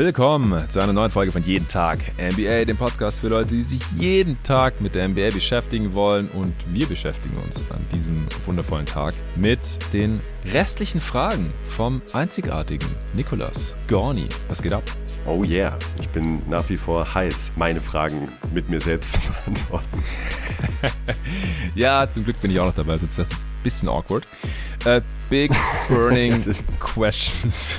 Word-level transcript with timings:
Willkommen 0.00 0.64
zu 0.70 0.80
einer 0.80 0.94
neuen 0.94 1.10
Folge 1.10 1.30
von 1.30 1.42
Jeden 1.42 1.68
Tag 1.68 1.98
NBA, 2.16 2.64
dem 2.64 2.78
Podcast 2.78 3.20
für 3.20 3.28
Leute, 3.28 3.50
die 3.50 3.62
sich 3.62 3.82
jeden 3.98 4.42
Tag 4.44 4.80
mit 4.80 4.94
der 4.94 5.06
NBA 5.06 5.28
beschäftigen 5.28 5.92
wollen. 5.92 6.30
Und 6.30 6.54
wir 6.68 6.86
beschäftigen 6.86 7.36
uns 7.36 7.70
an 7.70 7.86
diesem 7.92 8.26
wundervollen 8.46 8.86
Tag 8.86 9.12
mit 9.36 9.60
den 9.92 10.20
restlichen 10.46 11.02
Fragen 11.02 11.52
vom 11.66 12.00
einzigartigen 12.14 12.88
Nicolas 13.12 13.74
Gorni. 13.88 14.26
Was 14.48 14.62
geht 14.62 14.72
ab? 14.72 14.84
Oh 15.26 15.44
yeah, 15.44 15.78
ich 16.00 16.08
bin 16.08 16.40
nach 16.48 16.66
wie 16.70 16.78
vor 16.78 17.14
heiß, 17.14 17.52
meine 17.56 17.82
Fragen 17.82 18.26
mit 18.54 18.70
mir 18.70 18.80
selbst 18.80 19.12
zu 19.12 19.20
beantworten. 19.20 20.02
ja, 21.74 22.08
zum 22.08 22.24
Glück 22.24 22.40
bin 22.40 22.50
ich 22.50 22.58
auch 22.58 22.68
noch 22.68 22.74
dabei, 22.74 22.96
sonst 22.96 23.18
wäre 23.18 23.28
es 23.28 23.32
ein 23.34 23.62
bisschen 23.62 23.90
awkward. 23.90 24.26
Uh, 24.86 25.02
big 25.28 25.52
burning 25.90 26.42
questions 26.78 27.76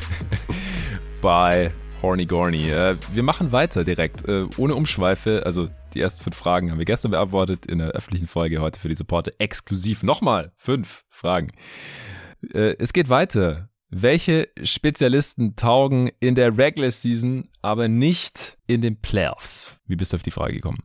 by 1.23 1.71
Horny 2.01 2.25
Gorny. 2.25 2.71
Uh, 2.71 2.95
wir 3.13 3.23
machen 3.23 3.51
weiter 3.51 3.83
direkt, 3.83 4.27
uh, 4.27 4.49
ohne 4.57 4.75
Umschweife. 4.75 5.43
Also 5.45 5.69
die 5.93 6.01
ersten 6.01 6.23
fünf 6.23 6.35
Fragen 6.35 6.71
haben 6.71 6.79
wir 6.79 6.85
gestern 6.85 7.11
beantwortet 7.11 7.65
in 7.65 7.79
der 7.79 7.89
öffentlichen 7.89 8.27
Folge 8.27 8.59
heute 8.59 8.79
für 8.79 8.89
die 8.89 8.95
Supporte. 8.95 9.39
Exklusiv 9.39 10.03
nochmal 10.03 10.51
fünf 10.57 11.03
Fragen. 11.09 11.51
es 12.53 12.93
geht 12.93 13.09
weiter 13.09 13.69
welche 13.91 14.47
Spezialisten 14.63 15.57
taugen 15.57 16.09
in 16.21 16.33
der 16.35 16.57
Regular 16.57 16.91
Season, 16.91 17.49
aber 17.61 17.89
nicht 17.89 18.57
in 18.65 18.81
den 18.81 19.01
Playoffs? 19.01 19.77
Wie 19.85 19.97
bist 19.97 20.13
du 20.13 20.15
auf 20.15 20.23
die 20.23 20.31
Frage 20.31 20.53
gekommen? 20.53 20.79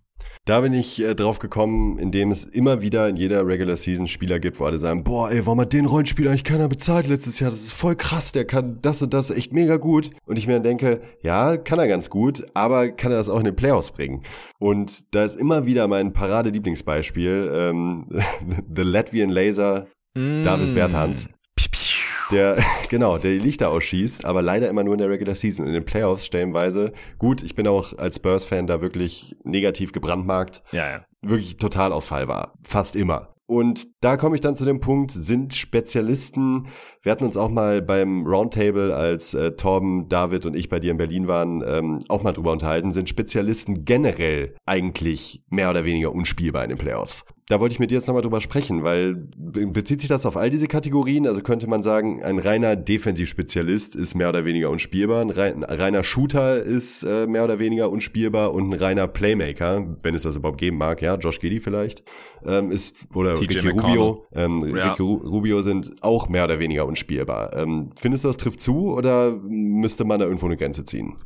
Da 0.47 0.61
bin 0.61 0.73
ich 0.75 1.03
äh, 1.03 1.17
drauf 1.17 1.41
gekommen, 1.41 1.99
indem 1.99 2.31
es 2.31 2.45
immer 2.45 2.81
wieder 2.81 3.09
in 3.09 3.17
jeder 3.17 3.45
Regular 3.45 3.75
Season 3.75 4.07
Spieler 4.07 4.39
gibt, 4.39 4.61
wo 4.61 4.65
alle 4.65 4.79
sagen, 4.79 5.03
boah, 5.03 5.29
ey, 5.29 5.45
warum 5.45 5.61
hat 5.61 5.73
den 5.73 5.87
Rollenspieler 5.87 6.31
eigentlich 6.31 6.45
keiner 6.45 6.69
bezahlt 6.69 7.09
letztes 7.09 7.41
Jahr? 7.41 7.51
Das 7.51 7.63
ist 7.63 7.73
voll 7.73 7.97
krass, 7.97 8.31
der 8.31 8.45
kann 8.45 8.79
das 8.81 9.03
und 9.03 9.13
das 9.13 9.31
echt 9.31 9.53
mega 9.53 9.77
gut. 9.77 10.13
Und 10.25 10.39
ich 10.39 10.47
mir 10.47 10.53
dann 10.53 10.63
denke, 10.63 11.01
ja, 11.21 11.57
kann 11.57 11.81
er 11.81 11.89
ganz 11.89 12.11
gut, 12.11 12.47
aber 12.55 12.91
kann 12.91 13.11
er 13.11 13.19
das 13.19 13.29
auch 13.29 13.41
in 13.41 13.45
den 13.45 13.57
Playoffs 13.57 13.91
bringen? 13.91 14.23
Und 14.61 15.13
da 15.17 15.25
ist 15.25 15.35
immer 15.35 15.67
wieder 15.67 15.89
mein 15.89 16.13
Parade-Lieblingsbeispiel, 16.13 17.51
ähm, 17.53 18.07
The 18.73 18.83
Latvian 18.83 19.31
Laser, 19.31 19.89
mm. 20.15 20.45
Davis 20.45 20.73
Bertans 20.73 21.29
der, 22.31 22.59
genau, 22.89 23.19
der 23.19 23.33
die 23.33 23.39
Lichter 23.39 23.71
ausschießt, 23.71 24.25
aber 24.25 24.43
leider 24.43 24.69
immer 24.69 24.85
nur 24.85 24.95
in 24.95 24.99
der 24.99 25.09
Regular 25.09 25.35
Season. 25.35 25.67
In 25.67 25.73
den 25.73 25.85
Playoffs 25.85 26.27
stellenweise. 26.27 26.93
Gut, 27.19 27.43
ich 27.43 27.55
bin 27.55 27.67
auch 27.67 27.97
als 27.99 28.17
Spurs-Fan 28.17 28.67
da 28.67 28.81
wirklich 28.81 29.37
negativ 29.45 29.93
gebrandmarkt. 29.93 30.63
Ja, 30.73 30.89
ja. 30.89 31.05
Wirklich 31.23 31.57
Totalausfall 31.57 32.29
war. 32.29 32.55
Fast 32.63 32.97
immer. 32.97 33.35
Und 33.47 33.87
da 34.01 34.17
komme 34.17 34.35
ich 34.35 34.41
dann 34.41 34.57
zu 34.57 34.65
dem 34.65 34.81
Punkt, 34.81 35.13
sind 35.13 35.55
Spezialisten, 35.55 36.67
wir 37.07 37.13
hatten 37.13 37.25
uns 37.25 37.37
auch 37.37 37.51
mal 37.51 37.83
beim 37.83 38.27
Roundtable, 38.27 38.93
als 38.93 39.33
äh, 39.33 39.53
Torben, 39.53 40.09
David 40.09 40.45
und 40.45 40.57
ich 40.57 40.69
bei 40.69 40.81
dir 40.81 40.91
in 40.91 40.97
Berlin 40.97 41.29
waren, 41.29 41.63
ähm, 41.65 42.01
auch 42.09 42.25
mal 42.25 42.33
drüber 42.33 42.51
unterhalten, 42.51 42.91
sind 42.91 43.09
Spezialisten 43.09 43.85
generell 43.85 44.57
eigentlich 44.67 45.45
mehr 45.49 45.71
oder 45.71 45.85
weniger 45.85 46.11
unspielbar 46.11 46.65
in 46.65 46.71
den 46.71 46.79
Playoffs 46.79 47.25
da 47.49 47.61
wollte 47.61 47.75
ich 47.75 47.79
mit 47.79 47.91
dir 47.91 47.95
jetzt 47.95 48.09
nochmal 48.09 48.23
drüber 48.23 48.41
sprechen, 48.41 48.83
weil 48.83 49.15
bezieht 49.37 50.01
sich 50.01 50.09
das 50.09 50.27
auf 50.27 50.37
all 50.37 50.51
diese 50.51 50.67
Kategorien? 50.67 51.29
Also 51.29 51.43
könnte 51.43 51.69
man 51.69 51.81
sagen, 51.81 52.23
ein 52.25 52.41
reiner 52.41 52.75
Defensivspezialist 52.75 53.95
ist 53.95 54.17
mehr 54.17 54.31
oder 54.31 54.45
weniger 54.45 54.69
unspielbar, 54.69 55.21
ein, 55.21 55.31
reiner 55.31 56.03
Shooter 56.03 56.61
ist 56.61 57.05
äh, 57.05 57.27
mehr 57.29 57.45
oder 57.45 57.61
weniger 57.61 57.91
unspielbar 57.91 58.53
und 58.53 58.71
ein 58.71 58.73
reiner 58.73 59.07
Playmaker, 59.07 59.97
wenn 60.03 60.15
es 60.17 60.23
das 60.23 60.37
überhaupt 60.37 60.59
geben 60.59 60.79
mag, 60.79 61.01
ja, 61.03 61.15
Josh 61.15 61.39
Giddy 61.39 61.61
vielleicht, 61.61 62.03
ähm, 62.45 62.73
ist, 62.73 63.07
oder 63.15 63.37
TJ 63.37 63.59
Ricky 63.59 63.69
Rubio, 63.69 64.27
ähm, 64.35 64.75
ja. 64.75 64.91
Ricky 64.91 65.03
Rubio 65.03 65.63
sind 65.63 66.03
auch 66.03 66.29
mehr 66.29 66.45
oder 66.45 66.59
weniger 66.59 66.85
unspielbar. 66.85 66.96
Ähm, 67.55 67.91
findest 67.97 68.25
du, 68.25 68.29
das 68.29 68.37
trifft 68.37 68.61
zu 68.61 68.93
oder 68.93 69.33
müsste 69.33 70.05
man 70.05 70.19
da 70.19 70.27
irgendwo 70.27 70.47
eine 70.47 70.57
Grenze 70.57 70.85
ziehen? 70.85 71.17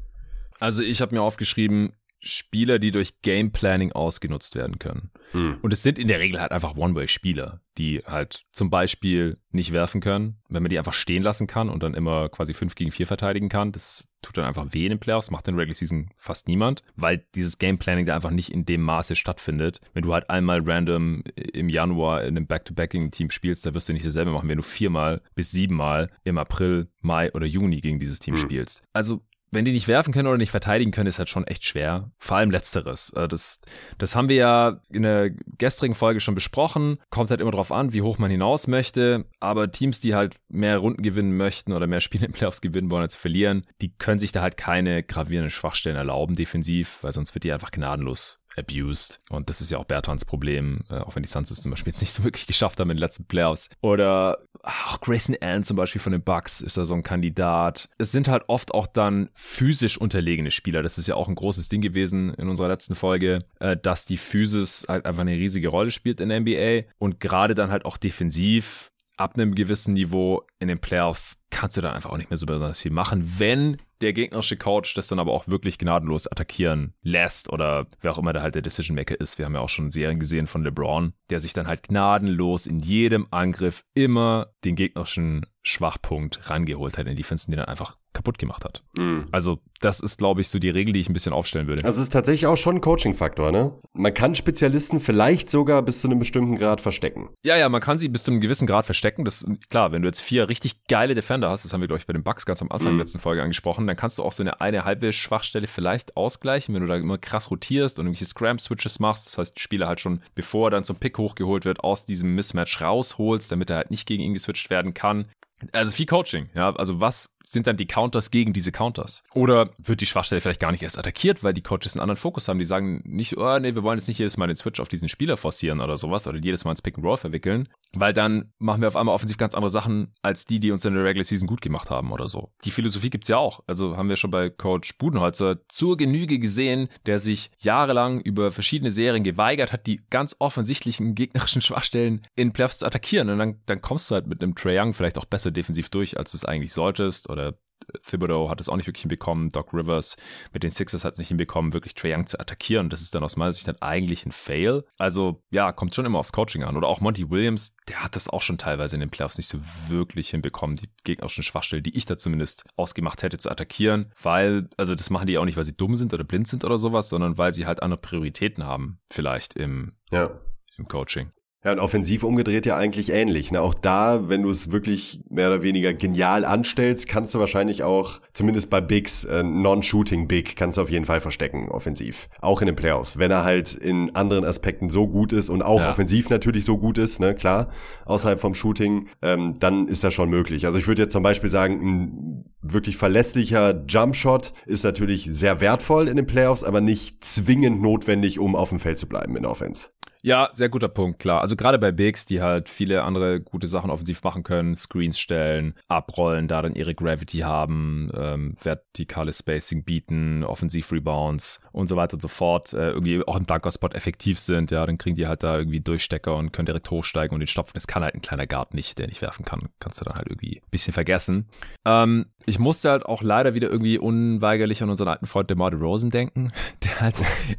Also 0.58 0.82
ich 0.82 1.00
habe 1.00 1.14
mir 1.14 1.22
aufgeschrieben, 1.22 1.92
Spieler, 2.20 2.78
die 2.78 2.90
durch 2.90 3.22
Game 3.22 3.50
Planning 3.50 3.92
ausgenutzt 3.92 4.54
werden 4.54 4.78
können. 4.78 5.10
Hm. 5.32 5.56
Und 5.62 5.72
es 5.72 5.82
sind 5.82 5.98
in 5.98 6.08
der 6.08 6.20
Regel 6.20 6.40
halt 6.40 6.52
einfach 6.52 6.76
One-Way-Spieler, 6.76 7.60
die 7.78 8.00
halt 8.04 8.42
zum 8.52 8.68
Beispiel 8.68 9.38
nicht 9.52 9.72
werfen 9.72 10.02
können, 10.02 10.36
wenn 10.48 10.62
man 10.62 10.68
die 10.68 10.78
einfach 10.78 10.92
stehen 10.92 11.22
lassen 11.22 11.46
kann 11.46 11.70
und 11.70 11.82
dann 11.82 11.94
immer 11.94 12.28
quasi 12.28 12.52
5 12.52 12.74
gegen 12.74 12.92
4 12.92 13.06
verteidigen 13.06 13.48
kann. 13.48 13.72
Das 13.72 14.08
tut 14.20 14.36
dann 14.36 14.44
einfach 14.44 14.66
weh 14.70 14.84
in 14.84 14.90
den 14.90 14.98
Playoffs, 14.98 15.30
macht 15.30 15.48
in 15.48 15.54
der 15.54 15.62
Regular 15.62 15.76
Season 15.76 16.10
fast 16.18 16.46
niemand, 16.46 16.82
weil 16.94 17.24
dieses 17.34 17.58
Game 17.58 17.78
Planning 17.78 18.04
da 18.04 18.14
einfach 18.14 18.30
nicht 18.30 18.52
in 18.52 18.66
dem 18.66 18.82
Maße 18.82 19.16
stattfindet. 19.16 19.80
Wenn 19.94 20.02
du 20.02 20.12
halt 20.12 20.28
einmal 20.28 20.60
random 20.62 21.22
im 21.36 21.70
Januar 21.70 22.22
in 22.22 22.36
einem 22.36 22.46
Back-to-Backing-Team 22.46 23.30
spielst, 23.30 23.64
da 23.64 23.72
wirst 23.72 23.88
du 23.88 23.94
nicht 23.94 24.04
dasselbe 24.04 24.32
machen, 24.32 24.48
wenn 24.50 24.58
du 24.58 24.62
viermal 24.62 25.22
bis 25.34 25.52
siebenmal 25.52 26.10
im 26.24 26.36
April, 26.36 26.88
Mai 27.00 27.32
oder 27.32 27.46
Juni 27.46 27.80
gegen 27.80 27.98
dieses 27.98 28.18
Team 28.18 28.34
hm. 28.34 28.42
spielst. 28.42 28.82
Also 28.92 29.22
wenn 29.50 29.64
die 29.64 29.72
nicht 29.72 29.88
werfen 29.88 30.12
können 30.12 30.28
oder 30.28 30.38
nicht 30.38 30.50
verteidigen 30.50 30.92
können, 30.92 31.08
ist 31.08 31.18
halt 31.18 31.28
schon 31.28 31.46
echt 31.46 31.64
schwer. 31.64 32.10
Vor 32.18 32.36
allem 32.36 32.50
letzteres. 32.50 33.10
Äh, 33.10 33.28
das, 33.28 33.60
das 33.98 34.14
haben 34.14 34.28
wir 34.28 34.36
ja 34.36 34.80
in 34.90 35.02
der 35.02 35.30
gestrigen 35.58 35.94
Folge 35.94 36.20
schon 36.20 36.34
besprochen. 36.34 36.98
Kommt 37.10 37.30
halt 37.30 37.40
immer 37.40 37.50
drauf 37.50 37.72
an, 37.72 37.92
wie 37.92 38.02
hoch 38.02 38.18
man 38.18 38.30
hinaus 38.30 38.66
möchte. 38.66 39.26
Aber 39.40 39.70
Teams, 39.70 40.00
die 40.00 40.14
halt 40.14 40.36
mehr 40.48 40.78
Runden 40.78 41.02
gewinnen 41.02 41.36
möchten 41.36 41.72
oder 41.72 41.86
mehr 41.86 42.00
Spiele 42.10 42.26
in 42.26 42.32
Playoffs 42.32 42.60
gewinnen 42.60 42.90
wollen 42.90 43.02
als 43.02 43.14
verlieren, 43.14 43.66
die 43.80 43.92
können 43.96 44.20
sich 44.20 44.32
da 44.32 44.42
halt 44.42 44.56
keine 44.56 45.02
gravierenden 45.02 45.50
Schwachstellen 45.50 45.96
erlauben 45.96 46.34
defensiv, 46.34 46.98
weil 47.02 47.12
sonst 47.12 47.34
wird 47.34 47.44
die 47.44 47.52
einfach 47.52 47.70
gnadenlos 47.70 48.39
abused. 48.56 49.18
Und 49.28 49.48
das 49.50 49.60
ist 49.60 49.70
ja 49.70 49.78
auch 49.78 49.84
Bertans 49.84 50.24
Problem, 50.24 50.80
äh, 50.90 50.98
auch 50.98 51.14
wenn 51.14 51.22
die 51.22 51.28
Suns 51.28 51.50
es 51.50 51.62
zum 51.62 51.70
Beispiel 51.70 51.92
jetzt 51.92 52.00
nicht 52.00 52.12
so 52.12 52.24
wirklich 52.24 52.46
geschafft 52.46 52.80
haben 52.80 52.90
in 52.90 52.96
den 52.96 53.00
letzten 53.00 53.24
Playoffs. 53.24 53.68
Oder 53.80 54.38
auch 54.62 55.00
Grayson 55.00 55.36
Allen 55.40 55.64
zum 55.64 55.76
Beispiel 55.76 56.00
von 56.00 56.12
den 56.12 56.22
Bucks 56.22 56.60
ist 56.60 56.76
da 56.76 56.84
so 56.84 56.94
ein 56.94 57.02
Kandidat. 57.02 57.88
Es 57.98 58.12
sind 58.12 58.28
halt 58.28 58.44
oft 58.48 58.74
auch 58.74 58.86
dann 58.86 59.30
physisch 59.34 59.98
unterlegene 59.98 60.50
Spieler. 60.50 60.82
Das 60.82 60.98
ist 60.98 61.06
ja 61.06 61.14
auch 61.14 61.28
ein 61.28 61.34
großes 61.34 61.68
Ding 61.68 61.80
gewesen 61.80 62.34
in 62.34 62.48
unserer 62.48 62.68
letzten 62.68 62.94
Folge, 62.94 63.44
äh, 63.58 63.76
dass 63.76 64.04
die 64.04 64.18
Physis 64.18 64.86
halt 64.88 65.06
einfach 65.06 65.22
eine 65.22 65.32
riesige 65.32 65.68
Rolle 65.68 65.90
spielt 65.90 66.20
in 66.20 66.28
der 66.28 66.40
NBA 66.40 66.90
und 66.98 67.20
gerade 67.20 67.54
dann 67.54 67.70
halt 67.70 67.84
auch 67.84 67.96
defensiv 67.96 68.90
ab 69.16 69.34
einem 69.34 69.54
gewissen 69.54 69.92
Niveau 69.94 70.42
in 70.58 70.68
den 70.68 70.78
Playoffs 70.78 71.42
kannst 71.50 71.76
du 71.76 71.80
dann 71.80 71.94
einfach 71.94 72.10
auch 72.10 72.16
nicht 72.16 72.30
mehr 72.30 72.36
so 72.36 72.46
besonders 72.46 72.80
viel 72.80 72.92
machen, 72.92 73.34
wenn 73.38 73.76
der 74.00 74.12
gegnerische 74.12 74.56
Coach 74.56 74.94
das 74.94 75.08
dann 75.08 75.18
aber 75.18 75.32
auch 75.32 75.46
wirklich 75.48 75.78
gnadenlos 75.78 76.26
attackieren 76.26 76.94
lässt 77.02 77.52
oder 77.52 77.86
wer 78.00 78.12
auch 78.12 78.18
immer 78.18 78.32
da 78.32 78.40
halt 78.42 78.54
der 78.54 78.62
Decision 78.62 78.94
Maker 78.94 79.20
ist. 79.20 79.38
Wir 79.38 79.44
haben 79.44 79.54
ja 79.54 79.60
auch 79.60 79.68
schon 79.68 79.90
Serien 79.90 80.18
gesehen 80.18 80.46
von 80.46 80.62
LeBron, 80.62 81.12
der 81.28 81.40
sich 81.40 81.52
dann 81.52 81.66
halt 81.66 81.82
gnadenlos 81.82 82.66
in 82.66 82.78
jedem 82.78 83.26
Angriff 83.30 83.84
immer 83.94 84.52
den 84.64 84.76
gegnerischen 84.76 85.44
Schwachpunkt 85.62 86.48
rangeholt 86.48 86.96
hat 86.96 87.06
in 87.06 87.10
die 87.10 87.22
Defense, 87.22 87.50
die 87.50 87.56
dann 87.56 87.66
einfach 87.66 87.96
kaputt 88.12 88.38
gemacht 88.38 88.64
hat. 88.64 88.82
Mhm. 88.96 89.26
Also 89.30 89.60
das 89.80 90.00
ist, 90.00 90.18
glaube 90.18 90.40
ich, 90.40 90.48
so 90.48 90.58
die 90.58 90.70
Regel, 90.70 90.92
die 90.92 91.00
ich 91.00 91.08
ein 91.08 91.12
bisschen 91.12 91.32
aufstellen 91.32 91.68
würde. 91.68 91.84
Also 91.84 91.98
es 91.98 92.04
ist 92.04 92.12
tatsächlich 92.12 92.46
auch 92.46 92.56
schon 92.56 92.76
ein 92.76 92.80
Coaching-Faktor, 92.80 93.52
ne? 93.52 93.78
Man 93.92 94.12
kann 94.12 94.34
Spezialisten 94.34 95.00
vielleicht 95.00 95.48
sogar 95.48 95.82
bis 95.82 96.00
zu 96.00 96.08
einem 96.08 96.18
bestimmten 96.18 96.56
Grad 96.56 96.80
verstecken. 96.80 97.30
Ja, 97.44 97.56
ja, 97.56 97.68
man 97.68 97.80
kann 97.80 97.98
sie 97.98 98.08
bis 98.08 98.24
zu 98.24 98.30
einem 98.30 98.40
gewissen 98.40 98.66
Grad 98.66 98.86
verstecken. 98.86 99.24
Das 99.24 99.46
klar, 99.68 99.92
wenn 99.92 100.02
du 100.02 100.08
jetzt 100.08 100.20
vier 100.20 100.48
richtig 100.48 100.84
geile 100.88 101.14
Defender 101.14 101.39
hast, 101.48 101.64
das 101.64 101.72
haben 101.72 101.80
wir, 101.80 101.88
glaube 101.88 102.00
ich, 102.00 102.06
bei 102.06 102.12
den 102.12 102.22
Bucks 102.22 102.44
ganz 102.44 102.60
am 102.60 102.70
Anfang 102.70 102.92
mhm. 102.92 102.98
der 102.98 103.04
letzten 103.04 103.20
Folge 103.20 103.42
angesprochen, 103.42 103.86
dann 103.86 103.96
kannst 103.96 104.18
du 104.18 104.22
auch 104.22 104.32
so 104.32 104.42
eine 104.42 104.60
eine 104.60 104.84
halbe 104.84 105.12
Schwachstelle 105.12 105.66
vielleicht 105.66 106.16
ausgleichen, 106.16 106.74
wenn 106.74 106.82
du 106.82 106.88
da 106.88 106.96
immer 106.96 107.18
krass 107.18 107.50
rotierst 107.50 107.98
und 107.98 108.06
irgendwelche 108.06 108.26
Scram-Switches 108.26 109.00
machst. 109.00 109.26
Das 109.26 109.38
heißt, 109.38 109.60
Spieler 109.60 109.88
halt 109.88 110.00
schon, 110.00 110.22
bevor 110.34 110.68
er 110.68 110.70
dann 110.70 110.84
zum 110.84 110.96
Pick 110.96 111.16
hochgeholt 111.18 111.64
wird, 111.64 111.80
aus 111.80 112.04
diesem 112.04 112.34
Mismatch 112.34 112.80
rausholst, 112.80 113.50
damit 113.50 113.70
er 113.70 113.76
halt 113.76 113.90
nicht 113.90 114.06
gegen 114.06 114.22
ihn 114.22 114.34
geswitcht 114.34 114.70
werden 114.70 114.94
kann. 114.94 115.26
Also 115.72 115.92
viel 115.92 116.06
Coaching, 116.06 116.48
ja. 116.54 116.74
Also 116.74 117.00
was 117.00 117.36
sind 117.50 117.66
dann 117.66 117.76
die 117.76 117.86
Counters 117.86 118.30
gegen 118.30 118.52
diese 118.52 118.72
Counters? 118.72 119.22
Oder 119.34 119.70
wird 119.78 120.00
die 120.00 120.06
Schwachstelle 120.06 120.40
vielleicht 120.40 120.60
gar 120.60 120.70
nicht 120.70 120.82
erst 120.82 120.98
attackiert, 120.98 121.42
weil 121.42 121.52
die 121.52 121.62
Coaches 121.62 121.94
einen 121.94 122.02
anderen 122.02 122.16
Fokus 122.16 122.48
haben? 122.48 122.58
Die 122.58 122.64
sagen 122.64 123.02
nicht, 123.04 123.36
oh 123.36 123.58
nee, 123.58 123.74
wir 123.74 123.82
wollen 123.82 123.98
jetzt 123.98 124.08
nicht 124.08 124.18
jedes 124.18 124.36
Mal 124.36 124.46
den 124.46 124.56
Switch 124.56 124.80
auf 124.80 124.88
diesen 124.88 125.08
Spieler 125.08 125.36
forcieren 125.36 125.80
oder 125.80 125.96
sowas 125.96 126.26
oder 126.26 126.38
jedes 126.38 126.64
Mal 126.64 126.72
ins 126.72 126.82
Pick 126.82 126.96
and 126.96 127.04
Roll 127.04 127.16
verwickeln, 127.16 127.68
weil 127.92 128.12
dann 128.12 128.52
machen 128.58 128.80
wir 128.80 128.88
auf 128.88 128.96
einmal 128.96 129.14
offensiv 129.14 129.36
ganz 129.36 129.54
andere 129.54 129.70
Sachen 129.70 130.14
als 130.22 130.44
die, 130.46 130.60
die 130.60 130.70
uns 130.70 130.84
in 130.84 130.94
der 130.94 131.04
Regular 131.04 131.24
Season 131.24 131.48
gut 131.48 131.60
gemacht 131.60 131.90
haben 131.90 132.12
oder 132.12 132.28
so. 132.28 132.52
Die 132.64 132.70
Philosophie 132.70 133.10
gibt's 133.10 133.28
ja 133.28 133.38
auch. 133.38 133.62
Also 133.66 133.96
haben 133.96 134.08
wir 134.08 134.16
schon 134.16 134.30
bei 134.30 134.48
Coach 134.48 134.96
Budenholzer 134.98 135.58
zur 135.68 135.96
Genüge 135.96 136.38
gesehen, 136.38 136.88
der 137.06 137.18
sich 137.18 137.50
jahrelang 137.58 138.20
über 138.20 138.52
verschiedene 138.52 138.92
Serien 138.92 139.24
geweigert 139.24 139.72
hat, 139.72 139.86
die 139.86 140.00
ganz 140.10 140.36
offensichtlichen 140.38 141.14
gegnerischen 141.14 141.62
Schwachstellen 141.62 142.26
in 142.36 142.52
Playoffs 142.52 142.78
zu 142.78 142.86
attackieren. 142.86 143.28
Und 143.28 143.38
dann, 143.38 143.60
dann 143.66 143.82
kommst 143.82 144.10
du 144.10 144.14
halt 144.14 144.26
mit 144.26 144.42
einem 144.42 144.54
Trey 144.54 144.78
Young 144.78 144.94
vielleicht 144.94 145.18
auch 145.18 145.24
besser 145.24 145.50
defensiv 145.50 145.88
durch, 145.88 146.16
als 146.18 146.32
du 146.32 146.36
es 146.36 146.44
eigentlich 146.44 146.72
solltest 146.72 147.28
oder 147.28 147.39
oder 147.40 147.58
Thibodeau 148.02 148.48
hat 148.48 148.60
es 148.60 148.68
auch 148.68 148.76
nicht 148.76 148.86
wirklich 148.86 149.02
hinbekommen, 149.02 149.50
Doc 149.50 149.72
Rivers 149.72 150.16
mit 150.52 150.62
den 150.62 150.70
Sixers 150.70 151.04
hat 151.04 151.14
es 151.14 151.18
nicht 151.18 151.28
hinbekommen, 151.28 151.72
wirklich 151.72 151.94
Trae 151.94 152.14
Young 152.14 152.26
zu 152.26 152.38
attackieren. 152.38 152.88
Das 152.88 153.00
ist 153.00 153.14
dann 153.14 153.24
aus 153.24 153.36
meiner 153.36 153.52
Sicht 153.52 153.66
dann 153.66 153.80
eigentlich 153.80 154.26
ein 154.26 154.32
Fail. 154.32 154.84
Also 154.98 155.42
ja, 155.50 155.72
kommt 155.72 155.94
schon 155.94 156.06
immer 156.06 156.18
aufs 156.18 156.32
Coaching 156.32 156.62
an. 156.62 156.76
Oder 156.76 156.88
auch 156.88 157.00
Monty 157.00 157.30
Williams, 157.30 157.76
der 157.88 158.04
hat 158.04 158.16
das 158.16 158.28
auch 158.28 158.42
schon 158.42 158.58
teilweise 158.58 158.96
in 158.96 159.00
den 159.00 159.10
Playoffs 159.10 159.38
nicht 159.38 159.48
so 159.48 159.58
wirklich 159.88 160.30
hinbekommen, 160.30 160.76
die 160.76 160.90
gegnerischen 161.04 161.42
Schwachstellen, 161.42 161.82
die 161.82 161.96
ich 161.96 162.06
da 162.06 162.16
zumindest 162.16 162.64
ausgemacht 162.76 163.22
hätte, 163.22 163.38
zu 163.38 163.50
attackieren. 163.50 164.12
Weil, 164.22 164.68
also 164.76 164.94
das 164.94 165.10
machen 165.10 165.26
die 165.26 165.38
auch 165.38 165.44
nicht, 165.44 165.56
weil 165.56 165.64
sie 165.64 165.76
dumm 165.76 165.96
sind 165.96 166.14
oder 166.14 166.24
blind 166.24 166.48
sind 166.48 166.64
oder 166.64 166.78
sowas, 166.78 167.08
sondern 167.08 167.38
weil 167.38 167.52
sie 167.52 167.66
halt 167.66 167.82
andere 167.82 168.00
Prioritäten 168.00 168.64
haben, 168.64 169.00
vielleicht 169.06 169.54
im, 169.54 169.96
ja. 170.10 170.30
im 170.76 170.86
Coaching. 170.86 171.32
Ja, 171.62 171.72
und 171.72 171.78
offensiv 171.78 172.24
umgedreht 172.24 172.64
ja 172.64 172.78
eigentlich 172.78 173.10
ähnlich. 173.10 173.52
Ne? 173.52 173.60
Auch 173.60 173.74
da, 173.74 174.30
wenn 174.30 174.42
du 174.42 174.50
es 174.50 174.72
wirklich 174.72 175.20
mehr 175.28 175.48
oder 175.48 175.62
weniger 175.62 175.92
genial 175.92 176.46
anstellst, 176.46 177.06
kannst 177.06 177.34
du 177.34 177.38
wahrscheinlich 177.38 177.82
auch, 177.82 178.22
zumindest 178.32 178.70
bei 178.70 178.80
Bigs, 178.80 179.24
äh, 179.24 179.42
Non-Shooting 179.42 180.26
Big, 180.26 180.56
kannst 180.56 180.78
du 180.78 180.82
auf 180.82 180.88
jeden 180.88 181.04
Fall 181.04 181.20
verstecken, 181.20 181.68
offensiv. 181.68 182.30
Auch 182.40 182.62
in 182.62 182.66
den 182.66 182.76
Playoffs. 182.76 183.18
Wenn 183.18 183.30
er 183.30 183.44
halt 183.44 183.74
in 183.74 184.14
anderen 184.14 184.46
Aspekten 184.46 184.88
so 184.88 185.06
gut 185.06 185.34
ist 185.34 185.50
und 185.50 185.60
auch 185.60 185.80
ja. 185.80 185.90
offensiv 185.90 186.30
natürlich 186.30 186.64
so 186.64 186.78
gut 186.78 186.96
ist, 186.96 187.20
ne, 187.20 187.34
klar, 187.34 187.68
außerhalb 188.06 188.40
vom 188.40 188.54
Shooting, 188.54 189.08
ähm, 189.20 189.52
dann 189.60 189.86
ist 189.86 190.02
das 190.02 190.14
schon 190.14 190.30
möglich. 190.30 190.64
Also 190.64 190.78
ich 190.78 190.88
würde 190.88 191.02
jetzt 191.02 191.12
zum 191.12 191.22
Beispiel 191.22 191.50
sagen, 191.50 191.80
ein 191.82 192.44
wirklich 192.62 192.96
verlässlicher 192.96 193.84
Jumpshot 193.86 194.54
ist 194.64 194.84
natürlich 194.84 195.28
sehr 195.30 195.60
wertvoll 195.60 196.08
in 196.08 196.16
den 196.16 196.26
Playoffs, 196.26 196.64
aber 196.64 196.80
nicht 196.80 197.22
zwingend 197.22 197.82
notwendig, 197.82 198.38
um 198.38 198.56
auf 198.56 198.70
dem 198.70 198.78
Feld 198.78 198.98
zu 198.98 199.06
bleiben 199.06 199.36
in 199.36 199.42
der 199.42 199.50
Offense. 199.50 199.88
Ja, 200.22 200.50
sehr 200.52 200.68
guter 200.68 200.88
Punkt, 200.88 201.18
klar. 201.18 201.40
Also 201.40 201.56
gerade 201.56 201.78
bei 201.78 201.92
Bigs, 201.92 202.26
die 202.26 202.42
halt 202.42 202.68
viele 202.68 203.04
andere 203.04 203.40
gute 203.40 203.66
Sachen 203.66 203.90
offensiv 203.90 204.22
machen 204.22 204.42
können, 204.42 204.74
Screens 204.74 205.18
stellen, 205.18 205.74
abrollen, 205.88 206.46
da 206.46 206.60
dann 206.60 206.74
ihre 206.74 206.94
Gravity 206.94 207.38
haben, 207.38 208.10
ähm, 208.14 208.54
vertikales 208.62 209.38
Spacing 209.38 209.84
bieten, 209.84 210.44
Offensiv-Rebounds 210.44 211.60
und 211.72 211.88
so 211.88 211.96
weiter 211.96 212.14
und 212.14 212.20
so 212.20 212.28
fort, 212.28 212.74
äh, 212.74 212.90
irgendwie 212.90 213.26
auch 213.26 213.36
im 213.36 213.46
Dunker-Spot 213.46 213.88
effektiv 213.88 214.38
sind, 214.38 214.70
ja, 214.70 214.84
dann 214.84 214.98
kriegen 214.98 215.16
die 215.16 215.26
halt 215.26 215.42
da 215.42 215.56
irgendwie 215.56 215.80
Durchstecker 215.80 216.36
und 216.36 216.52
können 216.52 216.66
direkt 216.66 216.90
hochsteigen 216.90 217.34
und 217.34 217.40
den 217.40 217.46
stopfen. 217.46 217.72
Das 217.74 217.86
kann 217.86 218.02
halt 218.02 218.14
ein 218.14 218.20
kleiner 218.20 218.46
Guard 218.46 218.74
nicht, 218.74 218.98
der 218.98 219.06
nicht 219.06 219.22
werfen 219.22 219.44
kann. 219.44 219.70
Kannst 219.78 220.00
du 220.00 220.04
dann 220.04 220.16
halt 220.16 220.28
irgendwie 220.28 220.58
ein 220.58 220.70
bisschen 220.70 220.92
vergessen. 220.92 221.48
Ähm, 221.86 222.26
ich 222.46 222.58
musste 222.58 222.90
halt 222.90 223.06
auch 223.06 223.22
leider 223.22 223.54
wieder 223.54 223.68
irgendwie 223.68 223.98
unweigerlich 223.98 224.82
an 224.82 224.90
unseren 224.90 225.08
alten 225.08 225.26
Freund 225.26 225.50
DeMar 225.50 225.72
Rosen 225.72 226.10
denken, 226.10 226.52
der 226.84 227.00
halt, 227.00 227.14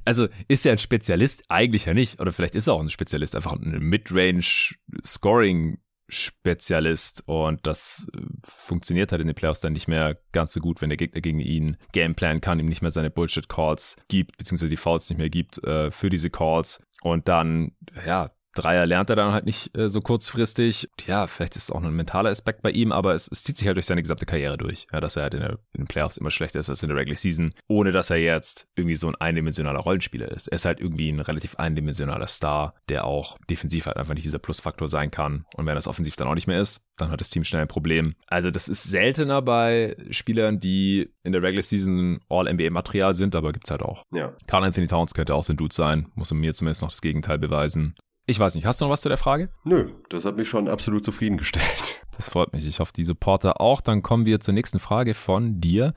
also 0.06 0.28
ist 0.48 0.66
ja 0.66 0.72
ein 0.72 0.78
Spezialist, 0.78 1.44
eigentlich 1.50 1.86
ja 1.86 1.94
nicht, 1.94 2.20
oder 2.20 2.32
vielleicht 2.32 2.51
vielleicht 2.52 2.56
ist 2.56 2.68
er 2.68 2.74
auch 2.74 2.82
ein 2.82 2.90
Spezialist, 2.90 3.36
einfach 3.36 3.54
ein 3.54 3.80
Midrange-Scoring- 3.80 5.78
Spezialist 6.14 7.24
und 7.26 7.66
das 7.66 8.06
äh, 8.14 8.20
funktioniert 8.44 9.14
halt 9.14 9.22
in 9.22 9.28
den 9.28 9.36
Playoffs 9.36 9.62
dann 9.62 9.72
nicht 9.72 9.88
mehr 9.88 10.18
ganz 10.34 10.52
so 10.52 10.60
gut, 10.60 10.82
wenn 10.82 10.90
der 10.90 10.98
Gegner 10.98 11.22
gegen 11.22 11.40
ihn 11.40 11.78
Gameplan 11.94 12.42
kann, 12.42 12.60
ihm 12.60 12.68
nicht 12.68 12.82
mehr 12.82 12.92
seine 12.92 13.10
Bullshit-Calls 13.10 13.96
gibt, 14.10 14.38
beziehungsweise 14.38 14.70
die 14.70 14.76
Fouls 14.76 15.10
nicht 15.10 15.20
mehr 15.20 15.30
gibt 15.30 15.64
äh, 15.64 15.90
für 15.90 16.10
diese 16.10 16.30
Calls. 16.30 16.84
Und 17.02 17.30
dann, 17.30 17.78
ja, 18.06 18.32
Dreier 18.54 18.86
lernt 18.86 19.10
er 19.10 19.16
dann 19.16 19.32
halt 19.32 19.46
nicht 19.46 19.76
äh, 19.78 19.90
so 19.90 20.02
kurzfristig. 20.02 20.90
Ja, 21.08 21.28
vielleicht 21.28 21.56
ist 21.56 21.64
es 21.64 21.72
auch 21.72 21.82
ein 21.82 21.94
mentaler 21.94 22.30
Aspekt 22.30 22.62
bei 22.62 22.72
ihm, 22.72 22.92
aber 22.92 23.14
es, 23.14 23.30
es, 23.32 23.44
zieht 23.44 23.58
sich 23.58 23.68
halt 23.68 23.78
durch 23.78 23.86
seine 23.86 24.02
gesamte 24.02 24.26
Karriere 24.26 24.58
durch. 24.58 24.88
Ja, 24.92 25.00
dass 25.00 25.16
er 25.16 25.24
halt 25.24 25.34
in, 25.34 25.40
der, 25.42 25.52
in, 25.74 25.84
den 25.84 25.88
Playoffs 25.88 26.18
immer 26.18 26.32
schlechter 26.32 26.60
ist 26.60 26.70
als 26.70 26.84
in 26.84 26.90
der 26.90 26.98
Regular 26.98 27.18
Season, 27.18 27.54
ohne 27.68 27.92
dass 27.92 28.10
er 28.10 28.18
jetzt 28.18 28.68
irgendwie 28.76 28.96
so 28.96 29.08
ein 29.08 29.16
eindimensionaler 29.16 29.80
Rollenspieler 29.80 30.30
ist. 30.30 30.48
Er 30.48 30.56
ist 30.56 30.66
halt 30.66 30.80
irgendwie 30.80 31.10
ein 31.10 31.20
relativ 31.20 31.56
eindimensionaler 31.56 32.28
Star, 32.28 32.76
der 32.90 33.06
auch 33.06 33.38
defensiv 33.50 33.86
halt 33.86 33.98
einfach 33.98 34.14
nicht 34.14 34.26
dieser 34.26 34.40
Plusfaktor 34.40 34.88
sein 34.88 35.12
kann. 35.12 35.46
Und 35.56 35.66
wenn 35.66 35.76
das 35.76 35.88
offensiv 35.88 36.16
dann 36.16 36.28
auch 36.28 36.36
nicht 36.36 36.48
mehr 36.48 36.60
ist, 36.60 36.84
dann 36.98 37.10
hat 37.10 37.22
das 37.22 37.30
Team 37.30 37.44
schnell 37.44 37.64
ein 37.64 37.68
Problem. 37.68 38.16
Also 38.28 38.52
das 38.52 38.68
ist 38.68 38.84
seltener 38.84 39.42
bei 39.42 39.96
Spielern, 40.12 40.60
die 40.60 41.10
in 41.24 41.32
der 41.32 41.42
Regular 41.42 41.64
Season 41.64 42.20
All-NBA-Material 42.30 43.14
sind, 43.14 43.36
aber 43.36 43.54
gibt's 43.54 43.72
halt 43.72 43.82
auch. 43.82 44.06
Ja. 44.12 44.34
Carl 44.48 44.64
Anthony 44.64 44.88
Towns 44.88 45.14
könnte 45.14 45.36
auch 45.36 45.44
so 45.44 45.54
ein 45.54 45.58
Dude 45.58 45.74
sein, 45.74 46.08
muss 46.16 46.32
mir 46.32 46.54
zumindest 46.54 46.82
noch 46.82 46.90
das 46.90 47.02
Gegenteil 47.02 47.40
beweisen. 47.40 47.96
Ich 48.28 48.40
weiß 48.40 48.56
nicht, 48.56 48.66
hast 48.66 48.80
du 48.80 48.86
noch 48.86 48.92
was 48.92 49.02
zu 49.02 49.10
der 49.10 49.18
Frage? 49.18 49.50
Nö, 49.64 49.90
das 50.10 50.26
hat 50.26 50.38
mich 50.38 50.48
schon 50.48 50.68
absolut 50.68 51.04
zufriedengestellt. 51.04 52.00
Das 52.18 52.30
freut 52.30 52.54
mich. 52.54 52.68
Ich 52.68 52.80
hoffe, 52.80 52.92
die 52.96 53.06
Supporter 53.06 53.62
auch. 53.62 53.82
Dann 53.82 54.04
kommen 54.04 54.26
wir 54.26 54.42
zur 54.42 54.54
nächsten 54.54 54.80
Frage 54.80 55.16
von 55.16 55.60
dir. 55.60 55.94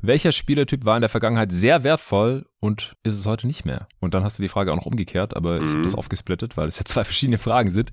Welcher 0.00 0.32
Spielertyp 0.32 0.84
war 0.84 0.96
in 0.96 1.02
der 1.02 1.10
Vergangenheit 1.10 1.52
sehr 1.52 1.84
wertvoll 1.84 2.46
und 2.58 2.96
ist 3.04 3.14
es 3.14 3.26
heute 3.26 3.46
nicht 3.46 3.66
mehr? 3.66 3.86
Und 4.00 4.14
dann 4.14 4.24
hast 4.24 4.38
du 4.38 4.42
die 4.42 4.48
Frage 4.48 4.72
auch 4.72 4.76
noch 4.76 4.86
umgekehrt, 4.86 5.36
aber 5.36 5.60
mhm. 5.60 5.66
ich 5.66 5.72
habe 5.72 5.82
das 5.82 5.94
aufgesplittet, 5.94 6.56
weil 6.56 6.66
es 6.66 6.78
ja 6.78 6.84
zwei 6.86 7.04
verschiedene 7.04 7.38
Fragen 7.38 7.70
sind. 7.70 7.92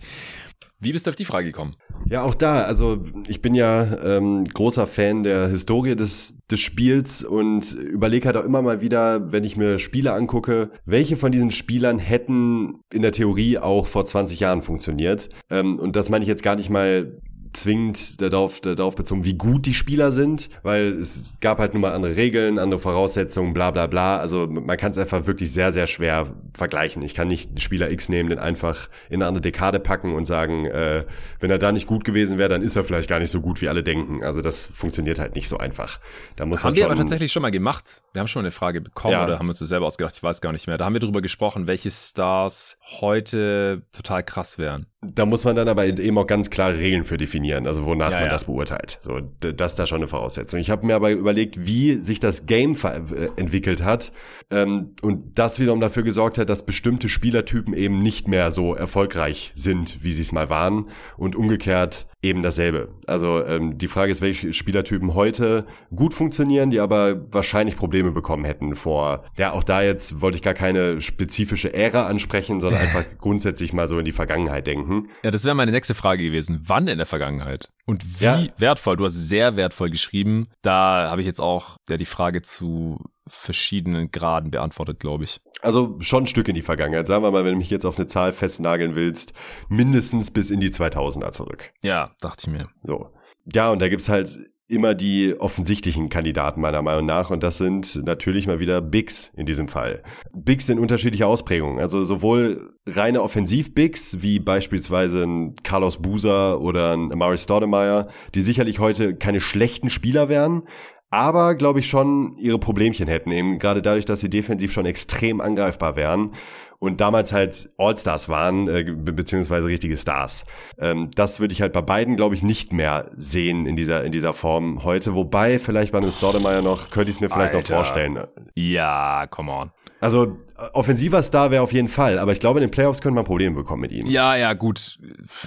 Wie 0.79 0.91
bist 0.91 1.07
du 1.07 1.09
auf 1.09 1.15
die 1.15 1.25
Frage 1.25 1.47
gekommen? 1.47 1.75
Ja, 2.07 2.21
auch 2.23 2.35
da. 2.35 2.63
Also 2.63 3.03
ich 3.27 3.41
bin 3.41 3.55
ja 3.55 3.97
ähm, 4.03 4.43
großer 4.43 4.85
Fan 4.85 5.23
der 5.23 5.47
Historie 5.47 5.95
des, 5.95 6.37
des 6.51 6.59
Spiels 6.59 7.23
und 7.23 7.73
überlege 7.73 8.27
halt 8.27 8.37
auch 8.37 8.43
immer 8.43 8.61
mal 8.61 8.79
wieder, 8.79 9.31
wenn 9.31 9.43
ich 9.43 9.57
mir 9.57 9.79
Spiele 9.79 10.13
angucke, 10.13 10.69
welche 10.85 11.17
von 11.17 11.31
diesen 11.31 11.49
Spielern 11.49 11.97
hätten 11.97 12.81
in 12.93 13.01
der 13.01 13.11
Theorie 13.11 13.57
auch 13.57 13.87
vor 13.87 14.05
20 14.05 14.39
Jahren 14.39 14.61
funktioniert. 14.61 15.29
Ähm, 15.49 15.79
und 15.79 15.95
das 15.95 16.09
meine 16.09 16.23
ich 16.23 16.29
jetzt 16.29 16.43
gar 16.43 16.55
nicht 16.55 16.69
mal 16.69 17.19
zwingend 17.53 18.21
darauf, 18.21 18.61
darauf 18.61 18.95
bezogen, 18.95 19.25
wie 19.25 19.35
gut 19.35 19.65
die 19.65 19.73
Spieler 19.73 20.11
sind, 20.11 20.49
weil 20.63 20.93
es 20.99 21.35
gab 21.41 21.59
halt 21.59 21.73
nun 21.73 21.81
mal 21.81 21.93
andere 21.93 22.15
Regeln, 22.15 22.59
andere 22.59 22.79
Voraussetzungen, 22.79 23.53
bla 23.53 23.71
bla 23.71 23.87
bla. 23.87 24.17
Also 24.17 24.47
man 24.47 24.77
kann 24.77 24.91
es 24.91 24.97
einfach 24.97 25.27
wirklich 25.27 25.51
sehr, 25.51 25.71
sehr 25.71 25.87
schwer 25.87 26.27
vergleichen. 26.53 27.01
Ich 27.01 27.13
kann 27.13 27.27
nicht 27.27 27.61
Spieler 27.61 27.91
X 27.91 28.09
nehmen, 28.09 28.29
den 28.29 28.39
einfach 28.39 28.89
in 29.09 29.15
eine 29.15 29.27
andere 29.27 29.41
Dekade 29.41 29.79
packen 29.79 30.13
und 30.13 30.25
sagen, 30.25 30.65
äh, 30.65 31.05
wenn 31.39 31.51
er 31.51 31.59
da 31.59 31.71
nicht 31.71 31.87
gut 31.87 32.03
gewesen 32.03 32.37
wäre, 32.37 32.49
dann 32.49 32.61
ist 32.61 32.75
er 32.75 32.83
vielleicht 32.83 33.09
gar 33.09 33.19
nicht 33.19 33.31
so 33.31 33.41
gut, 33.41 33.61
wie 33.61 33.69
alle 33.69 33.83
denken. 33.83 34.23
Also 34.23 34.41
das 34.41 34.59
funktioniert 34.59 35.19
halt 35.19 35.35
nicht 35.35 35.49
so 35.49 35.57
einfach. 35.57 35.99
Da 36.35 36.45
muss 36.45 36.63
haben 36.63 36.71
man 36.71 36.75
wir 36.75 36.85
aber 36.85 36.95
tatsächlich 36.95 37.31
schon 37.31 37.41
mal 37.41 37.51
gemacht. 37.51 38.01
Wir 38.13 38.21
haben 38.21 38.27
schon 38.27 38.41
mal 38.41 38.47
eine 38.47 38.51
Frage 38.51 38.81
bekommen 38.81 39.13
ja. 39.13 39.23
oder 39.23 39.39
haben 39.39 39.49
uns 39.49 39.59
das 39.59 39.69
selber 39.69 39.85
ausgedacht, 39.85 40.15
ich 40.15 40.23
weiß 40.23 40.41
gar 40.41 40.51
nicht 40.51 40.67
mehr. 40.67 40.77
Da 40.77 40.85
haben 40.85 40.93
wir 40.93 40.99
drüber 40.99 41.21
gesprochen, 41.21 41.67
welche 41.67 41.91
Stars 41.91 42.77
heute 42.99 43.83
total 43.91 44.23
krass 44.23 44.57
wären. 44.57 44.87
Da 45.01 45.25
muss 45.25 45.43
man 45.43 45.55
dann 45.55 45.67
aber 45.67 45.85
eben 45.85 46.17
auch 46.17 46.25
ganz 46.25 46.49
klare 46.49 46.77
Regeln 46.77 47.03
für 47.03 47.17
definieren, 47.17 47.36
also 47.67 47.85
wonach 47.85 48.11
ja, 48.11 48.17
man 48.17 48.25
ja. 48.25 48.31
das 48.31 48.45
beurteilt. 48.45 48.97
So, 49.01 49.19
das 49.39 49.73
ist 49.73 49.79
da 49.79 49.85
schon 49.85 49.97
eine 49.97 50.07
Voraussetzung. 50.07 50.59
Ich 50.59 50.69
habe 50.69 50.85
mir 50.85 50.95
aber 50.95 51.11
überlegt, 51.11 51.65
wie 51.65 51.95
sich 51.95 52.19
das 52.19 52.45
Game 52.45 52.75
äh, 52.83 53.29
entwickelt 53.35 53.83
hat 53.83 54.11
ähm, 54.51 54.95
und 55.01 55.37
das 55.39 55.59
wiederum 55.59 55.79
dafür 55.79 56.03
gesorgt 56.03 56.37
hat, 56.37 56.49
dass 56.49 56.65
bestimmte 56.65 57.09
Spielertypen 57.09 57.73
eben 57.73 58.01
nicht 58.01 58.27
mehr 58.27 58.51
so 58.51 58.73
erfolgreich 58.73 59.51
sind, 59.55 60.03
wie 60.03 60.13
sie 60.13 60.21
es 60.21 60.31
mal 60.31 60.49
waren 60.49 60.87
und 61.17 61.35
umgekehrt 61.35 62.07
eben 62.21 62.41
dasselbe. 62.41 62.89
Also 63.05 63.43
ähm, 63.45 63.77
die 63.77 63.87
Frage 63.87 64.11
ist, 64.11 64.21
welche 64.21 64.51
Spielertypen 64.51 65.13
heute 65.13 65.65
gut 65.95 66.13
funktionieren, 66.13 66.71
die 66.71 66.79
aber 66.79 67.31
wahrscheinlich 67.31 67.77
Probleme 67.77 68.11
bekommen 68.11 68.43
hätten 68.43 68.75
vor. 68.75 69.25
Ja, 69.37 69.51
auch 69.53 69.63
da 69.63 69.81
jetzt 69.83 70.19
wollte 70.21 70.37
ich 70.37 70.41
gar 70.41 70.55
keine 70.55 70.99
spezifische 70.99 71.73
Ära 71.73 72.07
ansprechen, 72.07 72.59
sondern 72.59 72.81
einfach 72.81 73.05
grundsätzlich 73.19 73.71
mal 73.71 73.87
so 73.87 73.99
in 73.99 74.05
die 74.05 74.11
Vergangenheit 74.11 74.65
denken. 74.65 75.09
Ja, 75.23 75.31
das 75.31 75.45
wäre 75.45 75.55
meine 75.55 75.71
nächste 75.71 75.93
Frage 75.93 76.23
gewesen. 76.23 76.61
Wann 76.65 76.87
in 76.87 76.97
der 76.97 77.05
Vergangenheit? 77.07 77.69
Und 77.85 78.19
wie 78.19 78.25
ja. 78.25 78.43
wertvoll? 78.57 78.97
Du 78.97 79.05
hast 79.05 79.29
sehr 79.29 79.55
wertvoll 79.55 79.89
geschrieben. 79.89 80.47
Da 80.61 81.09
habe 81.09 81.21
ich 81.21 81.27
jetzt 81.27 81.39
auch 81.39 81.77
ja 81.87 81.97
die 81.97 82.05
Frage 82.05 82.41
zu 82.41 82.97
verschiedenen 83.29 84.11
Graden 84.11 84.51
beantwortet, 84.51 84.99
glaube 84.99 85.23
ich. 85.23 85.39
Also 85.61 85.97
schon 85.99 86.23
ein 86.23 86.27
Stück 86.27 86.47
in 86.47 86.55
die 86.55 86.61
Vergangenheit. 86.61 87.07
Sagen 87.07 87.23
wir 87.23 87.31
mal, 87.31 87.45
wenn 87.45 87.53
du 87.53 87.57
mich 87.57 87.69
jetzt 87.69 87.85
auf 87.85 87.97
eine 87.97 88.07
Zahl 88.07 88.31
festnageln 88.31 88.95
willst, 88.95 89.33
mindestens 89.69 90.31
bis 90.31 90.49
in 90.49 90.59
die 90.59 90.69
2000er 90.69 91.31
zurück. 91.31 91.71
Ja, 91.81 92.11
dachte 92.21 92.47
ich 92.47 92.53
mir. 92.53 92.69
So. 92.83 93.11
Ja, 93.53 93.71
und 93.71 93.79
da 93.79 93.89
gibt's 93.89 94.09
halt 94.09 94.37
immer 94.67 94.93
die 94.93 95.33
offensichtlichen 95.39 96.09
Kandidaten 96.09 96.59
meiner 96.59 96.81
Meinung 96.81 97.05
nach 97.05 97.29
und 97.29 97.41
das 97.41 97.57
sind 97.57 98.03
natürlich 98.05 98.47
mal 98.47 98.59
wieder 98.59 98.81
Bigs 98.81 99.31
in 99.35 99.45
diesem 99.45 99.69
Fall. 99.69 100.03
Bigs 100.33 100.67
in 100.67 100.77
unterschiedlicher 100.77 101.27
Ausprägung, 101.27 101.79
also 101.79 102.03
sowohl 102.03 102.73
reine 102.85 103.21
Offensiv-Bigs 103.21 104.21
wie 104.21 104.39
beispielsweise 104.39 105.23
ein 105.23 105.55
Carlos 105.63 106.01
Buser 106.01 106.59
oder 106.59 106.93
ein 106.93 107.13
Amari 107.13 107.37
Stoudemire, 107.37 108.09
die 108.35 108.41
sicherlich 108.41 108.79
heute 108.79 109.15
keine 109.15 109.39
schlechten 109.39 109.89
Spieler 109.89 110.27
wären, 110.27 110.63
aber 111.09 111.55
glaube 111.55 111.79
ich 111.79 111.87
schon 111.87 112.35
ihre 112.37 112.59
Problemchen 112.59 113.07
hätten, 113.07 113.31
eben 113.31 113.59
gerade 113.59 113.81
dadurch, 113.81 114.05
dass 114.05 114.19
sie 114.19 114.29
defensiv 114.29 114.71
schon 114.71 114.85
extrem 114.85 115.41
angreifbar 115.41 115.95
wären 115.95 116.33
und 116.79 117.01
damals 117.01 117.33
halt 117.33 117.69
All-Stars 117.77 118.29
waren, 118.29 118.67
äh, 118.67 118.83
beziehungsweise 118.83 119.67
richtige 119.67 119.97
Stars. 119.97 120.45
Ähm, 120.77 121.09
das 121.15 121.39
würde 121.39 121.53
ich 121.53 121.61
halt 121.61 121.73
bei 121.73 121.81
beiden, 121.81 122.15
glaube 122.15 122.35
ich, 122.35 122.43
nicht 122.43 122.71
mehr 122.71 123.09
sehen 123.17 123.65
in 123.65 123.75
dieser, 123.75 124.03
in 124.03 124.11
dieser 124.11 124.33
Form 124.33 124.83
heute. 124.83 125.15
Wobei, 125.15 125.59
vielleicht 125.59 125.91
bei 125.91 125.97
einem 125.97 126.11
Stoudemire 126.11 126.61
noch, 126.61 126.91
könnte 126.91 127.09
ich 127.09 127.17
es 127.17 127.19
mir 127.19 127.29
vielleicht 127.29 127.55
Alter. 127.55 127.73
noch 127.73 127.83
vorstellen. 127.83 128.19
Ja, 128.53 129.25
come 129.27 129.51
on. 129.51 129.71
Also, 129.99 130.37
offensiver 130.73 131.23
Star 131.23 131.49
wäre 131.49 131.63
auf 131.63 131.73
jeden 131.73 131.87
Fall, 131.87 132.19
aber 132.19 132.31
ich 132.31 132.39
glaube, 132.39 132.59
in 132.59 132.67
den 132.67 132.71
Playoffs 132.71 133.01
könnte 133.01 133.15
man 133.15 133.25
Probleme 133.25 133.55
bekommen 133.55 133.81
mit 133.81 133.91
ihm. 133.91 134.05
Ja, 134.05 134.35
ja, 134.35 134.53
gut. 134.53 134.99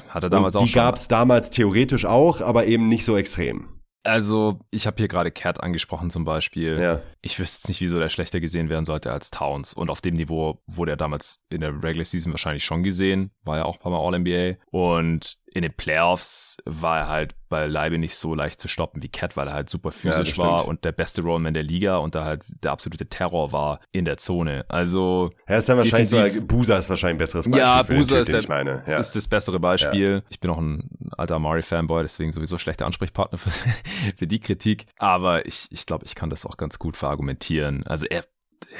Hat 0.09 0.25
er 0.25 0.31
damals 0.31 0.57
und 0.57 0.63
auch. 0.63 0.67
Die 0.67 0.73
gab 0.73 0.97
es 0.97 1.07
damals 1.07 1.51
theoretisch 1.51 2.05
auch, 2.05 2.41
aber 2.41 2.67
eben 2.67 2.89
nicht 2.89 3.05
so 3.05 3.17
extrem. 3.17 3.67
Also, 4.03 4.61
ich 4.71 4.87
habe 4.87 4.97
hier 4.97 5.09
gerade 5.09 5.31
Cat 5.31 5.63
angesprochen 5.63 6.11
zum 6.11 6.25
Beispiel. 6.25 6.81
Ja. 6.81 7.03
Ich 7.21 7.39
wüsste 7.39 7.69
nicht, 7.69 7.81
wieso 7.81 7.99
der 7.99 8.09
schlechter 8.09 8.41
gesehen 8.41 8.71
werden 8.71 8.87
sollte 8.87 9.13
als 9.13 9.31
Towns. 9.31 9.75
Und 9.75 9.91
auf 9.91 10.01
dem 10.01 10.15
Niveau 10.15 10.63
wurde 10.67 10.93
er 10.93 10.97
damals 10.97 11.45
in 11.51 11.61
der 11.61 11.71
Regular 11.83 12.05
Season 12.05 12.33
wahrscheinlich 12.33 12.65
schon 12.65 12.83
gesehen. 12.83 13.31
War 13.45 13.59
ja 13.59 13.65
auch 13.67 13.77
ein 13.77 13.81
paar 13.81 13.93
Mal 13.93 14.01
All-NBA. 14.01 14.57
Und 14.71 15.37
in 15.53 15.63
den 15.63 15.75
Playoffs 15.75 16.57
war 16.65 16.99
er 16.99 17.09
halt 17.09 17.35
beileibe 17.51 17.99
nicht 17.99 18.17
so 18.17 18.35
leicht 18.35 18.59
zu 18.61 18.69
stoppen 18.69 19.03
wie 19.03 19.09
Cat, 19.09 19.37
weil 19.37 19.49
er 19.49 19.53
halt 19.53 19.69
super 19.69 19.93
physisch 19.93 20.39
ja, 20.39 20.45
war 20.45 20.67
und 20.67 20.85
der 20.87 20.93
beste 20.93 21.21
Rollman 21.21 21.53
der 21.53 21.65
Liga 21.65 21.99
und 21.99 22.15
da 22.15 22.25
halt 22.25 22.43
der 22.63 22.73
absolute 22.73 23.07
Terror 23.07 23.53
war 23.53 23.81
in 23.93 24.07
der 24.07 24.17
Zone. 24.17 24.65
Also 24.69 25.31
er 25.45 25.59
ist 25.59 25.69
dann 25.69 25.77
wahrscheinlich 25.77 26.09
so, 26.09 26.17
Busa 26.47 26.79
ist 26.79 26.89
wahrscheinlich 26.89 27.17
ein 27.17 27.19
besseres 27.19 27.51
Beispiel. 27.51 27.61
Ja, 27.61 27.83
Busa 27.83 28.19
ist, 28.19 28.33
der. 28.33 28.83
Ja. 28.87 28.97
ist 28.99 29.15
das 29.15 29.29
bessere 29.29 29.61
Beispiel. 29.61 30.11
Ja. 30.11 30.23
Ich 30.31 30.41
bin 30.41 30.51
auch 30.51 30.59
ein 30.59 30.89
alter 31.19 31.35
Amari-Fanboy, 31.35 32.03
deswegen 32.03 32.33
sowieso 32.33 32.57
schlechter 32.57 32.87
Ansprechpartner 32.87 33.37
für, 33.37 33.51
für 34.17 34.27
die 34.27 34.39
Kritik. 34.39 34.87
Aber 34.97 35.45
ich, 35.47 35.67
ich 35.71 35.85
glaube, 35.85 36.07
ich 36.07 36.15
kann 36.15 36.31
das 36.31 36.47
auch 36.47 36.57
ganz 36.57 36.79
gut 36.79 36.97
verargumentieren. 36.97 37.85
Also 37.87 38.07
er 38.07 38.25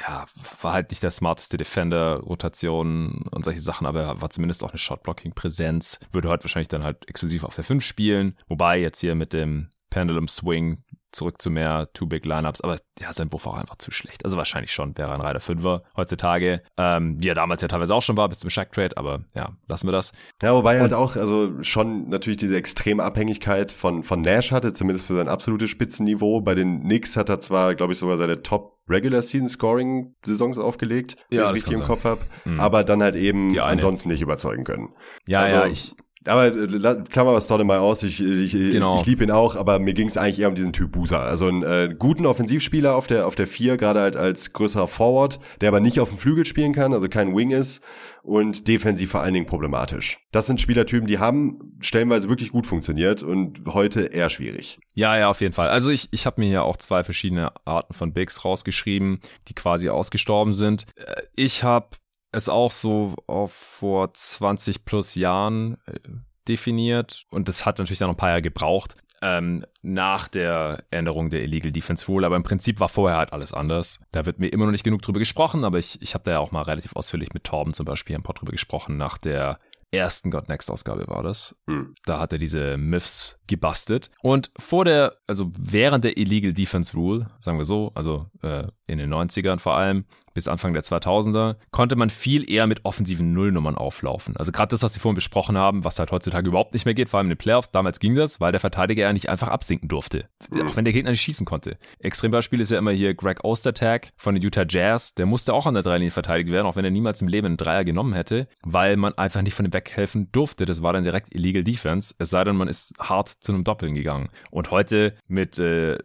ja, 0.07 0.27
war 0.63 0.73
halt 0.73 0.91
nicht 0.91 1.03
der 1.03 1.11
smarteste 1.11 1.57
Defender, 1.57 2.21
Rotation 2.21 3.29
und 3.31 3.45
solche 3.45 3.61
Sachen, 3.61 3.87
aber 3.87 4.21
war 4.21 4.31
zumindest 4.31 4.65
auch 4.65 4.71
eine 4.71 4.79
Shotblocking-Präsenz. 4.79 5.99
Würde 6.13 6.29
heute 6.29 6.45
wahrscheinlich 6.45 6.69
dann 6.69 6.85
halt 6.85 7.09
exklusiv 7.09 7.45
auf 7.45 7.55
der 7.55 7.65
5 7.65 7.85
spielen. 7.85 8.37
Wobei 8.49 8.79
jetzt 8.79 9.01
hier 9.01 9.15
mit 9.15 9.33
dem 9.33 9.69
Pendulum 9.91 10.29
Swing 10.29 10.85
zurück 11.13 11.43
zu 11.43 11.51
mehr 11.51 11.89
Two-Big-Lineups, 11.93 12.61
aber 12.61 12.79
ja, 12.99 13.13
sein 13.13 13.29
Buff 13.29 13.47
war 13.47 13.59
einfach 13.59 13.77
zu 13.77 13.91
schlecht. 13.91 14.25
Also 14.25 14.37
wahrscheinlich 14.37 14.73
schon 14.73 14.97
wäre 14.97 15.13
ein 15.13 15.21
Reiter 15.21 15.41
Fünfer 15.41 15.83
heutzutage, 15.97 16.63
ähm, 16.77 17.23
wie 17.23 17.29
er 17.29 17.35
damals 17.35 17.63
ja 17.63 17.69
teilweise 17.69 17.95
auch 17.95 18.03
schon 18.03 18.17
war, 18.17 18.29
bis 18.29 18.39
zum 18.39 18.51
Shack-Trade, 18.51 18.97
aber 18.97 19.25
ja, 19.35 19.51
lassen 19.67 19.89
wir 19.89 19.93
das. 19.93 20.13
Ja, 20.43 20.55
wobei 20.55 20.77
er 20.77 20.83
halt 20.83 20.93
auch, 20.93 21.17
also 21.17 21.63
schon 21.63 22.09
natürlich 22.09 22.39
diese 22.39 22.57
extreme 22.57 23.03
Abhängigkeit 23.03 23.73
von, 23.73 24.05
von 24.05 24.21
Nash 24.21 24.53
hatte, 24.53 24.73
zumindest 24.73 25.07
für 25.07 25.15
sein 25.15 25.29
absolutes 25.29 25.71
Spitzenniveau. 25.71 26.41
Bei 26.41 26.55
den 26.55 26.83
Knicks 26.83 27.17
hat 27.17 27.29
er 27.29 27.41
zwar, 27.41 27.75
glaube 27.75 27.93
ich, 27.93 27.99
sogar 27.99 28.17
seine 28.17 28.43
Top 28.43 28.79
Regular 28.91 29.23
Season 29.23 29.49
Scoring 29.49 30.15
Saisons 30.25 30.59
aufgelegt, 30.59 31.17
ja, 31.31 31.43
wenn 31.43 31.47
ich 31.49 31.53
richtig 31.55 31.79
im 31.79 31.85
Kopf 31.85 32.05
habe, 32.05 32.23
mhm. 32.45 32.61
aber 32.61 32.85
dann 32.85 33.03
halt 33.03 33.17
eben 33.17 33.59
ansonsten 33.59 34.09
nicht 34.09 34.21
überzeugen 34.21 34.65
können. 34.65 34.91
Ja, 35.27 35.41
also, 35.41 35.57
ja, 35.57 35.67
ich, 35.67 35.95
aber 36.27 36.49
äh, 36.49 37.03
klammer 37.09 37.33
was 37.33 37.47
Stolle 37.47 37.65
mal 37.65 37.79
aus, 37.79 38.03
ich, 38.03 38.21
ich, 38.23 38.53
genau. 38.53 38.99
ich 39.01 39.07
liebe 39.07 39.25
ihn 39.25 39.31
auch, 39.31 39.57
aber 39.57 39.79
mir 39.79 39.95
ging 39.95 40.07
es 40.07 40.19
eigentlich 40.19 40.39
eher 40.41 40.49
um 40.49 40.55
diesen 40.55 40.75
Typ 40.75 40.93
Busa. 40.93 41.23
Also 41.23 41.47
einen 41.47 41.63
äh, 41.63 41.95
guten 41.99 42.27
Offensivspieler 42.27 42.95
auf 42.95 43.07
der 43.07 43.27
auf 43.27 43.37
der 43.37 43.47
vier, 43.47 43.79
gerade 43.79 44.01
halt 44.01 44.17
als 44.17 44.53
größerer 44.53 44.87
Forward, 44.87 45.41
der 45.63 45.69
aber 45.69 45.81
nicht 45.81 45.99
auf 45.99 46.11
dem 46.11 46.19
Flügel 46.19 46.45
spielen 46.45 46.75
kann, 46.75 46.93
also 46.93 47.09
kein 47.09 47.35
Wing 47.35 47.51
ist 47.51 47.83
und 48.23 48.69
defensiv 48.69 49.11
vor 49.11 49.21
allen 49.21 49.35
Dingen 49.35 49.47
problematisch. 49.47 50.19
Das 50.33 50.47
sind 50.47 50.61
Spielertypen, 50.61 51.07
die 51.07 51.19
haben 51.19 51.59
stellenweise 51.81 52.29
wirklich 52.29 52.53
gut 52.53 52.67
funktioniert 52.67 53.23
und 53.23 53.63
heute 53.67 54.03
eher 54.03 54.29
schwierig. 54.29 54.79
Ja, 54.95 55.17
ja, 55.17 55.29
auf 55.29 55.41
jeden 55.41 55.55
Fall. 55.55 55.69
Also 55.69 55.91
ich, 55.91 56.09
ich 56.13 56.27
habe 56.27 56.41
mir 56.41 56.49
ja 56.49 56.63
auch 56.63 56.77
zwei 56.77 57.05
verschiedene 57.05 57.53
Arten 57.65 57.95
von 57.95 58.13
Bigs 58.13 58.45
rausgeschrieben, 58.45 59.21
die 59.49 59.55
quasi 59.55 59.89
ausgestorben 59.89 60.55
sind. 60.55 60.87
Äh, 60.97 61.23
ich 61.35 61.63
habe 61.63 61.97
es 62.33 62.49
auch 62.49 62.73
so 62.73 63.15
auf 63.27 63.53
vor 63.53 64.13
20 64.13 64.85
plus 64.85 65.15
Jahren 65.15 65.79
äh, 65.87 65.99
definiert 66.47 67.25
und 67.31 67.49
das 67.49 67.67
hat 67.67 67.79
natürlich 67.79 67.99
dann 67.99 68.11
ein 68.11 68.17
paar 68.17 68.31
Jahre 68.31 68.43
gebraucht 68.43 68.97
ähm, 69.23 69.65
nach 69.83 70.29
der 70.29 70.85
Änderung 70.91 71.31
der 71.31 71.43
Illegal 71.43 71.73
Defense 71.73 72.07
Rule, 72.07 72.27
aber 72.27 72.37
im 72.37 72.43
Prinzip 72.43 72.81
war 72.81 72.89
vorher 72.89 73.19
halt 73.19 73.33
alles 73.33 73.53
anders. 73.53 74.01
Da 74.13 74.27
wird 74.27 74.39
mir 74.39 74.49
immer 74.49 74.65
noch 74.65 74.73
nicht 74.73 74.85
genug 74.85 75.03
drüber 75.03 75.19
gesprochen, 75.19 75.65
aber 75.65 75.79
ich, 75.79 76.01
ich 76.03 76.15
habe 76.15 76.25
da 76.25 76.33
ja 76.33 76.39
auch 76.39 76.53
mal 76.53 76.63
relativ 76.63 76.97
ausführlich 76.97 77.33
mit 77.35 77.45
Torben 77.45 77.75
zum 77.75 77.87
Beispiel 77.87 78.17
ein 78.17 78.23
paar 78.23 78.35
drüber 78.35 78.53
gesprochen 78.53 78.97
nach 78.97 79.19
der 79.19 79.59
ersten 79.93 80.31
God 80.31 80.49
Next 80.49 80.71
Ausgabe 80.71 81.07
war 81.09 81.23
das. 81.23 81.55
Hm. 81.67 81.95
Da 82.05 82.21
hat 82.21 82.33
er 82.33 82.39
diese 82.39 82.77
Myths 82.77 83.39
gebastelt. 83.47 84.11
Und 84.23 84.51
vor 84.59 84.85
der, 84.85 85.17
also 85.27 85.51
während 85.59 86.05
der 86.05 86.17
Illegal 86.17 86.53
Defense 86.53 86.97
Rule, 86.97 87.27
sagen 87.41 87.59
wir 87.59 87.65
so, 87.65 87.91
also 87.95 88.27
äh, 88.43 88.69
in 88.87 88.99
den 88.99 89.13
90ern 89.13 89.59
vor 89.59 89.77
allem, 89.77 90.05
bis 90.35 90.49
Anfang 90.49 90.73
der 90.73 90.83
2000er, 90.83 91.57
konnte 91.71 91.97
man 91.97 92.11
viel 92.11 92.51
eher 92.51 92.67
mit 92.67 92.85
offensiven 92.85 93.33
Nullnummern 93.33 93.77
auflaufen. 93.77 94.37
Also 94.37 94.53
gerade 94.53 94.71
das, 94.71 94.83
was 94.83 94.93
Sie 94.93 95.01
vorhin 95.01 95.15
besprochen 95.15 95.57
haben, 95.57 95.85
was 95.85 95.99
halt 95.99 96.11
heutzutage 96.11 96.49
überhaupt 96.49 96.73
nicht 96.73 96.85
mehr 96.85 96.95
geht, 96.95 97.09
vor 97.09 97.19
allem 97.19 97.27
in 97.27 97.37
den 97.37 97.39
Playoffs. 97.39 97.71
Damals 97.71 98.01
ging 98.01 98.15
das, 98.15 98.41
weil 98.41 98.53
der 98.53 98.61
Verteidiger 98.61 99.03
ja 99.03 99.13
nicht 99.13 99.29
einfach 99.29 99.49
absinken 99.49 99.89
durfte, 99.89 100.29
auch 100.65 100.77
wenn 100.77 100.85
der 100.85 100.93
Gegner 100.93 101.11
nicht 101.11 101.23
schießen 101.23 101.47
konnte. 101.47 101.79
Extrembeispiel 101.99 102.61
ist 102.61 102.71
ja 102.71 102.79
immer 102.79 102.93
hier 102.93 103.15
Greg 103.15 103.45
Ostertag 103.45 104.13
von 104.17 104.35
den 104.35 104.43
Utah 104.43 104.65
Jazz. 104.69 105.15
Der 105.15 105.27
musste 105.27 105.55
auch 105.55 105.67
an 105.67 105.75
der 105.75 105.83
Dreilinie 105.83 106.11
verteidigt 106.11 106.51
werden, 106.51 106.67
auch 106.67 106.77
wenn 106.77 106.85
er 106.85 106.91
niemals 106.91 107.23
im 107.23 107.29
Leben 107.29 107.47
einen 107.47 107.57
Dreier 107.57 107.85
genommen 107.85 108.13
hätte, 108.13 108.49
weil 108.63 108.97
man 108.97 109.15
einfach 109.15 109.43
nicht 109.43 109.55
von 109.55 109.65
dem 109.65 109.73
weghelfen 109.73 110.31
durfte. 110.33 110.65
Das 110.65 110.83
war 110.83 110.93
dann 110.93 111.05
direkt 111.05 111.35
Illegal 111.35 111.65
Defense, 111.65 112.15
es 112.19 112.31
sei 112.31 112.45
denn, 112.45 112.57
man 112.57 112.69
ist 112.69 112.95
hart 112.99 113.29
zu 113.29 113.53
einem 113.53 113.65
Doppeln 113.65 113.95
gegangen. 113.95 114.29
Und 114.51 114.71
heute 114.71 115.15
mit 115.27 115.59
äh, 115.59 115.99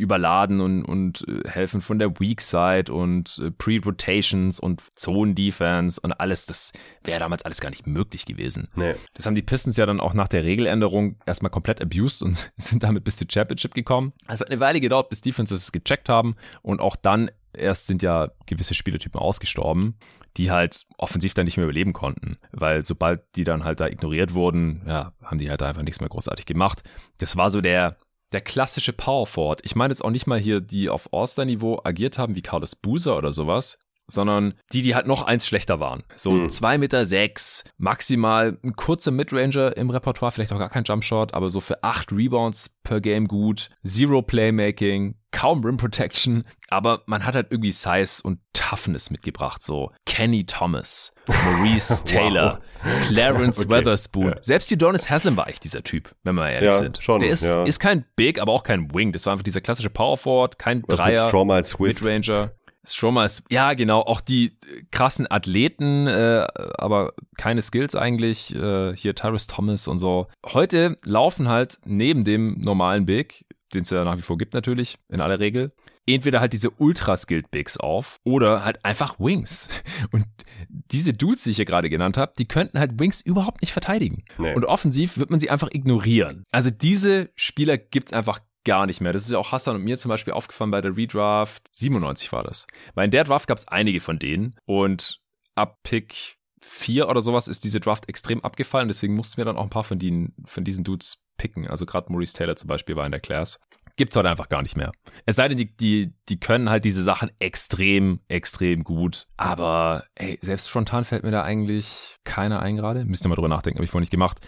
überladen 0.00 0.60
und, 0.60 0.84
und 0.84 1.26
äh, 1.28 1.48
helfen 1.48 1.80
von 1.80 1.98
der 1.98 2.18
Weak 2.18 2.40
Side 2.40 2.92
und 2.92 3.40
äh, 3.42 3.50
Pre-Rotations 3.50 4.58
und 4.58 4.82
Zone-Defense 4.96 6.00
und 6.00 6.12
alles, 6.20 6.46
das 6.46 6.72
wäre 7.04 7.20
damals 7.20 7.44
alles 7.44 7.60
gar 7.60 7.70
nicht 7.70 7.86
möglich 7.86 8.26
gewesen. 8.26 8.68
Nee. 8.74 8.94
Das 9.14 9.26
haben 9.26 9.34
die 9.34 9.42
Pistons 9.42 9.76
ja 9.76 9.86
dann 9.86 10.00
auch 10.00 10.14
nach 10.14 10.28
der 10.28 10.44
Regeländerung 10.44 11.16
erstmal 11.26 11.50
komplett 11.50 11.80
abused 11.80 12.22
und 12.22 12.52
sind 12.56 12.82
damit 12.82 13.04
bis 13.04 13.16
zur 13.16 13.28
Championship 13.30 13.74
gekommen. 13.74 14.12
Also 14.26 14.44
eine 14.44 14.60
Weile 14.60 14.80
gedauert, 14.80 15.10
bis 15.10 15.20
Defenses 15.20 15.62
es 15.62 15.72
gecheckt 15.72 16.08
haben 16.08 16.34
und 16.62 16.80
auch 16.80 16.96
dann 16.96 17.30
erst 17.52 17.86
sind 17.86 18.02
ja 18.02 18.30
gewisse 18.46 18.74
Spielertypen 18.74 19.20
ausgestorben 19.20 19.96
die 20.36 20.50
halt 20.50 20.86
offensiv 20.96 21.34
dann 21.34 21.44
nicht 21.44 21.56
mehr 21.56 21.64
überleben 21.64 21.92
konnten, 21.92 22.38
weil 22.52 22.82
sobald 22.84 23.22
die 23.36 23.44
dann 23.44 23.64
halt 23.64 23.80
da 23.80 23.88
ignoriert 23.88 24.34
wurden, 24.34 24.82
ja, 24.86 25.12
haben 25.22 25.38
die 25.38 25.50
halt 25.50 25.62
einfach 25.62 25.82
nichts 25.82 26.00
mehr 26.00 26.08
großartig 26.08 26.46
gemacht. 26.46 26.82
Das 27.18 27.36
war 27.36 27.50
so 27.50 27.60
der 27.60 27.96
der 28.32 28.40
klassische 28.40 28.92
Power 28.92 29.26
Forward. 29.26 29.60
Ich 29.64 29.76
meine 29.76 29.92
jetzt 29.92 30.04
auch 30.04 30.10
nicht 30.10 30.26
mal 30.26 30.38
hier, 30.38 30.60
die 30.60 30.88
auf 30.88 31.12
All-Star-Niveau 31.12 31.80
agiert 31.84 32.18
haben, 32.18 32.34
wie 32.36 32.42
Carlos 32.42 32.76
Boozer 32.76 33.16
oder 33.16 33.32
sowas, 33.32 33.78
sondern 34.06 34.54
die, 34.72 34.82
die 34.82 34.94
halt 34.94 35.06
noch 35.06 35.22
eins 35.22 35.46
schlechter 35.46 35.80
waren. 35.80 36.02
So 36.16 36.32
hm. 36.32 36.50
zwei 36.50 36.78
Meter 36.78 37.06
sechs, 37.06 37.64
maximal 37.78 38.58
ein 38.62 38.74
kurzer 38.74 39.10
Midranger 39.10 39.76
im 39.76 39.90
Repertoire, 39.90 40.32
vielleicht 40.32 40.52
auch 40.52 40.58
gar 40.58 40.68
kein 40.68 40.84
Jumpshot, 40.84 41.34
aber 41.34 41.50
so 41.50 41.60
für 41.60 41.82
acht 41.82 42.12
Rebounds 42.12 42.80
per 42.82 43.00
Game 43.00 43.26
gut, 43.26 43.70
Zero 43.84 44.22
Playmaking, 44.22 45.14
kaum 45.32 45.64
Rim 45.64 45.76
Protection, 45.76 46.44
aber 46.68 47.02
man 47.06 47.24
hat 47.24 47.34
halt 47.34 47.48
irgendwie 47.50 47.72
Size 47.72 48.22
und 48.22 48.40
Toughness 48.52 49.10
mitgebracht, 49.10 49.62
so 49.62 49.92
Kenny 50.06 50.44
Thomas, 50.44 51.12
Maurice 51.26 52.04
Taylor, 52.04 52.60
Clarence 53.08 53.58
okay. 53.64 53.70
Weatherspoon. 53.70 54.28
Ja. 54.30 54.42
Selbst 54.42 54.70
Udonis 54.72 55.08
Haslem 55.08 55.36
war 55.36 55.48
echt 55.48 55.64
dieser 55.64 55.82
Typ, 55.82 56.14
wenn 56.24 56.34
wir 56.34 56.50
ehrlich 56.50 56.70
ja, 56.70 56.78
sind. 56.78 57.02
Schon, 57.02 57.20
Der 57.20 57.30
ist, 57.30 57.44
ja. 57.44 57.64
ist 57.64 57.80
kein 57.80 58.04
Big, 58.16 58.40
aber 58.40 58.52
auch 58.52 58.62
kein 58.62 58.92
Wing. 58.94 59.12
Das 59.12 59.26
war 59.26 59.32
einfach 59.32 59.44
dieser 59.44 59.60
klassische 59.60 59.90
Power 59.90 60.16
Forward, 60.18 60.58
kein 60.58 60.82
Was 60.86 60.98
Dreier, 60.98 61.32
Midranger. 61.78 62.52
Stroma 62.84 63.24
ist, 63.26 63.44
ja 63.50 63.74
genau, 63.74 64.00
auch 64.00 64.20
die 64.20 64.56
krassen 64.90 65.30
Athleten, 65.30 66.06
äh, 66.06 66.46
aber 66.78 67.12
keine 67.36 67.62
Skills 67.62 67.94
eigentlich. 67.94 68.54
Äh, 68.54 68.96
hier 68.96 69.14
Tyrus 69.14 69.46
Thomas 69.46 69.86
und 69.86 69.98
so. 69.98 70.28
Heute 70.46 70.96
laufen 71.04 71.48
halt 71.48 71.78
neben 71.84 72.24
dem 72.24 72.58
normalen 72.60 73.04
Big, 73.04 73.44
den 73.74 73.82
es 73.82 73.90
ja 73.90 74.04
nach 74.04 74.18
wie 74.18 74.22
vor 74.22 74.38
gibt 74.38 74.54
natürlich, 74.54 74.98
in 75.08 75.20
aller 75.20 75.38
Regel, 75.38 75.72
entweder 76.06 76.40
halt 76.40 76.52
diese 76.52 76.70
ultra-skilled 76.70 77.50
Bigs 77.50 77.76
auf 77.76 78.18
oder 78.24 78.64
halt 78.64 78.84
einfach 78.84 79.18
Wings. 79.18 79.68
Und 80.12 80.26
diese 80.68 81.12
Dudes, 81.12 81.44
die 81.44 81.50
ich 81.50 81.56
hier 81.56 81.64
gerade 81.64 81.90
genannt 81.90 82.16
habe, 82.16 82.32
die 82.38 82.46
könnten 82.46 82.78
halt 82.78 82.98
Wings 82.98 83.20
überhaupt 83.20 83.62
nicht 83.62 83.72
verteidigen. 83.72 84.24
Nee. 84.38 84.54
Und 84.54 84.64
offensiv 84.64 85.18
wird 85.18 85.30
man 85.30 85.40
sie 85.40 85.50
einfach 85.50 85.70
ignorieren. 85.70 86.44
Also 86.50 86.70
diese 86.70 87.30
Spieler 87.36 87.78
gibt's 87.78 88.12
einfach 88.12 88.40
gar 88.64 88.86
nicht 88.86 89.00
mehr. 89.00 89.12
Das 89.12 89.24
ist 89.24 89.30
ja 89.30 89.38
auch 89.38 89.52
Hassan 89.52 89.76
und 89.76 89.84
mir 89.84 89.98
zum 89.98 90.10
Beispiel 90.10 90.34
aufgefallen 90.34 90.70
bei 90.70 90.80
der 90.80 90.96
Redraft 90.96 91.68
97 91.72 92.30
war 92.32 92.42
das. 92.42 92.66
Weil 92.94 93.06
in 93.06 93.10
der 93.10 93.24
Draft 93.24 93.46
gab 93.46 93.58
es 93.58 93.68
einige 93.68 94.00
von 94.00 94.18
denen 94.18 94.56
und 94.66 95.20
ab 95.54 95.78
Pick 95.82 96.36
4 96.62 97.08
oder 97.08 97.22
sowas 97.22 97.48
ist 97.48 97.64
diese 97.64 97.80
Draft 97.80 98.08
extrem 98.08 98.44
abgefallen, 98.44 98.88
deswegen 98.88 99.14
mussten 99.14 99.38
wir 99.38 99.44
dann 99.44 99.56
auch 99.56 99.64
ein 99.64 99.70
paar 99.70 99.84
von, 99.84 99.98
denen, 99.98 100.34
von 100.44 100.64
diesen 100.64 100.84
Dudes 100.84 101.22
picken. 101.40 101.66
Also 101.66 101.86
gerade 101.86 102.12
Maurice 102.12 102.34
Taylor 102.34 102.54
zum 102.54 102.68
Beispiel 102.68 102.96
war 102.96 103.06
in 103.06 103.12
der 103.12 103.20
Class. 103.20 103.58
Gibt's 103.96 104.14
heute 104.14 104.28
einfach 104.28 104.50
gar 104.50 104.62
nicht 104.62 104.76
mehr. 104.76 104.92
Es 105.24 105.36
sei 105.36 105.48
denn, 105.48 105.56
die, 105.56 105.74
die, 105.74 106.12
die 106.28 106.38
können 106.38 106.68
halt 106.68 106.84
diese 106.84 107.02
Sachen 107.02 107.30
extrem, 107.38 108.20
extrem 108.28 108.84
gut. 108.84 109.26
Aber 109.38 110.04
ey, 110.14 110.38
selbst 110.42 110.68
spontan 110.68 111.04
fällt 111.04 111.24
mir 111.24 111.30
da 111.30 111.42
eigentlich 111.42 112.16
keiner 112.24 112.60
ein 112.60 112.76
gerade. 112.76 113.06
Müsst 113.06 113.24
ihr 113.24 113.28
mal 113.30 113.36
drüber 113.36 113.48
nachdenken, 113.48 113.78
habe 113.78 113.84
ich 113.84 113.90
vorhin 113.90 114.02
nicht 114.02 114.10
gemacht. 114.10 114.38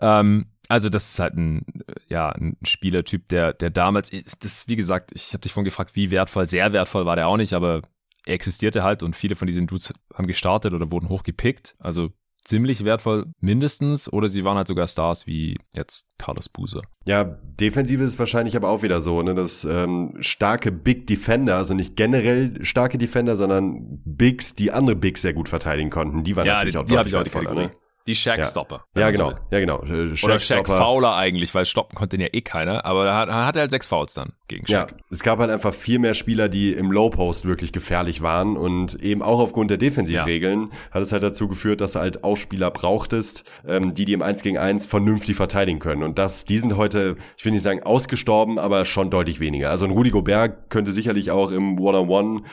Ähm, 0.00 0.46
also 0.68 0.90
das 0.90 1.10
ist 1.10 1.18
halt 1.18 1.34
ein, 1.34 1.64
ja, 2.08 2.30
ein 2.30 2.56
Spielertyp, 2.64 3.28
der, 3.28 3.54
der 3.54 3.70
damals, 3.70 4.10
das, 4.40 4.68
wie 4.68 4.76
gesagt, 4.76 5.12
ich 5.14 5.32
habe 5.32 5.40
dich 5.40 5.52
vorhin 5.52 5.66
gefragt, 5.66 5.96
wie 5.96 6.10
wertvoll, 6.10 6.46
sehr 6.46 6.72
wertvoll 6.72 7.06
war 7.06 7.16
der 7.16 7.28
auch 7.28 7.36
nicht, 7.36 7.54
aber 7.54 7.82
er 8.26 8.34
existierte 8.34 8.82
halt 8.82 9.02
und 9.02 9.16
viele 9.16 9.36
von 9.36 9.46
diesen 9.46 9.66
Dudes 9.66 9.92
haben 10.14 10.26
gestartet 10.26 10.72
oder 10.72 10.90
wurden 10.90 11.08
hochgepickt. 11.08 11.74
Also 11.78 12.12
ziemlich 12.44 12.84
wertvoll 12.84 13.26
mindestens 13.40 14.12
oder 14.12 14.28
sie 14.28 14.44
waren 14.44 14.56
halt 14.56 14.68
sogar 14.68 14.86
Stars 14.86 15.26
wie 15.26 15.56
jetzt 15.74 16.06
Carlos 16.18 16.48
Buse. 16.48 16.82
Ja, 17.06 17.24
Defensive 17.24 18.02
ist 18.02 18.18
wahrscheinlich 18.18 18.56
aber 18.56 18.68
auch 18.68 18.82
wieder 18.82 19.00
so, 19.00 19.22
ne, 19.22 19.34
dass 19.34 19.64
ähm, 19.64 20.14
starke 20.20 20.70
Big 20.72 21.06
Defender, 21.06 21.56
also 21.56 21.74
nicht 21.74 21.96
generell 21.96 22.64
starke 22.64 22.98
Defender, 22.98 23.36
sondern 23.36 24.00
Bigs, 24.04 24.54
die 24.54 24.72
andere 24.72 24.96
Bigs 24.96 25.22
sehr 25.22 25.32
gut 25.32 25.48
verteidigen 25.48 25.90
konnten, 25.90 26.22
die 26.22 26.36
waren 26.36 26.46
ja, 26.46 26.54
natürlich 26.54 26.74
die, 26.74 26.78
auch 26.78 26.84
die 26.84 26.94
deutlich 26.94 27.34
wertvoller. 27.34 27.54
Ne? 27.54 27.70
Die 28.06 28.14
Shaq-Stopper. 28.14 28.84
Ja, 28.94 29.02
ja 29.02 29.10
genau. 29.10 29.32
Ja, 29.50 29.60
genau. 29.60 29.82
Shaq 29.86 30.24
Oder 30.24 30.38
Shaq-Fouler 30.38 31.14
eigentlich, 31.14 31.54
weil 31.54 31.64
stoppen 31.64 31.96
konnte 31.96 32.18
den 32.18 32.26
ja 32.26 32.28
eh 32.32 32.42
keiner. 32.42 32.84
Aber 32.84 33.04
da 33.06 33.16
hat, 33.16 33.30
hat 33.30 33.56
er 33.56 33.62
halt 33.62 33.70
sechs 33.70 33.86
Fouls 33.86 34.12
dann 34.12 34.34
gegen 34.46 34.66
Shaq. 34.66 34.90
Ja, 34.90 34.96
es 35.10 35.22
gab 35.22 35.38
halt 35.38 35.50
einfach 35.50 35.72
viel 35.72 35.98
mehr 35.98 36.12
Spieler, 36.12 36.50
die 36.50 36.72
im 36.72 36.92
Low-Post 36.92 37.46
wirklich 37.46 37.72
gefährlich 37.72 38.20
waren. 38.20 38.58
Und 38.58 38.94
eben 39.02 39.22
auch 39.22 39.38
aufgrund 39.38 39.70
der 39.70 39.78
Defensivregeln 39.78 40.68
ja. 40.70 40.76
hat 40.90 41.02
es 41.02 41.12
halt 41.12 41.22
dazu 41.22 41.48
geführt, 41.48 41.80
dass 41.80 41.92
du 41.92 42.00
halt 42.00 42.24
auch 42.24 42.36
Spieler 42.36 42.70
brauchtest, 42.70 43.44
ähm, 43.66 43.94
die 43.94 44.04
die 44.04 44.12
im 44.12 44.20
1 44.22 44.42
gegen 44.42 44.58
1 44.58 44.84
vernünftig 44.84 45.36
verteidigen 45.36 45.78
können. 45.78 46.02
Und 46.02 46.18
das, 46.18 46.44
die 46.44 46.58
sind 46.58 46.76
heute, 46.76 47.16
ich 47.38 47.44
will 47.46 47.52
nicht 47.52 47.62
sagen 47.62 47.82
ausgestorben, 47.82 48.58
aber 48.58 48.84
schon 48.84 49.08
deutlich 49.08 49.40
weniger. 49.40 49.70
Also 49.70 49.86
ein 49.86 49.90
Rudi 49.90 50.10
Gobert 50.10 50.68
könnte 50.68 50.92
sicherlich 50.92 51.30
auch 51.30 51.50
im 51.50 51.80
One-on-One 51.80 52.28
-on 52.28 52.40
-One 52.40 52.44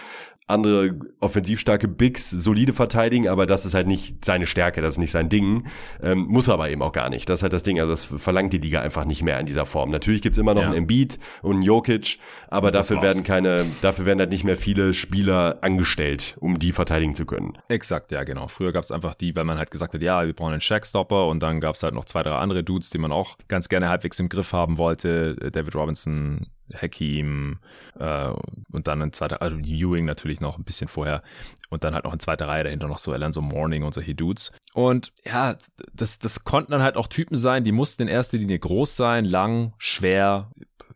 andere 0.52 0.96
offensivstarke 1.20 1.88
Bigs 1.88 2.30
solide 2.30 2.74
verteidigen, 2.74 3.28
aber 3.28 3.46
das 3.46 3.66
ist 3.66 3.74
halt 3.74 3.88
nicht 3.88 4.24
seine 4.24 4.46
Stärke, 4.46 4.82
das 4.82 4.96
ist 4.96 4.98
nicht 4.98 5.12
sein 5.12 5.30
Ding. 5.30 5.68
Ähm, 6.02 6.26
muss 6.28 6.50
aber 6.50 6.70
eben 6.70 6.82
auch 6.82 6.92
gar 6.92 7.10
nicht. 7.10 7.30
Das 7.30 7.40
ist 7.40 7.44
halt 7.44 7.54
das 7.54 7.64
Ding. 7.64 7.80
Also 7.80 7.92
das 7.92 8.04
verlangt 8.04 8.54
die 8.54 8.58
Liga 8.58 8.82
einfach 8.82 9.06
nicht 9.06 9.24
mehr 9.24 9.40
in 9.40 9.46
dieser 9.46 9.66
Form. 9.66 9.92
Natürlich 9.92 10.22
gibt's 10.22 10.38
immer 10.38 10.54
noch 10.54 10.62
ja. 10.62 10.68
einen 10.68 10.78
Embiid 10.78 11.20
und 11.42 11.54
einen 11.54 11.64
Jokic, 11.64 12.20
aber 12.50 12.68
und 12.68 12.76
dafür 12.76 13.02
werden 13.02 13.24
keine, 13.24 13.66
dafür 13.82 14.06
werden 14.06 14.20
halt 14.20 14.32
nicht 14.32 14.44
mehr 14.44 14.58
viele 14.58 14.94
Spieler 14.94 15.60
angestellt, 15.62 16.38
um 16.40 16.60
die 16.60 16.72
verteidigen 16.72 17.16
zu 17.16 17.26
können. 17.26 17.58
Exakt, 17.68 18.12
ja, 18.12 18.24
genau. 18.24 18.48
Früher 18.48 18.72
gab's 18.72 18.92
einfach 18.92 19.16
die, 19.16 19.36
weil 19.36 19.46
man 19.46 19.58
halt 19.58 19.72
gesagt 19.72 19.94
hat, 19.94 20.02
ja, 20.02 20.26
wir 20.26 20.34
brauchen 20.34 20.54
einen 20.54 20.62
Shackstopper 20.62 21.28
und 21.28 21.42
dann 21.42 21.60
gab's 21.60 21.84
halt 21.84 21.94
noch 21.94 22.06
zwei, 22.06 22.24
drei 22.24 22.36
andere 22.36 22.64
Dudes, 22.64 22.90
die 22.90 22.98
man 22.98 23.12
auch 23.12 23.38
ganz 23.48 23.70
gerne 23.70 23.90
halbwegs 23.90 24.20
im 24.20 24.30
Griff 24.30 24.54
haben 24.54 24.78
wollte. 24.78 25.36
David 25.52 25.76
Robinson, 25.76 26.48
Hakim 26.74 27.60
äh, 28.00 28.32
und 28.72 28.88
dann 28.88 29.02
ein 29.02 29.14
zweiter, 29.14 29.42
also 29.42 29.58
Ewing 29.58 30.06
natürlich 30.06 30.40
noch 30.40 30.58
ein 30.58 30.64
bisschen 30.64 30.88
vorher 30.88 31.24
und 31.70 31.84
dann 31.84 31.94
halt 31.94 32.06
noch 32.06 32.14
in 32.14 32.20
zweiter 32.20 32.48
Reihe 32.48 32.64
dahinter 32.64 32.88
noch 32.88 33.00
so 33.00 33.12
Alonso 33.12 33.42
Morning 33.42 33.84
und 33.84 33.94
solche 33.94 34.16
Dudes. 34.16 34.52
Und 34.74 35.14
ja, 35.26 35.58
das, 35.94 36.20
das 36.20 36.44
konnten 36.44 36.72
dann 36.72 36.82
halt 36.82 36.98
auch 36.98 37.08
Typen 37.08 37.38
sein, 37.38 37.64
die 37.64 37.72
mussten 37.72 38.04
in 38.04 38.08
erster 38.08 38.38
Linie 38.38 38.60
groß 38.60 38.96
sein, 38.96 39.26
lang, 39.26 39.74
schwer, 39.78 40.52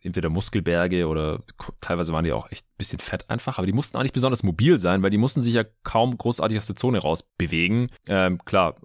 entweder 0.06 0.30
Muskelberge 0.30 1.08
oder 1.08 1.42
teilweise 1.82 2.14
waren 2.14 2.26
die 2.26 2.32
auch 2.32 2.52
echt 2.52 2.66
ein 2.66 2.78
bisschen 2.78 3.00
fett 3.00 3.30
einfach, 3.30 3.58
aber 3.58 3.68
die 3.68 3.74
mussten 3.74 3.98
auch 3.98 4.04
nicht 4.04 4.14
besonders 4.14 4.44
mobil 4.44 4.78
sein, 4.78 5.02
weil 5.02 5.10
die 5.10 5.18
mussten 5.18 5.42
sich 5.42 5.56
ja 5.56 5.64
kaum 5.84 6.18
großartig 6.18 6.58
aus 6.58 6.68
der 6.68 6.76
Zone 6.76 7.00
raus 7.00 7.24
bewegen. 7.38 7.90
Ähm, 8.08 8.40
klar, 8.46 8.76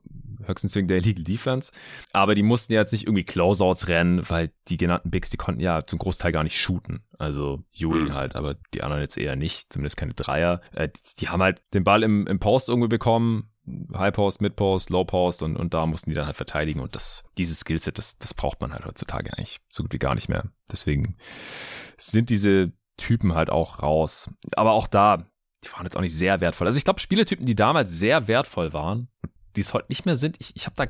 höchstens 0.47 0.75
wegen 0.75 0.89
der 0.89 0.99
Illegal 0.99 1.25
Defense. 1.25 1.73
Aber 2.13 2.35
die 2.35 2.43
mussten 2.43 2.73
ja 2.73 2.81
jetzt 2.81 2.93
nicht 2.93 3.05
irgendwie 3.05 3.25
Closeouts 3.25 3.89
rennen, 3.89 4.23
weil 4.29 4.53
die 4.69 4.77
genannten 4.77 5.11
Bigs, 5.11 5.31
die 5.31 5.37
konnten 5.37 5.61
ja 5.61 5.87
zum 5.87 5.99
Großteil 5.99 6.33
gar 6.33 6.45
nicht 6.45 6.59
shooten. 6.59 7.03
Also 7.19 7.63
Ewing 7.75 8.09
mhm. 8.09 8.15
halt, 8.15 8.37
aber 8.37 8.57
die 8.75 8.83
anderen 8.83 9.03
jetzt 9.03 9.19
eher 9.19 9.37
nicht, 9.37 9.73
zumindest 9.73 9.97
keine 9.97 10.15
Dreier. 10.15 10.61
Äh, 10.73 10.89
die 11.19 11.29
haben 11.29 11.43
halt 11.43 11.63
den 11.75 11.85
Ball 11.85 12.03
im, 12.03 12.27
im 12.27 12.39
Post 12.39 12.69
irgendwie 12.69 12.89
bekommen, 12.89 13.51
High 13.95 14.13
Post, 14.13 14.41
Mid 14.41 14.57
Post, 14.57 14.91
Low 14.91 15.05
Post 15.05 15.43
und, 15.43 15.57
und 15.57 15.75
da 15.75 15.87
mussten 15.87 16.11
die 16.11 16.15
dann 16.15 16.27
halt 16.27 16.37
verteidigen 16.37 16.81
und 16.81 16.95
das, 16.95 17.25
dieses 17.39 17.61
Skillset, 17.61 17.99
das, 17.99 18.19
das 18.19 18.35
braucht 18.35 18.61
man 18.61 18.73
halt 18.73 18.85
heutzutage 18.85 19.33
eigentlich 19.37 19.61
so 19.71 19.83
gut 19.83 19.93
wie 19.93 19.99
gar 19.99 20.15
nicht 20.15 20.29
mehr. 20.29 20.51
Deswegen 20.71 21.17
sind 21.97 22.31
diese 22.31 22.73
Typen 22.97 23.35
halt 23.35 23.51
auch 23.51 23.83
raus. 23.83 24.31
Aber 24.57 24.73
auch 24.73 24.87
da, 24.87 25.27
die 25.65 25.73
waren 25.73 25.85
jetzt 25.85 25.97
auch 25.97 26.03
nicht 26.03 26.17
sehr 26.17 26.41
wertvoll. 26.41 26.67
Also 26.67 26.79
ich 26.79 26.85
glaube, 26.85 27.01
Spieletypen, 27.01 27.47
die 27.47 27.55
damals 27.55 27.91
sehr 27.91 28.29
wertvoll 28.29 28.73
waren, 28.73 29.09
die 29.57 29.61
es 29.61 29.75
heute 29.75 29.87
nicht 29.89 30.07
mehr 30.07 30.17
sind, 30.17 30.37
ich, 30.41 30.55
ich 30.55 30.67
habe 30.67 30.77
da 30.77 30.87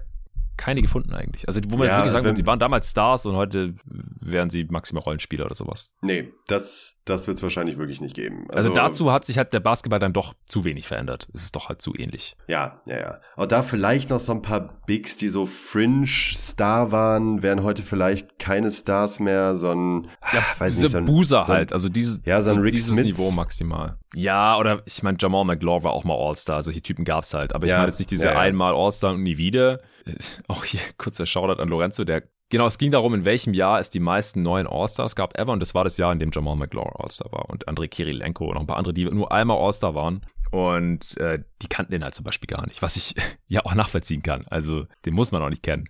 keine 0.60 0.82
gefunden 0.82 1.14
eigentlich. 1.14 1.48
Also 1.48 1.58
wo 1.68 1.78
man 1.78 1.86
ja, 1.86 1.94
jetzt 1.94 1.94
wirklich 1.94 2.12
sagen 2.12 2.24
würde, 2.26 2.36
die 2.36 2.46
waren 2.46 2.58
damals 2.58 2.90
Stars 2.90 3.24
und 3.24 3.34
heute 3.34 3.74
wären 3.86 4.50
sie 4.50 4.66
maximal 4.68 5.02
Rollenspieler 5.02 5.46
oder 5.46 5.54
sowas. 5.54 5.94
Nee, 6.02 6.34
das, 6.48 7.00
das 7.06 7.26
wird 7.26 7.38
es 7.38 7.42
wahrscheinlich 7.42 7.78
wirklich 7.78 8.02
nicht 8.02 8.14
geben. 8.14 8.44
Also, 8.50 8.68
also, 8.68 8.74
dazu 8.74 9.10
hat 9.10 9.24
sich 9.24 9.38
halt 9.38 9.54
der 9.54 9.60
Basketball 9.60 9.98
dann 9.98 10.12
doch 10.12 10.34
zu 10.46 10.64
wenig 10.64 10.86
verändert. 10.86 11.28
Es 11.32 11.44
ist 11.44 11.56
doch 11.56 11.70
halt 11.70 11.80
zu 11.80 11.94
ähnlich. 11.96 12.36
Ja, 12.46 12.82
ja, 12.86 13.00
ja. 13.00 13.20
Aber 13.36 13.46
da 13.46 13.62
vielleicht 13.62 14.10
noch 14.10 14.20
so 14.20 14.32
ein 14.32 14.42
paar 14.42 14.82
Bigs, 14.84 15.16
die 15.16 15.30
so 15.30 15.46
Fringe-Star 15.46 16.92
waren, 16.92 17.42
wären 17.42 17.62
heute 17.62 17.82
vielleicht 17.82 18.38
keine 18.38 18.70
Stars 18.70 19.18
mehr, 19.18 19.54
so 19.56 19.70
ein, 19.70 20.08
ja, 20.30 20.44
weiß 20.58 20.74
diese 20.74 20.84
nicht, 20.84 20.92
so 20.92 20.98
ein, 20.98 21.04
Boozer 21.06 21.44
so 21.46 21.52
ein, 21.52 21.58
halt, 21.58 21.72
also 21.72 21.88
dieses, 21.88 22.20
ja, 22.26 22.42
so 22.42 22.54
ein 22.54 22.60
Rick 22.60 22.72
dieses 22.72 22.98
Smiths. 22.98 23.18
Niveau 23.18 23.30
maximal. 23.30 23.98
Ja, 24.14 24.58
oder 24.58 24.82
ich 24.86 25.02
meine, 25.02 25.18
Jamal 25.20 25.44
McLaur 25.44 25.84
war 25.84 25.92
auch 25.92 26.04
mal 26.04 26.16
All-Star, 26.16 26.62
solche 26.62 26.82
Typen 26.82 27.04
gab's 27.04 27.32
halt. 27.32 27.54
Aber 27.54 27.64
ich 27.64 27.70
ja, 27.70 27.78
meine 27.78 27.88
jetzt 27.88 27.98
nicht 27.98 28.10
diese 28.10 28.26
ja, 28.26 28.38
einmal 28.38 28.74
All-Star 28.74 29.14
und 29.14 29.22
nie 29.22 29.38
wieder. 29.38 29.80
Auch 30.48 30.64
hier 30.64 30.80
kurzer 30.98 31.26
Shoutout 31.26 31.60
an 31.62 31.68
Lorenzo, 31.68 32.04
der 32.04 32.24
Genau, 32.50 32.66
es 32.66 32.78
ging 32.78 32.90
darum, 32.90 33.14
in 33.14 33.24
welchem 33.24 33.54
Jahr 33.54 33.78
es 33.78 33.90
die 33.90 34.00
meisten 34.00 34.42
neuen 34.42 34.66
All-Stars 34.66 35.14
gab 35.14 35.38
ever. 35.38 35.52
Und 35.52 35.60
das 35.60 35.72
war 35.76 35.84
das 35.84 35.96
Jahr, 35.98 36.12
in 36.12 36.18
dem 36.18 36.32
Jamal 36.32 36.56
McLaur 36.56 37.00
All-Star 37.00 37.30
war 37.30 37.48
und 37.48 37.68
Andrei 37.68 37.86
Kirilenko 37.86 38.46
und 38.46 38.54
noch 38.54 38.62
ein 38.62 38.66
paar 38.66 38.76
andere, 38.76 38.92
die 38.92 39.04
nur 39.04 39.30
einmal 39.30 39.56
All-Star 39.56 39.94
waren. 39.94 40.26
Und 40.50 41.16
äh, 41.18 41.44
die 41.62 41.68
kannten 41.68 41.92
den 41.92 42.02
halt 42.02 42.16
zum 42.16 42.24
Beispiel 42.24 42.48
gar 42.48 42.66
nicht, 42.66 42.82
was 42.82 42.96
ich 42.96 43.14
ja 43.46 43.64
auch 43.64 43.74
nachvollziehen 43.74 44.22
kann. 44.22 44.46
Also 44.48 44.86
den 45.04 45.14
muss 45.14 45.30
man 45.30 45.42
auch 45.42 45.48
nicht 45.48 45.62
kennen. 45.62 45.88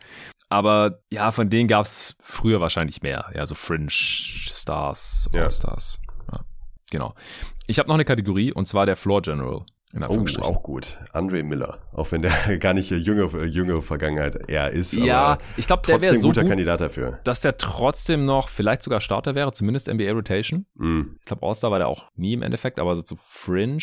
Aber 0.51 1.01
ja, 1.11 1.31
von 1.31 1.49
denen 1.49 1.67
gab 1.67 1.87
es 1.87 2.15
früher 2.21 2.61
wahrscheinlich 2.61 3.01
mehr. 3.01 3.31
Ja, 3.35 3.47
so 3.47 3.55
Fringe 3.55 3.91
Stars, 3.91 5.31
All-Stars. 5.33 5.99
Ja. 6.03 6.10
Genau. 6.91 7.15
Ich 7.67 7.79
habe 7.79 7.89
noch 7.89 7.95
eine 7.95 8.05
Kategorie 8.05 8.53
und 8.53 8.67
zwar 8.67 8.87
der 8.87 8.97
Floor 8.97 9.23
General. 9.23 9.65
oh, 10.09 10.43
auch 10.43 10.63
gut. 10.63 10.99
Andre 11.13 11.43
Miller, 11.43 11.81
auch 11.93 12.13
wenn 12.13 12.23
der 12.23 12.31
gar 12.61 12.75
nicht 12.75 12.91
jüngere, 12.91 13.45
jüngere 13.45 13.83
Vergangenheit 13.83 14.49
eher 14.49 14.71
ist. 14.71 14.93
Ja, 14.93 15.39
ich 15.57 15.67
glaube, 15.67 15.83
der 15.85 16.01
wäre 16.01 16.17
so 16.19 16.29
guter 16.29 16.43
gut, 16.43 16.51
Kandidat 16.51 16.81
dafür. 16.81 17.19
Dass 17.25 17.41
der 17.41 17.57
trotzdem 17.57 18.25
noch 18.25 18.49
vielleicht 18.49 18.85
sogar 18.85 19.01
Starter 19.01 19.35
wäre, 19.35 19.53
zumindest 19.53 19.93
NBA 19.93 20.13
Rotation. 20.13 20.67
Mm. 20.75 21.17
Ich 21.19 21.25
glaube, 21.25 21.45
All-Star 21.45 21.73
war 21.73 21.81
der 21.81 21.89
auch 21.89 22.05
nie 22.15 22.35
im 22.35 22.43
Endeffekt, 22.43 22.79
aber 22.79 22.95
so 22.95 23.03
zu 23.03 23.17
Fringe. 23.17 23.83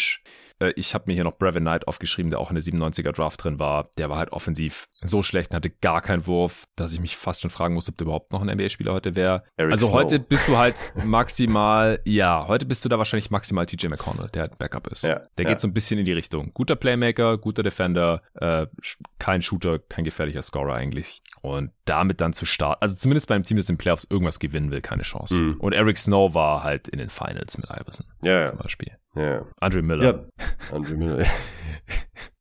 Äh, 0.59 0.73
ich 0.75 0.93
habe 0.93 1.05
mir 1.07 1.13
hier 1.13 1.23
noch 1.23 1.37
Brevin 1.37 1.63
Knight 1.63 1.87
aufgeschrieben, 1.87 2.29
der 2.29 2.39
auch 2.39 2.49
in 2.49 2.55
der 2.55 2.63
97er 2.63 3.11
Draft 3.11 3.43
drin 3.43 3.59
war. 3.59 3.89
Der 3.97 4.09
war 4.09 4.17
halt 4.17 4.31
offensiv 4.31 4.87
so 5.01 5.23
schlecht 5.23 5.51
und 5.51 5.55
hatte 5.55 5.69
gar 5.69 6.01
keinen 6.01 6.25
Wurf, 6.27 6.63
dass 6.75 6.93
ich 6.93 6.99
mich 6.99 7.17
fast 7.17 7.41
schon 7.41 7.49
fragen 7.49 7.73
muss, 7.73 7.89
ob 7.89 7.97
der 7.97 8.05
überhaupt 8.05 8.31
noch 8.31 8.41
ein 8.41 8.47
NBA-Spieler 8.47 8.93
heute 8.93 9.15
wäre. 9.15 9.43
Also 9.57 9.87
Snow. 9.87 9.95
heute 9.95 10.19
bist 10.19 10.47
du 10.47 10.57
halt 10.57 10.91
maximal, 11.03 11.99
ja, 12.05 12.47
heute 12.47 12.65
bist 12.65 12.83
du 12.85 12.89
da 12.89 12.97
wahrscheinlich 12.97 13.31
maximal 13.31 13.65
TJ 13.65 13.87
McConnell, 13.87 14.29
der 14.29 14.43
halt 14.43 14.57
Backup 14.57 14.87
ist. 14.87 15.03
Ja, 15.03 15.21
der 15.37 15.45
ja. 15.45 15.51
geht 15.51 15.59
so 15.59 15.67
ein 15.67 15.73
bisschen 15.73 15.99
in 15.99 16.05
die 16.05 16.13
Richtung. 16.13 16.51
Guter 16.53 16.75
Playmaker, 16.75 17.37
guter 17.37 17.63
Defender, 17.63 18.21
äh, 18.35 18.67
kein 19.19 19.41
Shooter, 19.41 19.79
kein 19.79 20.05
gefährlicher 20.05 20.41
Scorer 20.41 20.73
eigentlich. 20.73 21.21
Und 21.41 21.71
damit 21.85 22.19
dann 22.19 22.33
zu 22.33 22.45
starten, 22.45 22.81
also 22.81 22.95
zumindest 22.95 23.29
beim 23.29 23.43
Team, 23.43 23.57
das 23.57 23.69
in 23.69 23.77
Playoffs 23.77 24.07
irgendwas 24.09 24.39
gewinnen 24.39 24.71
will, 24.71 24.81
keine 24.81 25.03
Chance. 25.03 25.35
Mhm. 25.35 25.55
Und 25.59 25.73
Eric 25.73 25.97
Snow 25.97 26.33
war 26.33 26.63
halt 26.63 26.87
in 26.87 26.97
den 26.99 27.09
Finals 27.09 27.57
mit 27.57 27.67
Iverson 27.69 28.07
ja, 28.21 28.45
zum 28.45 28.57
Beispiel. 28.57 28.97
Ja. 29.17 29.45
Andre 29.59 29.81
Miller. 29.81 30.03
Ja, 30.03 30.45
Andre 30.71 30.95
Miller. 30.95 31.25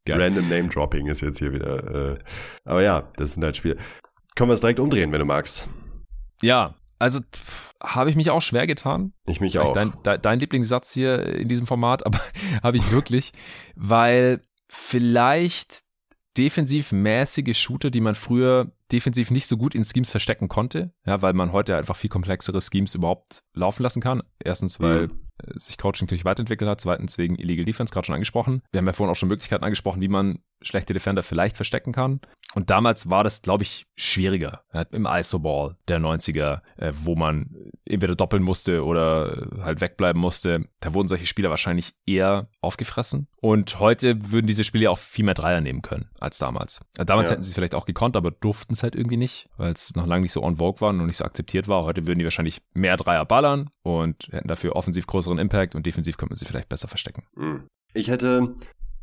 Random 0.08 0.48
Name 0.48 0.68
Dropping 0.68 1.08
ist 1.08 1.20
jetzt 1.20 1.38
hier 1.38 1.52
wieder. 1.52 2.12
Äh, 2.12 2.18
aber 2.64 2.82
ja, 2.82 3.10
das 3.16 3.34
sind 3.34 3.42
halt 3.42 3.56
Spiele. 3.56 3.76
Können 4.36 4.50
wir 4.50 4.54
es 4.54 4.60
direkt 4.60 4.80
umdrehen, 4.80 5.10
wenn 5.12 5.18
du 5.18 5.24
magst. 5.24 5.66
Ja, 6.42 6.76
also 6.98 7.20
habe 7.82 8.10
ich 8.10 8.16
mich 8.16 8.30
auch 8.30 8.42
schwer 8.42 8.66
getan. 8.66 9.12
Ich 9.26 9.40
mich 9.40 9.58
auch. 9.58 9.72
Dein, 9.72 9.92
dein, 10.02 10.20
dein 10.20 10.38
Lieblingssatz 10.38 10.92
hier 10.92 11.24
in 11.24 11.48
diesem 11.48 11.66
Format, 11.66 12.06
aber 12.06 12.20
habe 12.62 12.76
ich 12.76 12.90
wirklich, 12.92 13.32
weil 13.74 14.40
vielleicht 14.68 15.80
defensiv 16.36 16.92
mäßige 16.92 17.56
Shooter, 17.56 17.90
die 17.90 18.00
man 18.00 18.14
früher 18.14 18.72
defensiv 18.92 19.30
nicht 19.30 19.46
so 19.46 19.56
gut 19.56 19.74
in 19.74 19.84
Schemes 19.84 20.10
verstecken 20.10 20.48
konnte, 20.48 20.92
ja, 21.04 21.22
weil 21.22 21.32
man 21.32 21.52
heute 21.52 21.76
einfach 21.76 21.96
viel 21.96 22.10
komplexere 22.10 22.60
Schemes 22.60 22.94
überhaupt 22.94 23.42
laufen 23.54 23.82
lassen 23.82 24.02
kann. 24.02 24.22
Erstens, 24.38 24.80
weil 24.80 25.08
mhm. 25.08 25.25
Sich 25.54 25.78
Coaching 25.78 26.06
natürlich 26.06 26.24
weiterentwickelt 26.24 26.68
hat, 26.68 26.80
zweitens 26.80 27.18
wegen 27.18 27.36
Illegal 27.36 27.64
Defense, 27.64 27.92
gerade 27.92 28.06
schon 28.06 28.14
angesprochen. 28.14 28.62
Wir 28.72 28.78
haben 28.78 28.86
ja 28.86 28.92
vorhin 28.92 29.12
auch 29.12 29.16
schon 29.16 29.28
Möglichkeiten 29.28 29.64
angesprochen, 29.64 30.00
wie 30.00 30.08
man 30.08 30.38
schlechte 30.62 30.92
Defender 30.92 31.22
vielleicht 31.22 31.56
verstecken 31.56 31.92
kann. 31.92 32.20
Und 32.54 32.70
damals 32.70 33.10
war 33.10 33.22
das, 33.22 33.42
glaube 33.42 33.64
ich, 33.64 33.86
schwieriger. 33.96 34.62
Im 34.90 35.06
ISO-Ball 35.06 35.76
der 35.88 36.00
90er, 36.00 36.62
äh, 36.76 36.92
wo 36.98 37.14
man 37.14 37.54
entweder 37.84 38.14
doppeln 38.14 38.42
musste 38.42 38.82
oder 38.84 39.48
halt 39.60 39.82
wegbleiben 39.82 40.20
musste. 40.20 40.64
Da 40.80 40.94
wurden 40.94 41.08
solche 41.08 41.26
Spieler 41.26 41.50
wahrscheinlich 41.50 41.92
eher 42.06 42.48
aufgefressen. 42.62 43.28
Und 43.36 43.78
heute 43.78 44.32
würden 44.32 44.46
diese 44.46 44.64
Spieler 44.64 44.90
auch 44.90 44.98
viel 44.98 45.24
mehr 45.24 45.34
Dreier 45.34 45.60
nehmen 45.60 45.82
können 45.82 46.08
als 46.18 46.38
damals. 46.38 46.80
Äh, 46.96 47.04
damals 47.04 47.28
ja. 47.28 47.34
hätten 47.34 47.42
sie 47.42 47.50
es 47.50 47.54
vielleicht 47.54 47.74
auch 47.74 47.84
gekonnt, 47.84 48.16
aber 48.16 48.30
durften 48.30 48.72
es 48.72 48.82
halt 48.82 48.94
irgendwie 48.94 49.18
nicht, 49.18 49.50
weil 49.58 49.72
es 49.72 49.94
noch 49.94 50.06
lange 50.06 50.22
nicht 50.22 50.32
so 50.32 50.42
on 50.42 50.56
vogue 50.56 50.80
war 50.80 50.90
und 50.90 51.04
nicht 51.04 51.18
so 51.18 51.24
akzeptiert 51.24 51.68
war. 51.68 51.84
Heute 51.84 52.06
würden 52.06 52.18
die 52.18 52.24
wahrscheinlich 52.24 52.62
mehr 52.72 52.96
Dreier 52.96 53.26
ballern 53.26 53.68
und 53.82 54.28
hätten 54.30 54.48
dafür 54.48 54.76
offensiv 54.76 55.06
größeren 55.06 55.38
Impact 55.38 55.74
und 55.74 55.84
defensiv 55.84 56.16
könnte 56.16 56.32
man 56.32 56.36
sie 56.36 56.46
vielleicht 56.46 56.70
besser 56.70 56.88
verstecken. 56.88 57.24
Hm. 57.36 57.68
Ich 57.92 58.08
hätte 58.08 58.54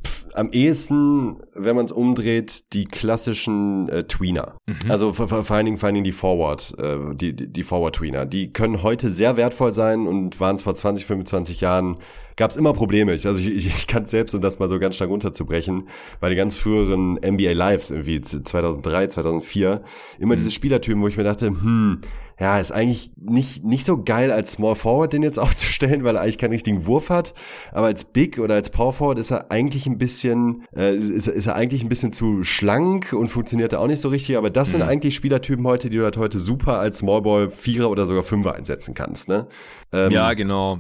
pff, 0.06 0.26
am 0.36 0.52
ehesten, 0.52 1.38
wenn 1.54 1.76
man 1.76 1.86
es 1.86 1.92
umdreht, 1.92 2.74
die 2.74 2.86
klassischen 2.86 3.90
äh, 3.90 4.04
Tweener. 4.04 4.58
Mhm. 4.66 4.90
Also 4.90 5.14
vor, 5.14 5.28
vor, 5.28 5.56
allen 5.56 5.66
Dingen, 5.66 5.78
vor 5.78 5.88
allen 5.88 5.96
Dingen 5.96 6.04
die 6.04 6.12
Forward, 6.12 6.74
äh, 6.80 7.16
die, 7.16 7.34
die 7.36 7.64
Forward-Tweener. 7.64 8.26
Die 8.26 8.52
können 8.52 8.84
heute 8.84 9.10
sehr 9.10 9.38
wertvoll 9.38 9.74
sein 9.74 10.08
und 10.08 10.40
waren 10.40 10.56
es 10.56 10.64
vor 10.64 10.76
20, 10.76 11.06
25 11.06 11.62
Jahren 11.62 11.98
gab 12.36 12.52
es 12.52 12.58
immer 12.58 12.74
Probleme. 12.74 13.14
Ich, 13.14 13.28
also 13.28 13.40
ich, 13.40 13.48
ich, 13.48 13.68
ich 13.68 13.88
kann 13.88 14.06
selbst, 14.06 14.34
um 14.34 14.42
das 14.42 14.60
mal 14.60 14.70
so 14.70 14.80
ganz 14.80 14.96
stark 14.96 15.10
runterzubrechen, 15.10 15.88
bei 16.20 16.30
den 16.30 16.38
ganz 16.38 16.58
früheren 16.58 17.14
NBA 17.14 17.52
Lives 17.52 17.92
irgendwie 17.92 18.22
2003, 18.22 19.08
2004, 19.08 19.84
immer 20.20 20.34
mhm. 20.34 20.38
diese 20.38 20.52
Spielertypen, 20.52 21.02
wo 21.02 21.08
ich 21.08 21.18
mir 21.18 21.24
dachte, 21.24 21.48
hm, 21.48 22.00
ja, 22.40 22.60
ist 22.60 22.72
eigentlich 22.72 23.12
nicht, 23.16 23.64
nicht 23.64 23.86
so 23.86 24.02
geil 24.02 24.32
als 24.32 24.54
Small 24.54 24.76
Forward 24.76 25.14
den 25.14 25.22
jetzt 25.22 25.38
aufzustellen, 25.44 26.04
weil 26.04 26.16
er 26.16 26.22
eigentlich 26.22 26.38
keinen 26.38 26.54
richtigen 26.54 26.86
Wurf 26.86 27.10
hat. 27.10 27.34
Aber 27.72 27.88
als 27.88 28.06
Big 28.06 28.40
oder 28.40 28.56
als 28.56 28.70
Power 28.70 28.94
Forward 28.94 29.20
ist 29.20 29.32
er 29.32 29.52
eigentlich 29.52 29.86
ein 29.86 29.98
bisschen, 29.98 30.66
äh, 30.76 30.96
ist, 30.96 31.28
ist 31.28 31.48
er 31.48 31.56
eigentlich 31.56 31.84
ein 31.84 31.90
bisschen 31.90 32.14
zu 32.14 32.44
schlank 32.44 33.14
und 33.14 33.28
funktioniert 33.28 33.74
da 33.74 33.80
auch 33.80 33.88
nicht 33.88 34.02
so 34.02 34.10
richtig. 34.10 34.38
Aber 34.38 34.50
das 34.50 34.70
mhm. 34.70 34.72
sind 34.72 34.82
eigentlich 34.84 35.16
Spielertypen 35.16 35.66
heute, 35.68 35.90
die 35.90 35.98
du 35.98 36.04
halt 36.04 36.18
heute 36.18 36.40
super 36.40 36.80
als 36.80 37.00
Small 37.00 37.22
Ball 37.22 37.50
Vierer 37.50 37.90
oder 37.90 38.06
sogar 38.06 38.24
Fünfer 38.24 38.56
einsetzen 38.56 38.94
kannst, 38.94 39.30
ne? 39.30 39.48
Ähm, 39.92 40.10
ja, 40.10 40.34
genau. 40.34 40.80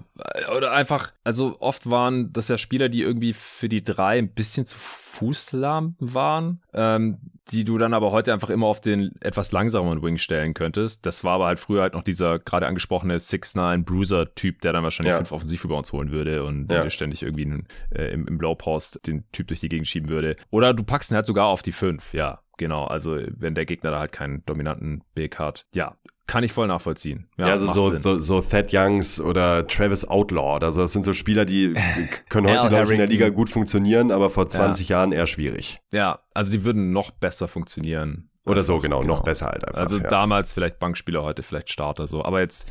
Oder 0.56 0.72
einfach, 0.72 1.12
also 1.24 1.44
also 1.44 1.58
oft 1.60 1.90
waren 1.90 2.32
das 2.32 2.48
ja 2.48 2.58
Spieler, 2.58 2.90
die 2.90 3.02
irgendwie 3.02 3.34
für 3.34 3.68
die 3.68 3.84
drei 3.84 4.18
ein 4.18 4.30
bisschen 4.30 4.66
zu 4.66 4.78
fußlahm 5.14 5.96
waren, 6.00 6.62
ähm, 6.74 7.20
die 7.52 7.64
du 7.64 7.78
dann 7.78 7.94
aber 7.94 8.12
heute 8.12 8.34
einfach 8.34 8.50
immer 8.50 8.66
auf 8.66 8.82
den 8.82 9.12
etwas 9.22 9.52
langsameren 9.52 10.02
Wing 10.02 10.18
stellen 10.18 10.54
könntest. 10.54 11.06
Das 11.06 11.24
war 11.24 11.34
aber 11.34 11.46
halt 11.46 11.60
früher 11.60 11.82
halt 11.82 11.94
noch 11.94 12.04
dieser 12.04 12.40
gerade 12.40 12.66
angesprochene 12.66 13.18
6'9 13.18 13.84
Bruiser-Typ, 13.84 14.62
der 14.62 14.74
dann 14.74 14.84
wahrscheinlich 14.84 15.12
ja. 15.12 15.18
fünf 15.18 15.32
Offensivrebounds 15.32 15.94
holen 15.94 16.12
würde 16.12 16.44
und 16.44 16.72
ja. 16.72 16.90
ständig 16.90 17.22
irgendwie 17.22 17.46
einen, 17.46 17.68
äh, 17.92 18.12
im, 18.12 18.28
im 18.28 18.40
Low 18.40 18.56
Post 18.56 19.06
den 19.06 19.24
Typ 19.32 19.48
durch 19.48 19.60
die 19.60 19.70
Gegend 19.70 19.88
schieben 19.88 20.10
würde. 20.10 20.36
Oder 20.50 20.74
du 20.74 20.84
packst 20.84 21.12
ihn 21.12 21.16
halt 21.16 21.26
sogar 21.26 21.46
auf 21.46 21.62
die 21.62 21.74
fünf, 21.74 22.14
ja. 22.14 22.40
Genau, 22.58 22.86
also 22.86 23.20
wenn 23.30 23.56
der 23.56 23.66
Gegner 23.66 23.92
da 23.92 24.00
halt 24.00 24.12
keinen 24.12 24.46
dominanten 24.46 25.04
Big 25.16 25.40
hat. 25.40 25.66
Ja, 25.74 25.96
kann 26.26 26.44
ich 26.44 26.54
voll 26.54 26.68
nachvollziehen. 26.68 27.28
Ja, 27.38 27.48
ja 27.48 27.52
also 27.52 27.68
so, 27.68 27.98
so, 27.98 28.20
so 28.20 28.42
Thad 28.42 28.74
Youngs 28.74 29.20
oder 29.20 29.68
Travis 29.68 30.06
Outlaw. 30.06 30.60
Also 30.64 30.82
das 30.82 30.94
sind 30.94 31.04
so 31.04 31.14
Spieler, 31.14 31.46
die 31.46 31.74
können 32.30 32.48
heute, 32.48 32.70
glaube 32.70 32.86
ich, 32.86 32.92
in 32.92 32.98
der 32.98 33.08
Liga 33.08 33.30
gut 33.30 33.50
funktionieren, 33.50 34.12
aber 34.12 34.30
vor 34.30 34.48
20 34.48 34.88
ja. 34.88 34.98
Jahren 34.98 35.12
eher 35.12 35.28
schwierig. 35.28 35.80
Ja, 35.92 36.20
also 36.34 36.52
die 36.52 36.64
würden 36.64 36.94
noch 36.94 37.12
besser 37.12 37.48
funktionieren. 37.48 38.30
Oder 38.46 38.64
so, 38.64 38.80
genau, 38.80 39.02
genau. 39.02 39.16
noch 39.16 39.24
besser 39.24 39.48
halt 39.48 39.66
einfach. 39.68 39.82
Also 39.82 39.98
ja. 39.98 40.08
damals 40.08 40.54
vielleicht 40.54 40.80
Bankspieler, 40.80 41.24
heute 41.24 41.44
vielleicht 41.44 41.70
Starter 41.70 42.08
so. 42.08 42.24
Aber 42.24 42.42
jetzt, 42.42 42.70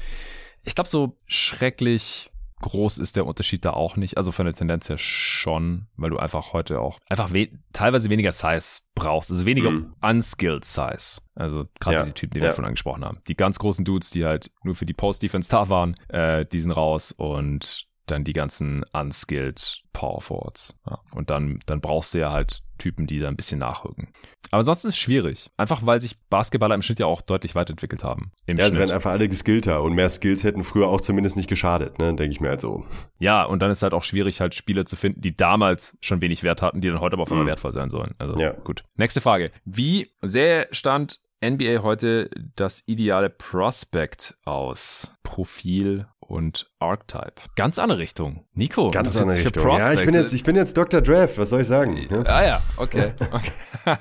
ich 0.65 0.75
glaube, 0.75 0.89
so 0.89 1.17
schrecklich 1.27 2.32
groß 2.63 2.97
ist 2.97 3.17
der 3.17 3.27
Unterschied 3.27 3.65
da 3.65 3.75
auch 3.75 3.97
nicht. 3.97 4.17
Also 4.17 4.33
von 4.33 4.47
der 4.47 4.55
Tendenz 4.55 4.89
her 4.89 4.97
schon, 4.97 5.89
weil 5.97 6.09
du 6.09 6.17
einfach 6.17 6.55
heute 6.55 6.81
auch 6.81 6.99
einfach 7.11 7.35
we 7.35 7.49
teilweise 7.75 8.09
weniger 8.09 8.33
Size 8.33 8.81
brauchst. 8.95 9.31
Also 9.31 9.45
weniger 9.45 9.71
mm. 9.71 9.95
unskilled 10.01 10.65
Size. 10.65 11.21
Also 11.35 11.67
gerade 11.79 11.99
ja. 11.99 12.05
die 12.05 12.13
Typen, 12.13 12.35
die 12.35 12.41
ja. 12.41 12.47
wir 12.47 12.53
von 12.55 12.65
angesprochen 12.65 13.05
haben. 13.05 13.19
Die 13.29 13.37
ganz 13.37 13.59
großen 13.59 13.85
Dudes, 13.85 14.11
die 14.11 14.25
halt 14.25 14.51
nur 14.63 14.75
für 14.75 14.87
die 14.87 14.95
Post-Defense 14.95 15.51
da 15.51 15.69
waren, 15.69 15.97
äh, 16.09 16.47
die 16.47 16.61
sind 16.61 16.73
raus 16.73 17.13
und 17.13 17.87
dann 18.07 18.25
die 18.25 18.33
ganzen 18.33 18.85
unskilled 18.93 19.83
Power 19.93 20.21
Forwards. 20.21 20.75
Ja. 20.89 20.99
Und 21.13 21.31
dann, 21.31 21.61
dann 21.67 21.81
brauchst 21.81 22.15
du 22.15 22.19
ja 22.19 22.33
halt 22.33 22.63
Typen, 22.83 23.07
die 23.07 23.21
da 23.21 23.29
ein 23.29 23.37
bisschen 23.37 23.61
nachrücken. 23.61 24.09
Aber 24.51 24.59
ansonsten 24.59 24.89
ist 24.89 24.95
es 24.95 24.99
schwierig. 25.01 25.51
Einfach 25.57 25.87
weil 25.87 26.01
sich 26.01 26.19
Basketballer 26.29 26.75
im 26.75 26.83
Schnitt 26.83 26.99
ja 26.99 27.07
auch 27.07 27.21
deutlich 27.21 27.55
weiterentwickelt 27.55 28.03
haben. 28.03 28.33
ja, 28.47 28.55
Schnitt. 28.55 28.73
sie 28.73 28.79
werden 28.79 28.91
einfach 28.91 29.13
alle 29.13 29.29
geskillter 29.29 29.83
und 29.83 29.95
mehr 29.95 30.11
Skills 30.11 30.43
hätten 30.43 30.65
früher 30.65 30.89
auch 30.89 31.01
zumindest 31.01 31.37
nicht 31.37 31.49
geschadet, 31.49 31.99
ne? 31.99 32.15
denke 32.15 32.33
ich 32.33 32.41
mir 32.41 32.49
halt 32.49 32.61
so. 32.61 32.85
Ja, 33.21 33.45
und 33.45 33.61
dann 33.61 33.71
ist 33.71 33.83
halt 33.83 33.95
auch 33.95 34.03
schwierig, 34.03 34.41
halt 34.41 34.55
Spieler 34.55 34.85
zu 34.85 34.97
finden, 34.97 35.21
die 35.21 35.37
damals 35.37 35.97
schon 36.01 36.21
wenig 36.21 36.43
Wert 36.43 36.61
hatten, 36.61 36.81
die 36.81 36.89
dann 36.89 37.01
heute 37.01 37.15
aber 37.15 37.23
auf 37.23 37.31
einmal 37.31 37.45
mhm. 37.45 37.51
wertvoll 37.51 37.73
sein 37.73 37.89
sollen. 37.89 38.15
Also 38.19 38.39
ja. 38.39 38.51
gut. 38.51 38.83
Nächste 38.97 39.21
Frage. 39.21 39.53
Wie 39.65 40.11
sehr 40.23 40.67
stand 40.73 41.21
NBA 41.45 41.83
heute 41.83 42.31
das 42.57 42.83
ideale 42.87 43.31
Prospect 43.31 44.35
aus? 44.45 45.15
Profil 45.23 46.07
und 46.33 46.71
Archetype. 46.79 47.35
Ganz 47.57 47.79
andere 47.79 47.99
Richtung. 47.99 48.47
Nico, 48.55 48.91
ganz 48.91 49.21
andere 49.21 49.37
Richtung. 49.37 49.69
Ja, 49.79 49.93
ich 49.93 50.05
bin 50.05 50.15
jetzt, 50.15 50.33
ich 50.33 50.43
bin 50.43 50.57
jetzt 50.57 50.77
Dr. 50.77 51.03
Draft, 51.03 51.37
was 51.37 51.51
soll 51.51 51.61
ich 51.61 51.67
sagen? 51.67 51.99
Ah 52.25 52.43
ja, 52.43 52.63
okay. 52.79 53.13
okay. 53.31 53.99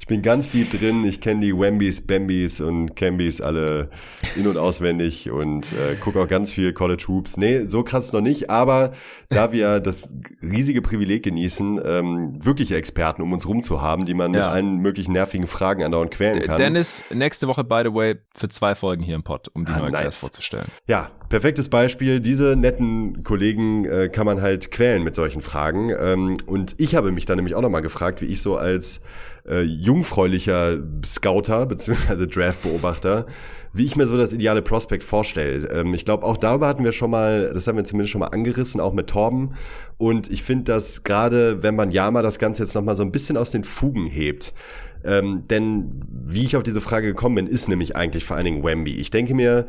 ich 0.00 0.06
bin 0.06 0.22
ganz 0.22 0.48
deep 0.48 0.70
drin, 0.70 1.04
ich 1.04 1.20
kenne 1.20 1.42
die 1.42 1.56
Wembys, 1.56 2.06
Bambys 2.06 2.62
und 2.62 2.96
Cambys 2.96 3.42
alle 3.42 3.90
in- 4.36 4.46
und 4.46 4.56
auswendig 4.56 5.30
und 5.30 5.72
äh, 5.72 5.96
gucke 5.96 6.20
auch 6.20 6.28
ganz 6.28 6.50
viel 6.50 6.72
College 6.72 7.04
Hoops. 7.08 7.36
Nee, 7.36 7.66
so 7.66 7.82
krass 7.82 8.12
noch 8.12 8.22
nicht, 8.22 8.48
aber 8.48 8.92
da 9.28 9.52
wir 9.52 9.80
das 9.80 10.14
riesige 10.40 10.80
Privileg 10.80 11.22
genießen, 11.22 11.80
ähm, 11.84 12.44
wirkliche 12.44 12.76
Experten 12.76 13.20
um 13.20 13.32
uns 13.34 13.46
rum 13.46 13.62
zu 13.62 13.82
haben, 13.82 14.06
die 14.06 14.14
man 14.14 14.32
ja. 14.32 14.40
mit 14.40 14.48
allen 14.48 14.76
möglichen 14.78 15.12
nervigen 15.12 15.46
Fragen 15.46 15.84
andauernd 15.84 16.10
quälen 16.10 16.42
kann. 16.42 16.56
Dennis, 16.56 17.04
nächste 17.12 17.48
Woche, 17.48 17.64
by 17.64 17.82
the 17.84 17.92
way, 17.92 18.16
für 18.34 18.48
zwei 18.48 18.74
Folgen 18.74 19.02
hier 19.02 19.14
im 19.14 19.22
Pod, 19.22 19.48
um 19.52 19.66
die 19.66 19.72
ah, 19.72 19.78
neue 19.78 19.90
nice. 19.90 20.00
Class 20.00 20.20
vorzustellen. 20.20 20.68
Ja, 20.86 21.10
perfektes 21.28 21.68
Beispiel. 21.68 22.20
Diese 22.20 22.56
netten 22.56 23.22
Kollegen 23.22 23.84
äh, 23.84 24.08
kann 24.08 24.26
man 24.26 24.40
halt 24.40 24.70
quälen 24.70 25.02
mit 25.02 25.14
solchen 25.14 25.42
Fragen. 25.42 25.90
Ähm, 25.98 26.34
und 26.46 26.74
ich 26.78 26.94
habe 26.94 27.12
mich 27.12 27.26
dann 27.26 27.36
nämlich 27.36 27.54
auch 27.54 27.62
nochmal 27.62 27.82
gefragt, 27.82 28.20
wie 28.22 28.26
ich 28.26 28.40
so 28.42 28.56
als 28.56 29.00
äh, 29.48 29.62
jungfräulicher 29.62 30.78
Scouter 31.04 31.66
bzw. 31.66 32.26
Draft-Beobachter, 32.26 33.26
wie 33.72 33.84
ich 33.84 33.96
mir 33.96 34.06
so 34.06 34.16
das 34.16 34.32
ideale 34.32 34.62
Prospect 34.62 35.04
vorstelle. 35.04 35.68
Ähm, 35.68 35.94
ich 35.94 36.04
glaube, 36.04 36.24
auch 36.24 36.36
darüber 36.36 36.66
hatten 36.66 36.84
wir 36.84 36.92
schon 36.92 37.10
mal, 37.10 37.50
das 37.52 37.66
haben 37.66 37.76
wir 37.76 37.84
zumindest 37.84 38.12
schon 38.12 38.20
mal 38.20 38.28
angerissen, 38.28 38.80
auch 38.80 38.92
mit 38.92 39.08
Torben. 39.08 39.54
Und 39.98 40.30
ich 40.30 40.42
finde, 40.42 40.64
dass 40.64 41.02
gerade 41.04 41.62
wenn 41.62 41.76
man 41.76 41.90
Yama 41.90 42.22
das 42.22 42.38
Ganze 42.38 42.62
jetzt 42.62 42.74
nochmal 42.74 42.94
so 42.94 43.02
ein 43.02 43.12
bisschen 43.12 43.36
aus 43.36 43.50
den 43.50 43.64
Fugen 43.64 44.06
hebt, 44.06 44.54
ähm, 45.04 45.42
denn 45.48 45.90
wie 46.10 46.44
ich 46.44 46.56
auf 46.56 46.62
diese 46.62 46.80
Frage 46.80 47.06
gekommen 47.06 47.36
bin, 47.36 47.46
ist 47.46 47.68
nämlich 47.68 47.94
eigentlich 47.94 48.24
vor 48.24 48.36
allen 48.36 48.46
Dingen 48.46 48.64
Wemby. 48.64 48.96
Ich 48.96 49.10
denke 49.10 49.34
mir, 49.34 49.66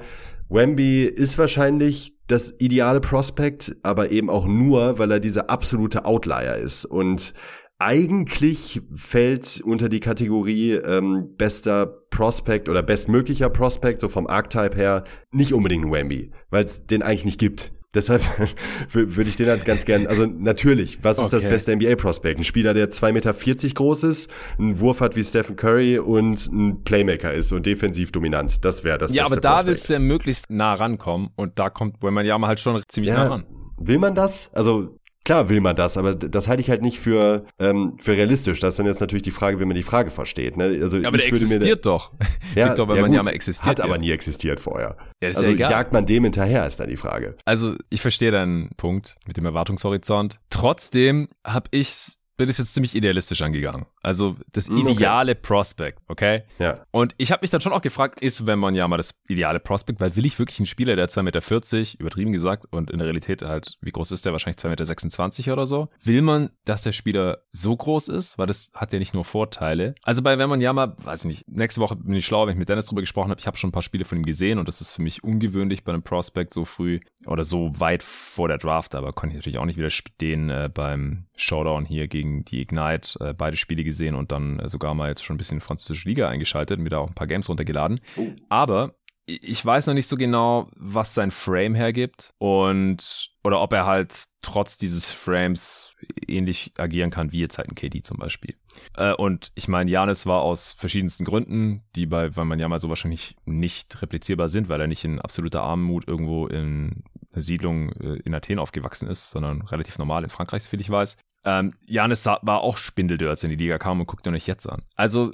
Wemby 0.49 1.03
ist 1.05 1.37
wahrscheinlich 1.37 2.13
das 2.27 2.53
ideale 2.59 3.01
Prospect, 3.01 3.75
aber 3.83 4.11
eben 4.11 4.29
auch 4.29 4.47
nur, 4.47 4.97
weil 4.97 5.11
er 5.11 5.19
dieser 5.19 5.49
absolute 5.49 6.05
Outlier 6.05 6.55
ist. 6.57 6.85
Und 6.85 7.33
eigentlich 7.77 8.81
fällt 8.93 9.61
unter 9.61 9.89
die 9.89 9.99
Kategorie 9.99 10.73
ähm, 10.73 11.35
bester 11.37 11.85
Prospect 12.09 12.67
oder 12.67 12.83
bestmöglicher 12.83 13.49
Prospect, 13.49 14.01
so 14.01 14.09
vom 14.09 14.27
Archetype 14.27 14.75
her, 14.75 15.03
nicht 15.31 15.53
unbedingt 15.53 15.85
ein 15.85 15.91
Wemby, 15.91 16.31
weil 16.49 16.65
es 16.65 16.85
den 16.85 17.03
eigentlich 17.03 17.25
nicht 17.25 17.39
gibt. 17.39 17.71
Deshalb 17.95 18.21
würde 18.91 19.29
ich 19.29 19.35
den 19.35 19.47
halt 19.47 19.65
ganz 19.65 19.83
gern, 19.83 20.05
also 20.05 20.25
natürlich, 20.27 21.03
was 21.03 21.17
ist 21.17 21.25
okay. 21.25 21.41
das 21.41 21.43
beste 21.45 21.75
NBA-Prospect? 21.75 22.37
Ein 22.37 22.43
Spieler, 22.43 22.75
der 22.75 22.91
2,40 22.91 23.11
Meter 23.13 23.73
groß 23.73 24.03
ist, 24.03 24.31
einen 24.59 24.79
Wurf 24.79 25.01
hat 25.01 25.15
wie 25.15 25.23
Stephen 25.23 25.55
Curry 25.55 25.97
und 25.97 26.45
ein 26.47 26.83
Playmaker 26.83 27.33
ist 27.33 27.51
und 27.51 27.65
defensiv 27.65 28.11
dominant. 28.11 28.63
Das 28.63 28.83
wäre 28.83 28.99
das 28.99 29.11
ja, 29.11 29.23
beste 29.23 29.35
Ja, 29.35 29.37
aber 29.37 29.41
da 29.41 29.49
Prospect. 29.49 29.67
willst 29.67 29.89
du 29.89 29.93
ja 29.93 29.99
möglichst 29.99 30.51
nah 30.51 30.73
rankommen 30.73 31.29
und 31.35 31.57
da 31.57 31.71
kommt 31.71 31.95
wenn 32.01 32.13
man 32.13 32.25
ja 32.25 32.37
mal 32.37 32.47
halt 32.47 32.59
schon 32.59 32.79
ziemlich 32.87 33.11
ja, 33.11 33.23
nah 33.23 33.29
ran. 33.29 33.45
Will 33.77 33.97
man 33.97 34.13
das? 34.13 34.53
Also 34.53 34.98
Klar 35.25 35.49
will 35.49 35.61
man 35.61 35.75
das, 35.75 35.97
aber 35.97 36.15
das 36.15 36.47
halte 36.47 36.61
ich 36.61 36.69
halt 36.69 36.81
nicht 36.81 36.99
für, 36.99 37.45
ähm, 37.59 37.97
für 37.99 38.13
realistisch. 38.13 38.59
Das 38.59 38.73
ist 38.73 38.79
dann 38.79 38.85
jetzt 38.85 39.01
natürlich 39.01 39.23
die 39.23 39.31
Frage, 39.31 39.59
wie 39.59 39.65
man 39.65 39.75
die 39.75 39.83
Frage 39.83 40.09
versteht. 40.09 40.57
Ne? 40.57 40.79
Also 40.81 40.97
ja, 40.97 41.07
aber 41.07 41.17
der 41.17 41.27
existiert 41.27 41.85
da, 41.85 41.89
doch. 41.91 42.11
Ja, 42.55 42.69
Victor, 42.69 42.87
ja, 42.95 43.01
man 43.01 43.11
gut, 43.11 43.17
ja 43.17 43.23
mal 43.23 43.31
existiert. 43.31 43.69
Hat 43.69 43.79
ja. 43.79 43.85
aber 43.85 43.97
nie 43.97 44.11
existiert 44.11 44.59
vorher. 44.59 44.97
Ja, 45.21 45.29
also 45.29 45.45
ja 45.45 45.69
jagt 45.69 45.93
man 45.93 46.05
dem 46.05 46.23
hinterher, 46.23 46.65
ist 46.65 46.79
dann 46.79 46.89
die 46.89 46.97
Frage. 46.97 47.35
Also 47.45 47.75
ich 47.89 48.01
verstehe 48.01 48.31
deinen 48.31 48.71
Punkt 48.77 49.17
mit 49.27 49.37
dem 49.37 49.45
Erwartungshorizont. 49.45 50.39
Trotzdem 50.49 51.29
habe 51.45 51.67
ich 51.71 52.17
bin 52.39 52.47
es 52.47 52.57
jetzt 52.57 52.73
ziemlich 52.73 52.95
idealistisch 52.95 53.41
angegangen. 53.41 53.85
Also 54.01 54.35
das 54.51 54.67
hm, 54.67 54.87
ideale 54.87 55.33
okay. 55.33 55.41
Prospect, 55.41 55.99
okay? 56.07 56.43
Ja. 56.57 56.85
Und 56.91 57.15
ich 57.17 57.31
habe 57.31 57.41
mich 57.41 57.51
dann 57.51 57.61
schon 57.61 57.73
auch 57.73 57.81
gefragt, 57.81 58.21
ist, 58.21 58.45
wenn 58.45 58.59
man 58.59 58.75
ja 58.75 58.87
mal 58.87 58.97
das 58.97 59.19
ideale 59.27 59.59
Prospect, 59.59 59.99
weil 59.99 60.15
will 60.15 60.25
ich 60.25 60.39
wirklich 60.39 60.59
einen 60.59 60.65
Spieler, 60.65 60.95
der 60.95 61.09
2,40 61.09 61.21
Meter, 61.23 61.99
übertrieben 61.99 62.31
gesagt, 62.31 62.65
und 62.71 62.91
in 62.91 62.99
der 62.99 63.07
Realität 63.07 63.41
halt, 63.41 63.77
wie 63.81 63.91
groß 63.91 64.11
ist 64.11 64.25
der? 64.25 64.31
Wahrscheinlich 64.31 64.61
2,26 64.61 65.39
Meter 65.39 65.53
oder 65.53 65.65
so. 65.65 65.89
Will 66.03 66.21
man, 66.21 66.49
dass 66.65 66.83
der 66.83 66.91
Spieler 66.91 67.39
so 67.51 67.75
groß 67.75 68.07
ist? 68.09 68.37
Weil 68.37 68.47
das 68.47 68.71
hat 68.73 68.93
ja 68.93 68.99
nicht 68.99 69.13
nur 69.13 69.25
Vorteile. 69.25 69.95
Also 70.03 70.21
bei, 70.21 70.37
wenn 70.37 70.49
man 70.49 70.61
ja 70.61 70.71
mal, 70.73 70.95
weiß 70.97 71.21
ich 71.21 71.27
nicht, 71.27 71.47
nächste 71.47 71.81
Woche 71.81 71.95
bin 71.95 72.13
ich 72.13 72.25
schlauer, 72.25 72.47
wenn 72.47 72.53
ich 72.53 72.59
mit 72.59 72.69
Dennis 72.69 72.85
drüber 72.85 73.01
gesprochen 73.01 73.31
habe, 73.31 73.39
ich 73.39 73.47
habe 73.47 73.57
schon 73.57 73.69
ein 73.69 73.73
paar 73.73 73.83
Spiele 73.83 74.05
von 74.05 74.17
ihm 74.17 74.25
gesehen 74.25 74.59
und 74.59 74.67
das 74.67 74.81
ist 74.81 74.91
für 74.91 75.01
mich 75.01 75.23
ungewöhnlich 75.23 75.83
bei 75.83 75.91
einem 75.91 76.03
Prospect 76.03 76.53
so 76.53 76.65
früh 76.65 76.99
oder 77.25 77.43
so 77.43 77.71
weit 77.79 78.03
vor 78.03 78.47
der 78.47 78.57
Draft, 78.57 78.95
aber 78.95 79.13
konnte 79.13 79.33
ich 79.33 79.39
natürlich 79.39 79.57
auch 79.57 79.65
nicht 79.65 79.77
widerstehen 79.77 80.49
äh, 80.49 80.69
beim 80.73 81.25
Showdown 81.35 81.85
hier 81.85 82.07
gegen 82.07 82.45
die 82.45 82.61
Ignite, 82.61 83.19
äh, 83.19 83.33
beide 83.33 83.57
Spiele 83.57 83.83
gesehen 83.89 84.15
und 84.15 84.31
dann 84.31 84.59
äh, 84.59 84.69
sogar 84.69 84.93
mal 84.93 85.09
jetzt 85.09 85.23
schon 85.23 85.35
ein 85.35 85.37
bisschen 85.37 85.55
in 85.55 85.59
die 85.59 85.65
französische 85.65 86.07
Liga 86.07 86.29
eingeschaltet, 86.29 86.79
mir 86.79 86.89
da 86.89 86.99
auch 86.99 87.09
ein 87.09 87.15
paar 87.15 87.27
Games 87.27 87.49
runtergeladen. 87.49 87.99
Oh. 88.17 88.27
Aber 88.49 88.95
ich 89.29 89.63
weiß 89.63 89.87
noch 89.87 89.93
nicht 89.93 90.07
so 90.07 90.17
genau, 90.17 90.69
was 90.75 91.13
sein 91.13 91.31
Frame 91.31 91.75
hergibt 91.75 92.33
und 92.39 93.29
oder 93.43 93.61
ob 93.61 93.73
er 93.73 93.85
halt 93.85 94.25
trotz 94.41 94.77
dieses 94.77 95.09
Frames 95.09 95.93
ähnlich 96.27 96.73
agieren 96.77 97.11
kann 97.11 97.31
wie 97.31 97.39
jetzt 97.39 97.57
halt 97.57 97.69
ein 97.69 97.75
KD 97.75 98.01
zum 98.03 98.17
Beispiel. 98.17 98.55
Äh, 98.95 99.13
und 99.13 99.51
ich 99.55 99.67
meine, 99.67 99.91
Janis 99.91 100.25
war 100.25 100.41
aus 100.41 100.73
verschiedensten 100.73 101.25
Gründen, 101.25 101.83
die 101.95 102.05
bei, 102.05 102.35
weil 102.35 102.45
man 102.45 102.59
ja 102.59 102.67
mal 102.67 102.79
so 102.79 102.89
wahrscheinlich 102.89 103.35
nicht 103.45 104.01
replizierbar 104.01 104.49
sind, 104.49 104.69
weil 104.69 104.81
er 104.81 104.87
nicht 104.87 105.05
in 105.05 105.19
absoluter 105.19 105.61
Armut 105.61 106.07
irgendwo 106.07 106.47
in 106.47 107.03
einer 107.31 107.41
Siedlung 107.41 107.91
äh, 107.93 108.19
in 108.25 108.33
Athen 108.33 108.59
aufgewachsen 108.59 109.07
ist, 109.07 109.29
sondern 109.29 109.61
relativ 109.63 109.97
normal 109.97 110.23
in 110.23 110.29
Frankreich, 110.29 110.63
soviel 110.63 110.81
ich 110.81 110.89
weiß. 110.89 111.17
Ähm, 111.45 111.73
Janis 111.85 112.25
war 112.25 112.61
auch 112.61 112.77
Spindeldür, 112.77 113.29
als 113.29 113.43
er 113.43 113.49
in 113.49 113.57
die 113.57 113.63
Liga 113.63 113.77
kam 113.77 113.99
und 113.99 114.07
guckt 114.07 114.27
ihn 114.27 114.35
euch 114.35 114.47
jetzt 114.47 114.67
an. 114.67 114.83
Also 114.95 115.33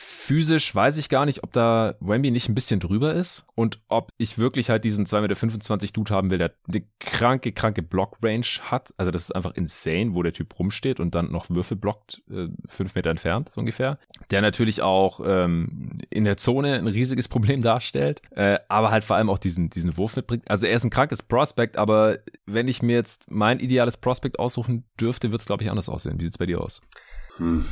physisch 0.00 0.74
weiß 0.74 0.96
ich 0.98 1.08
gar 1.08 1.26
nicht, 1.26 1.42
ob 1.42 1.52
da 1.52 1.96
Wemby 2.00 2.30
nicht 2.30 2.48
ein 2.48 2.54
bisschen 2.54 2.78
drüber 2.78 3.14
ist 3.14 3.46
und 3.54 3.80
ob 3.88 4.12
ich 4.16 4.38
wirklich 4.38 4.70
halt 4.70 4.84
diesen 4.84 5.06
2,25 5.06 5.70
Meter 5.70 5.92
Dude 5.92 6.14
haben 6.14 6.30
will, 6.30 6.38
der 6.38 6.52
eine 6.68 6.84
kranke, 7.00 7.52
kranke 7.52 7.82
Block-Range 7.82 8.46
hat. 8.62 8.94
Also 8.96 9.10
das 9.10 9.22
ist 9.22 9.32
einfach 9.32 9.54
insane, 9.54 10.14
wo 10.14 10.22
der 10.22 10.32
Typ 10.32 10.56
rumsteht 10.58 11.00
und 11.00 11.14
dann 11.14 11.32
noch 11.32 11.50
Würfel 11.50 11.76
blockt, 11.76 12.22
äh, 12.30 12.46
fünf 12.68 12.94
Meter 12.94 13.10
entfernt, 13.10 13.50
so 13.50 13.60
ungefähr. 13.60 13.98
Der 14.30 14.40
natürlich 14.40 14.82
auch 14.82 15.20
ähm, 15.24 15.98
in 16.10 16.24
der 16.24 16.36
Zone 16.36 16.74
ein 16.74 16.86
riesiges 16.86 17.26
Problem 17.28 17.60
darstellt, 17.60 18.22
äh, 18.30 18.58
aber 18.68 18.92
halt 18.92 19.02
vor 19.02 19.16
allem 19.16 19.28
auch 19.28 19.38
diesen, 19.38 19.68
diesen 19.68 19.96
Wurf 19.96 20.14
mitbringt. 20.14 20.48
Also 20.48 20.66
er 20.66 20.76
ist 20.76 20.84
ein 20.84 20.90
krankes 20.90 21.22
Prospect, 21.22 21.76
aber 21.76 22.18
wenn 22.46 22.68
ich 22.68 22.82
mir 22.82 22.94
jetzt 22.94 23.30
mein 23.30 23.58
ideales 23.58 23.96
Prospect 23.96 24.38
aussuchen 24.38 24.84
dürfte, 25.00 25.32
wird 25.32 25.40
es, 25.40 25.46
glaube 25.46 25.64
ich, 25.64 25.70
anders 25.70 25.88
aussehen. 25.88 26.20
Wie 26.20 26.24
sieht's 26.24 26.38
bei 26.38 26.46
dir 26.46 26.60
aus? 26.60 26.80
Hm. 27.38 27.64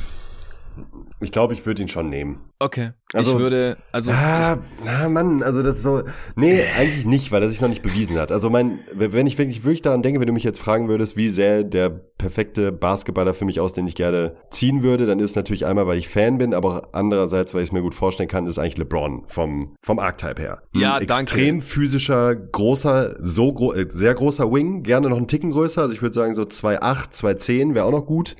Ich 1.19 1.31
glaube, 1.31 1.53
ich 1.53 1.65
würde 1.65 1.81
ihn 1.81 1.87
schon 1.87 2.09
nehmen. 2.09 2.41
Okay. 2.59 2.91
Also, 3.13 3.33
ich 3.33 3.39
würde, 3.39 3.77
also. 3.91 4.11
Ah, 4.11 4.57
ah, 4.85 5.09
Mann, 5.09 5.41
also 5.41 5.63
das 5.63 5.77
ist 5.77 5.83
so. 5.83 6.03
Nee, 6.35 6.61
eigentlich 6.77 7.05
nicht, 7.05 7.31
weil 7.31 7.41
er 7.41 7.49
sich 7.49 7.61
noch 7.61 7.69
nicht 7.69 7.81
bewiesen 7.81 8.19
hat. 8.19 8.31
Also 8.31 8.49
mein, 8.49 8.79
wenn 8.93 9.25
ich 9.25 9.37
wirklich, 9.37 9.63
wirklich 9.63 9.81
daran 9.81 10.01
denke, 10.01 10.19
wenn 10.19 10.27
du 10.27 10.33
mich 10.33 10.43
jetzt 10.43 10.59
fragen 10.59 10.89
würdest, 10.89 11.17
wie 11.17 11.29
sähe 11.29 11.65
der 11.65 11.89
perfekte 11.89 12.71
Basketballer 12.71 13.33
für 13.33 13.45
mich 13.45 13.59
aus, 13.59 13.73
den 13.73 13.87
ich 13.87 13.95
gerne 13.95 14.35
ziehen 14.49 14.83
würde, 14.83 15.05
dann 15.05 15.19
ist 15.19 15.35
natürlich 15.35 15.65
einmal, 15.65 15.87
weil 15.87 15.97
ich 15.97 16.07
Fan 16.07 16.37
bin, 16.37 16.53
aber 16.53 16.89
andererseits, 16.91 17.53
weil 17.53 17.61
ich 17.61 17.69
es 17.69 17.71
mir 17.71 17.81
gut 17.81 17.95
vorstellen 17.95 18.29
kann, 18.29 18.45
ist 18.45 18.59
eigentlich 18.59 18.77
LeBron 18.77 19.23
vom, 19.27 19.75
vom 19.81 19.99
Archetype 19.99 20.41
her. 20.41 20.61
Ja, 20.75 20.95
Ein 20.95 21.07
danke. 21.07 21.23
Extrem 21.23 21.61
physischer, 21.61 22.35
großer, 22.35 23.15
so 23.19 23.53
gro 23.53 23.73
äh, 23.73 23.87
sehr 23.89 24.13
großer 24.13 24.51
Wing, 24.51 24.83
gerne 24.83 25.09
noch 25.09 25.17
einen 25.17 25.27
Ticken 25.27 25.51
größer. 25.51 25.81
Also 25.81 25.93
ich 25.93 26.01
würde 26.01 26.13
sagen, 26.13 26.35
so 26.35 26.43
2,8, 26.43 27.11
2,10 27.11 27.73
wäre 27.73 27.85
auch 27.85 27.91
noch 27.91 28.05
gut 28.05 28.35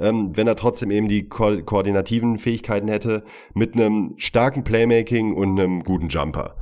ähm, 0.00 0.36
wenn 0.36 0.46
er 0.46 0.56
trotzdem 0.56 0.90
eben 0.90 1.08
die 1.08 1.28
ko 1.28 1.62
koordinativen 1.62 2.38
Fähigkeiten 2.38 2.88
hätte, 2.88 3.22
mit 3.54 3.74
einem 3.74 4.14
starken 4.16 4.64
Playmaking 4.64 5.34
und 5.34 5.58
einem 5.58 5.84
guten 5.84 6.08
Jumper. 6.08 6.56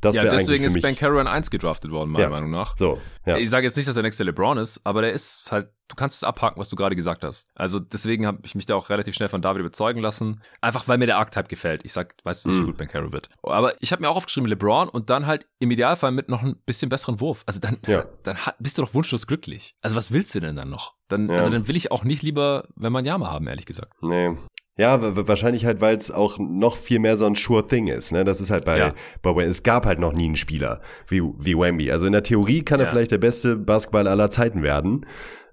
Das 0.00 0.14
ja, 0.14 0.24
deswegen 0.24 0.64
ist 0.64 0.80
Ben 0.80 0.96
Carroll 0.96 1.26
1 1.26 1.50
gedraftet 1.50 1.90
worden, 1.90 2.10
meiner 2.10 2.24
ja, 2.24 2.30
Meinung 2.30 2.50
nach. 2.50 2.76
So, 2.76 2.98
ja. 3.26 3.36
Ich 3.36 3.50
sage 3.50 3.66
jetzt 3.66 3.76
nicht, 3.76 3.88
dass 3.88 3.96
er 3.96 4.02
nächste 4.02 4.24
LeBron 4.24 4.58
ist, 4.58 4.80
aber 4.84 5.02
der 5.02 5.12
ist 5.12 5.52
halt, 5.52 5.68
du 5.88 5.94
kannst 5.94 6.16
es 6.16 6.24
abhaken, 6.24 6.58
was 6.58 6.70
du 6.70 6.76
gerade 6.76 6.96
gesagt 6.96 7.22
hast. 7.22 7.48
Also 7.54 7.78
deswegen 7.78 8.26
habe 8.26 8.38
ich 8.44 8.54
mich 8.54 8.64
da 8.64 8.74
auch 8.74 8.88
relativ 8.88 9.14
schnell 9.14 9.28
von 9.28 9.42
David 9.42 9.60
überzeugen 9.60 10.00
lassen. 10.00 10.40
Einfach 10.60 10.88
weil 10.88 10.98
mir 10.98 11.06
der 11.06 11.18
Archetype 11.18 11.48
gefällt. 11.48 11.84
Ich 11.84 11.92
sag, 11.92 12.14
weiß 12.24 12.46
nicht, 12.46 12.56
wie 12.56 12.62
mhm. 12.62 12.66
gut 12.66 12.76
Ben 12.78 12.88
Carroll 12.88 13.12
wird. 13.12 13.28
Aber 13.42 13.74
ich 13.80 13.92
habe 13.92 14.02
mir 14.02 14.08
auch 14.08 14.16
aufgeschrieben 14.16 14.48
LeBron 14.48 14.88
und 14.88 15.10
dann 15.10 15.26
halt 15.26 15.46
im 15.58 15.70
Idealfall 15.70 16.12
mit 16.12 16.28
noch 16.28 16.42
ein 16.42 16.56
bisschen 16.64 16.88
besseren 16.88 17.20
Wurf. 17.20 17.42
Also 17.46 17.60
dann, 17.60 17.78
ja. 17.86 18.06
dann 18.22 18.38
bist 18.58 18.78
du 18.78 18.82
doch 18.82 18.94
wunschlos 18.94 19.26
glücklich. 19.26 19.74
Also 19.82 19.96
was 19.96 20.12
willst 20.12 20.34
du 20.34 20.40
denn 20.40 20.56
dann 20.56 20.70
noch? 20.70 20.94
Dann, 21.08 21.28
ja. 21.28 21.36
Also 21.36 21.50
dann 21.50 21.66
will 21.66 21.76
ich 21.76 21.90
auch 21.90 22.04
nicht 22.04 22.22
lieber, 22.22 22.68
wenn 22.76 22.92
man 22.92 23.04
Yama 23.04 23.30
haben, 23.30 23.46
ehrlich 23.48 23.66
gesagt. 23.66 23.92
Nee, 24.00 24.36
ja, 24.80 25.28
wahrscheinlich 25.28 25.66
halt, 25.66 25.82
weil 25.82 25.94
es 25.94 26.10
auch 26.10 26.38
noch 26.38 26.78
viel 26.78 27.00
mehr 27.00 27.18
so 27.18 27.26
ein 27.26 27.34
sure 27.34 27.66
thing 27.66 27.88
ist. 27.88 28.12
Ne? 28.12 28.24
Das 28.24 28.40
ist 28.40 28.50
halt 28.50 28.64
bei, 28.64 28.78
ja. 28.78 28.94
bei 29.20 29.30
es 29.44 29.62
gab 29.62 29.84
halt 29.84 29.98
noch 29.98 30.14
nie 30.14 30.24
einen 30.24 30.36
Spieler 30.36 30.80
wie, 31.06 31.20
wie 31.20 31.54
Wemby. 31.54 31.92
Also 31.92 32.06
in 32.06 32.12
der 32.12 32.22
Theorie 32.22 32.62
kann 32.62 32.80
er 32.80 32.86
vielleicht 32.86 33.10
der 33.10 33.18
beste 33.18 33.56
Basketballer 33.56 34.10
aller 34.10 34.30
Zeiten 34.30 34.62
werden. 34.62 35.04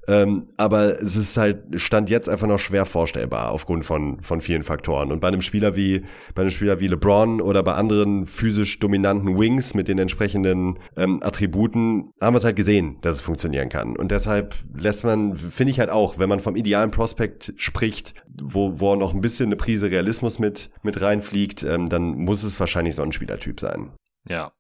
Ähm, 0.07 0.47
aber 0.55 1.01
es 1.01 1.17
ist 1.17 1.35
halt, 1.35 1.63
stand 1.75 2.09
jetzt 2.09 2.29
einfach 2.29 2.47
noch 2.47 2.59
schwer 2.59 2.85
vorstellbar 2.85 3.51
aufgrund 3.51 3.85
von, 3.85 4.21
von 4.21 4.39
vielen 4.39 4.63
Faktoren. 4.63 5.11
Und 5.11 5.19
bei 5.19 5.27
einem 5.27 5.41
Spieler 5.41 5.75
wie, 5.75 6.05
bei 6.33 6.43
einem 6.43 6.51
Spieler 6.51 6.79
wie 6.79 6.87
LeBron 6.87 7.41
oder 7.41 7.61
bei 7.61 7.73
anderen 7.73 8.25
physisch 8.25 8.79
dominanten 8.79 9.37
Wings 9.37 9.73
mit 9.73 9.89
den 9.89 9.99
entsprechenden 9.99 10.79
ähm, 10.95 11.21
Attributen 11.21 12.11
haben 12.21 12.33
wir 12.33 12.39
es 12.39 12.45
halt 12.45 12.55
gesehen, 12.55 12.97
dass 13.01 13.17
es 13.17 13.21
funktionieren 13.21 13.67
kann. 13.67 13.97
Und 13.97 14.11
deshalb 14.11 14.55
lässt 14.77 15.03
man, 15.03 15.35
finde 15.35 15.71
ich 15.71 15.79
halt 15.79 15.89
auch, 15.89 16.17
wenn 16.17 16.29
man 16.29 16.39
vom 16.39 16.55
idealen 16.55 16.91
Prospekt 16.91 17.53
spricht, 17.57 18.13
wo, 18.41 18.79
wo 18.79 18.95
noch 18.95 19.13
ein 19.13 19.21
bisschen 19.21 19.47
eine 19.47 19.57
Prise 19.57 19.91
Realismus 19.91 20.39
mit, 20.39 20.69
mit 20.83 21.01
reinfliegt, 21.01 21.63
ähm, 21.63 21.89
dann 21.89 22.15
muss 22.15 22.43
es 22.43 22.59
wahrscheinlich 22.59 22.95
so 22.95 23.03
ein 23.03 23.11
Spielertyp 23.11 23.59
sein. 23.59 23.91
Ja, 24.29 24.51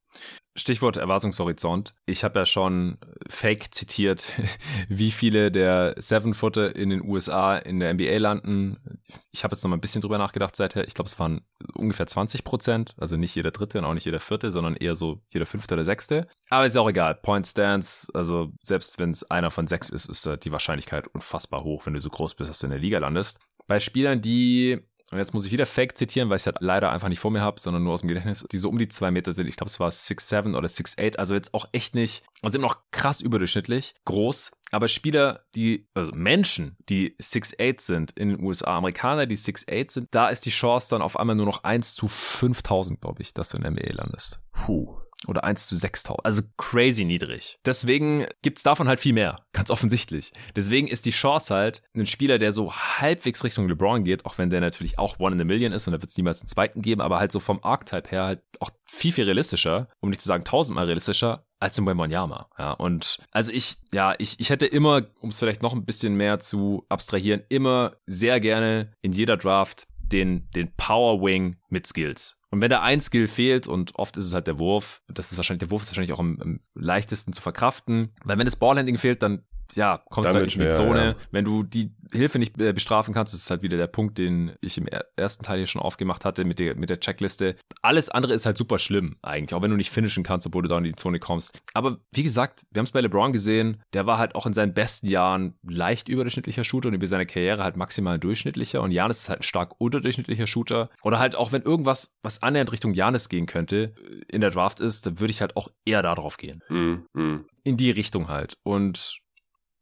Stichwort 0.57 0.97
Erwartungshorizont. 0.97 1.93
Ich 2.07 2.23
habe 2.23 2.39
ja 2.39 2.45
schon 2.45 2.97
fake 3.29 3.73
zitiert, 3.73 4.25
wie 4.89 5.11
viele 5.11 5.51
der 5.51 5.95
Seven-Footer 5.97 6.75
in 6.75 6.89
den 6.89 7.07
USA 7.07 7.57
in 7.57 7.79
der 7.79 7.93
NBA 7.93 8.17
landen. 8.17 8.99
Ich 9.31 9.43
habe 9.43 9.53
jetzt 9.53 9.63
noch 9.63 9.69
mal 9.69 9.77
ein 9.77 9.81
bisschen 9.81 10.01
drüber 10.01 10.17
nachgedacht 10.17 10.55
seither. 10.55 10.87
Ich 10.87 10.95
glaube, 10.95 11.09
es 11.09 11.19
waren 11.19 11.41
ungefähr 11.75 12.07
20 12.07 12.43
Prozent. 12.43 12.95
Also 12.97 13.17
nicht 13.17 13.35
jeder 13.35 13.51
Dritte 13.51 13.77
und 13.77 13.85
auch 13.85 13.93
nicht 13.93 14.05
jeder 14.05 14.19
Vierte, 14.19 14.51
sondern 14.51 14.75
eher 14.75 14.95
so 14.95 15.21
jeder 15.29 15.45
Fünfte 15.45 15.75
oder 15.75 15.85
Sechste. 15.85 16.27
Aber 16.49 16.65
ist 16.65 16.75
auch 16.75 16.89
egal. 16.89 17.15
Point 17.15 17.45
Stance, 17.45 18.11
also 18.13 18.51
selbst 18.61 18.97
wenn 18.97 19.11
es 19.11 19.29
einer 19.29 19.51
von 19.51 19.67
sechs 19.67 19.91
ist, 19.91 20.07
ist 20.07 20.27
die 20.43 20.51
Wahrscheinlichkeit 20.51 21.07
unfassbar 21.07 21.63
hoch, 21.63 21.85
wenn 21.85 21.93
du 21.93 22.01
so 22.01 22.09
groß 22.09 22.33
bist, 22.33 22.49
dass 22.49 22.59
du 22.59 22.65
in 22.65 22.71
der 22.71 22.79
Liga 22.79 22.97
landest. 22.97 23.39
Bei 23.67 23.79
Spielern, 23.79 24.21
die 24.21 24.79
und 25.11 25.19
jetzt 25.19 25.33
muss 25.33 25.45
ich 25.45 25.51
wieder 25.51 25.65
Fake 25.65 25.97
zitieren, 25.97 26.29
weil 26.29 26.35
ich 26.35 26.41
es 26.41 26.47
halt 26.47 26.57
leider 26.59 26.91
einfach 26.91 27.07
nicht 27.07 27.19
vor 27.19 27.31
mir 27.31 27.41
habe, 27.41 27.61
sondern 27.61 27.83
nur 27.83 27.93
aus 27.93 28.01
dem 28.01 28.09
Gedächtnis, 28.09 28.45
die 28.51 28.57
so 28.57 28.69
um 28.69 28.77
die 28.77 28.89
zwei 28.89 29.09
Meter 29.09 29.31
sind. 29.33 29.47
Ich 29.47 29.55
glaube, 29.55 29.69
es 29.69 29.79
war 29.79 29.89
6'7 29.89 30.57
oder 30.57 30.67
6'8, 30.67 31.15
also 31.15 31.33
jetzt 31.33 31.53
auch 31.53 31.67
echt 31.71 31.95
nicht, 31.95 32.23
also 32.41 32.53
sind 32.53 32.61
noch 32.61 32.79
krass 32.91 33.21
überdurchschnittlich, 33.21 33.95
groß. 34.05 34.51
Aber 34.71 34.89
Spieler, 34.89 35.45
die, 35.55 35.87
also 35.93 36.11
Menschen, 36.13 36.75
die 36.89 37.15
6'8 37.21 37.79
sind 37.79 38.11
in 38.19 38.29
den 38.29 38.43
USA, 38.43 38.77
Amerikaner, 38.77 39.25
die 39.25 39.37
6'8 39.37 39.91
sind, 39.91 40.07
da 40.11 40.27
ist 40.27 40.45
die 40.45 40.49
Chance 40.49 40.89
dann 40.89 41.01
auf 41.01 41.17
einmal 41.17 41.37
nur 41.37 41.45
noch 41.45 41.63
1 41.63 41.95
zu 41.95 42.09
5000, 42.09 42.99
glaube 42.99 43.21
ich, 43.21 43.33
dass 43.33 43.49
du 43.49 43.57
in 43.57 43.63
der 43.63 43.71
NBA 43.71 43.93
landest. 43.93 44.39
Puh. 44.51 45.06
Oder 45.25 45.43
1 45.43 45.65
zu 45.65 45.75
6000. 45.75 46.23
Also 46.25 46.43
crazy 46.57 47.03
niedrig. 47.03 47.57
Deswegen 47.65 48.27
gibt's 48.43 48.61
davon 48.61 48.87
halt 48.87 48.99
viel 48.99 49.13
mehr. 49.13 49.45
Ganz 49.51 49.71
offensichtlich. 49.71 50.31
Deswegen 50.55 50.87
ist 50.87 51.05
die 51.05 51.11
Chance 51.11 51.55
halt, 51.55 51.81
ein 51.95 52.05
Spieler, 52.05 52.37
der 52.37 52.53
so 52.53 52.73
halbwegs 52.73 53.43
Richtung 53.43 53.67
LeBron 53.67 54.03
geht, 54.03 54.25
auch 54.25 54.37
wenn 54.37 54.51
der 54.51 54.61
natürlich 54.61 54.99
auch 54.99 55.19
One 55.19 55.35
in 55.35 55.41
a 55.41 55.43
Million 55.43 55.71
ist 55.71 55.87
und 55.87 55.93
da 55.93 56.01
wird 56.01 56.11
es 56.11 56.17
niemals 56.17 56.41
einen 56.41 56.49
zweiten 56.49 56.81
geben, 56.83 57.01
aber 57.01 57.19
halt 57.19 57.31
so 57.31 57.39
vom 57.39 57.63
Archetype 57.63 58.09
her 58.11 58.23
halt 58.25 58.41
auch 58.59 58.69
viel, 58.85 59.11
viel 59.11 59.25
realistischer, 59.25 59.89
um 59.99 60.09
nicht 60.09 60.21
zu 60.21 60.27
sagen 60.27 60.43
tausendmal 60.43 60.85
realistischer, 60.85 61.45
als 61.59 61.77
im 61.77 61.87
Wembanyama. 61.87 62.49
Ja, 62.57 62.71
und 62.73 63.17
also 63.31 63.51
ich, 63.51 63.77
ja, 63.91 64.13
ich, 64.19 64.39
ich 64.39 64.51
hätte 64.51 64.67
immer, 64.67 65.07
um 65.19 65.29
es 65.29 65.39
vielleicht 65.39 65.63
noch 65.63 65.73
ein 65.73 65.85
bisschen 65.85 66.15
mehr 66.15 66.39
zu 66.39 66.85
abstrahieren, 66.89 67.41
immer 67.49 67.95
sehr 68.05 68.39
gerne 68.39 68.93
in 69.01 69.11
jeder 69.11 69.37
Draft 69.37 69.87
den, 69.97 70.49
den 70.51 70.73
Power 70.75 71.21
Wing 71.21 71.57
mit 71.69 71.87
Skills. 71.87 72.36
Und 72.49 72.61
wenn 72.61 72.69
da 72.69 72.81
ein 72.81 73.01
Skill 73.01 73.27
fehlt, 73.27 73.67
und 73.67 73.95
oft 73.95 74.15
ist 74.17 74.25
es 74.25 74.33
halt 74.33 74.47
der 74.47 74.59
Wurf, 74.59 75.01
das 75.07 75.31
ist 75.31 75.37
wahrscheinlich, 75.37 75.59
der 75.59 75.71
Wurf 75.71 75.81
ist 75.81 75.89
wahrscheinlich 75.89 76.13
auch 76.13 76.19
am, 76.19 76.39
am 76.41 76.59
leichtesten 76.75 77.33
zu 77.33 77.41
verkraften. 77.41 78.13
Weil 78.23 78.37
wenn 78.37 78.45
das 78.45 78.55
Ballhandling 78.55 78.97
fehlt, 78.97 79.21
dann 79.21 79.43
ja, 79.75 80.01
kommst 80.09 80.33
du 80.33 80.39
halt 80.39 80.55
in 80.55 80.61
die 80.61 80.71
Zone. 80.71 81.05
Ja. 81.05 81.15
Wenn 81.31 81.45
du 81.45 81.63
die 81.63 81.91
Hilfe 82.11 82.39
nicht 82.39 82.59
äh, 82.59 82.73
bestrafen 82.73 83.13
kannst, 83.13 83.33
das 83.33 83.41
ist 83.41 83.49
halt 83.49 83.61
wieder 83.61 83.77
der 83.77 83.87
Punkt, 83.87 84.17
den 84.17 84.53
ich 84.61 84.77
im 84.77 84.87
ersten 85.15 85.43
Teil 85.43 85.57
hier 85.57 85.67
schon 85.67 85.81
aufgemacht 85.81 86.25
hatte 86.25 86.45
mit 86.45 86.59
der, 86.59 86.75
mit 86.75 86.89
der 86.89 86.99
Checkliste. 86.99 87.55
Alles 87.81 88.09
andere 88.09 88.33
ist 88.33 88.45
halt 88.45 88.57
super 88.57 88.79
schlimm 88.79 89.17
eigentlich, 89.21 89.53
auch 89.53 89.61
wenn 89.61 89.71
du 89.71 89.77
nicht 89.77 89.91
finishen 89.91 90.23
kannst, 90.23 90.47
obwohl 90.47 90.63
du 90.63 90.69
da 90.69 90.77
in 90.77 90.83
die 90.83 90.95
Zone 90.95 91.19
kommst. 91.19 91.59
Aber 91.73 91.97
wie 92.11 92.23
gesagt, 92.23 92.65
wir 92.71 92.79
haben 92.79 92.85
es 92.85 92.91
bei 92.91 93.01
LeBron 93.01 93.33
gesehen, 93.33 93.83
der 93.93 94.05
war 94.05 94.17
halt 94.17 94.35
auch 94.35 94.45
in 94.45 94.53
seinen 94.53 94.73
besten 94.73 95.07
Jahren 95.07 95.55
leicht 95.67 96.09
überdurchschnittlicher 96.09 96.63
Shooter 96.63 96.89
und 96.89 96.95
über 96.95 97.07
seine 97.07 97.25
Karriere 97.25 97.63
halt 97.63 97.77
maximal 97.77 98.19
durchschnittlicher 98.19 98.81
und 98.81 98.91
Janis 98.91 99.21
ist 99.21 99.29
halt 99.29 99.41
ein 99.41 99.43
stark 99.43 99.75
unterdurchschnittlicher 99.79 100.47
Shooter. 100.47 100.89
Oder 101.03 101.19
halt 101.19 101.35
auch 101.35 101.51
wenn 101.51 101.61
irgendwas, 101.61 102.17
was 102.23 102.41
annähernd 102.41 102.71
Richtung 102.71 102.93
Janis 102.93 103.29
gehen 103.29 103.45
könnte, 103.45 103.93
äh, 103.97 104.21
in 104.29 104.41
der 104.41 104.51
Draft 104.51 104.79
ist, 104.79 105.05
dann 105.05 105.19
würde 105.19 105.31
ich 105.31 105.41
halt 105.41 105.55
auch 105.55 105.69
eher 105.85 106.01
darauf 106.01 106.37
gehen. 106.37 106.63
Mhm. 106.69 107.05
mhm. 107.13 107.45
In 107.63 107.75
die 107.75 107.91
Richtung 107.91 108.29
halt. 108.29 108.57
Und 108.63 109.19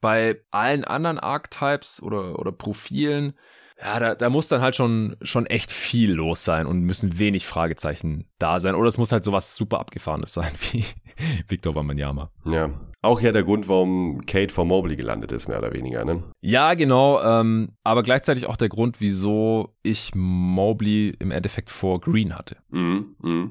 bei 0.01 0.41
allen 0.51 0.83
anderen 0.83 1.19
Archetypes 1.19 2.01
oder, 2.01 2.39
oder 2.39 2.51
Profilen, 2.51 3.33
ja, 3.81 3.99
da, 3.99 4.15
da 4.15 4.29
muss 4.29 4.47
dann 4.47 4.61
halt 4.61 4.75
schon, 4.75 5.17
schon 5.21 5.45
echt 5.45 5.69
viel 5.71 6.13
los 6.13 6.45
sein 6.45 6.65
und 6.65 6.81
müssen 6.81 7.19
wenig 7.19 7.45
Fragezeichen 7.45 8.29
da 8.39 8.59
sein. 8.61 8.73
Oder 8.75 8.87
es 8.87 8.97
muss 8.97 9.11
halt 9.11 9.25
sowas 9.25 9.55
super 9.55 9.79
Abgefahrenes 9.79 10.31
sein 10.31 10.51
wie 10.71 10.85
Victor 11.49 11.75
Wembanyama. 11.75 12.31
Ja, 12.45 12.69
auch 13.01 13.19
ja 13.19 13.33
der 13.33 13.43
Grund, 13.43 13.67
warum 13.67 14.21
Kate 14.25 14.53
vor 14.53 14.65
Mobley 14.65 14.95
gelandet 14.95 15.31
ist, 15.33 15.49
mehr 15.49 15.59
oder 15.59 15.73
weniger, 15.73 16.05
ne? 16.05 16.23
Ja, 16.39 16.73
genau. 16.73 17.21
Ähm, 17.21 17.73
aber 17.83 18.03
gleichzeitig 18.03 18.45
auch 18.45 18.57
der 18.57 18.69
Grund, 18.69 19.01
wieso 19.01 19.75
ich 19.83 20.11
Mobley 20.15 21.13
im 21.19 21.31
Endeffekt 21.31 21.69
vor 21.69 21.99
Green 21.99 22.37
hatte. 22.37 22.57
Mhm, 22.69 23.15
mh. 23.21 23.49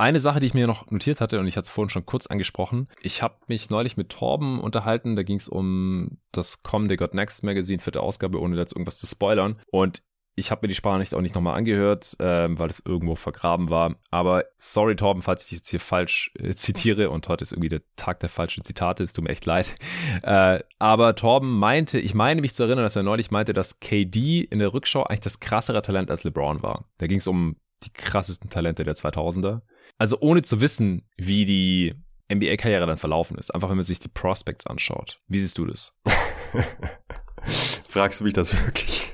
Eine 0.00 0.20
Sache, 0.20 0.38
die 0.38 0.46
ich 0.46 0.54
mir 0.54 0.68
noch 0.68 0.88
notiert 0.92 1.20
hatte, 1.20 1.40
und 1.40 1.48
ich 1.48 1.56
hatte 1.56 1.66
es 1.66 1.70
vorhin 1.70 1.90
schon 1.90 2.06
kurz 2.06 2.28
angesprochen, 2.28 2.86
ich 3.02 3.20
habe 3.20 3.34
mich 3.48 3.68
neulich 3.68 3.96
mit 3.96 4.10
Torben 4.10 4.60
unterhalten, 4.60 5.16
da 5.16 5.24
ging 5.24 5.38
es 5.38 5.48
um 5.48 6.18
das 6.30 6.62
kommende 6.62 6.96
God 6.96 7.14
Next 7.14 7.42
Magazine, 7.42 7.80
vierte 7.80 8.00
Ausgabe, 8.00 8.40
ohne 8.40 8.56
jetzt 8.56 8.72
irgendwas 8.72 8.98
zu 8.98 9.08
spoilern. 9.08 9.60
Und 9.72 10.02
ich 10.36 10.52
habe 10.52 10.60
mir 10.62 10.68
die 10.68 10.76
Sprachnachricht 10.76 11.14
auch 11.14 11.20
nicht 11.20 11.34
nochmal 11.34 11.56
angehört, 11.56 12.16
ähm, 12.20 12.60
weil 12.60 12.70
es 12.70 12.80
irgendwo 12.86 13.16
vergraben 13.16 13.70
war. 13.70 13.96
Aber 14.12 14.44
sorry, 14.56 14.94
Torben, 14.94 15.22
falls 15.22 15.44
ich 15.44 15.50
jetzt 15.50 15.68
hier 15.68 15.80
falsch 15.80 16.30
äh, 16.38 16.54
zitiere 16.54 17.10
und 17.10 17.26
heute 17.26 17.42
ist 17.42 17.50
irgendwie 17.50 17.68
der 17.68 17.82
Tag 17.96 18.20
der 18.20 18.28
falschen 18.28 18.64
Zitate, 18.64 19.02
es 19.02 19.12
tut 19.12 19.24
mir 19.24 19.30
echt 19.30 19.46
leid. 19.46 19.76
Äh, 20.22 20.60
aber 20.78 21.14
Torben 21.14 21.58
meinte, 21.58 21.98
ich 21.98 22.14
meine 22.14 22.40
mich 22.40 22.54
zu 22.54 22.62
erinnern, 22.64 22.84
dass 22.84 22.96
er 22.96 23.02
neulich 23.02 23.30
meinte, 23.30 23.52
dass 23.52 23.78
KD 23.78 24.40
in 24.40 24.58
der 24.58 24.72
Rückschau 24.72 25.04
eigentlich 25.04 25.20
das 25.20 25.40
krassere 25.40 25.80
Talent 25.80 26.10
als 26.10 26.24
LeBron 26.24 26.62
war. 26.62 26.86
Da 26.98 27.06
ging 27.06 27.18
es 27.18 27.26
um 27.26 27.56
die 27.84 27.92
krassesten 27.92 28.50
Talente 28.50 28.84
der 28.84 28.94
2000er. 28.94 29.62
Also 29.98 30.18
ohne 30.20 30.42
zu 30.42 30.60
wissen, 30.60 31.04
wie 31.16 31.44
die 31.44 31.94
NBA-Karriere 32.32 32.86
dann 32.86 32.98
verlaufen 32.98 33.36
ist. 33.36 33.52
Einfach 33.54 33.68
wenn 33.68 33.76
man 33.76 33.84
sich 33.84 33.98
die 33.98 34.08
Prospects 34.08 34.66
anschaut. 34.66 35.20
Wie 35.26 35.40
siehst 35.40 35.58
du 35.58 35.66
das? 35.66 35.92
Fragst 37.88 38.20
du 38.20 38.24
mich 38.24 38.34
das 38.34 38.54
wirklich? 38.54 39.12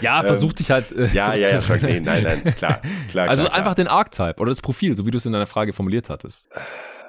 Ja, 0.00 0.22
versuch 0.22 0.50
ähm, 0.50 0.56
dich 0.56 0.70
halt. 0.70 0.92
Äh, 0.92 1.08
ja, 1.08 1.34
ja, 1.34 1.58
ja, 1.58 1.60
ja, 1.60 1.76
nee, 1.78 2.00
nein, 2.00 2.22
nein, 2.22 2.54
klar, 2.54 2.82
klar. 3.08 3.28
Also 3.28 3.44
klar, 3.44 3.54
einfach 3.56 3.74
klar. 3.74 3.86
den 3.86 3.88
Archetype 3.88 4.40
oder 4.40 4.50
das 4.50 4.60
Profil, 4.60 4.96
so 4.96 5.06
wie 5.06 5.10
du 5.10 5.18
es 5.18 5.26
in 5.26 5.32
deiner 5.32 5.46
Frage 5.46 5.72
formuliert 5.72 6.10
hattest. 6.10 6.48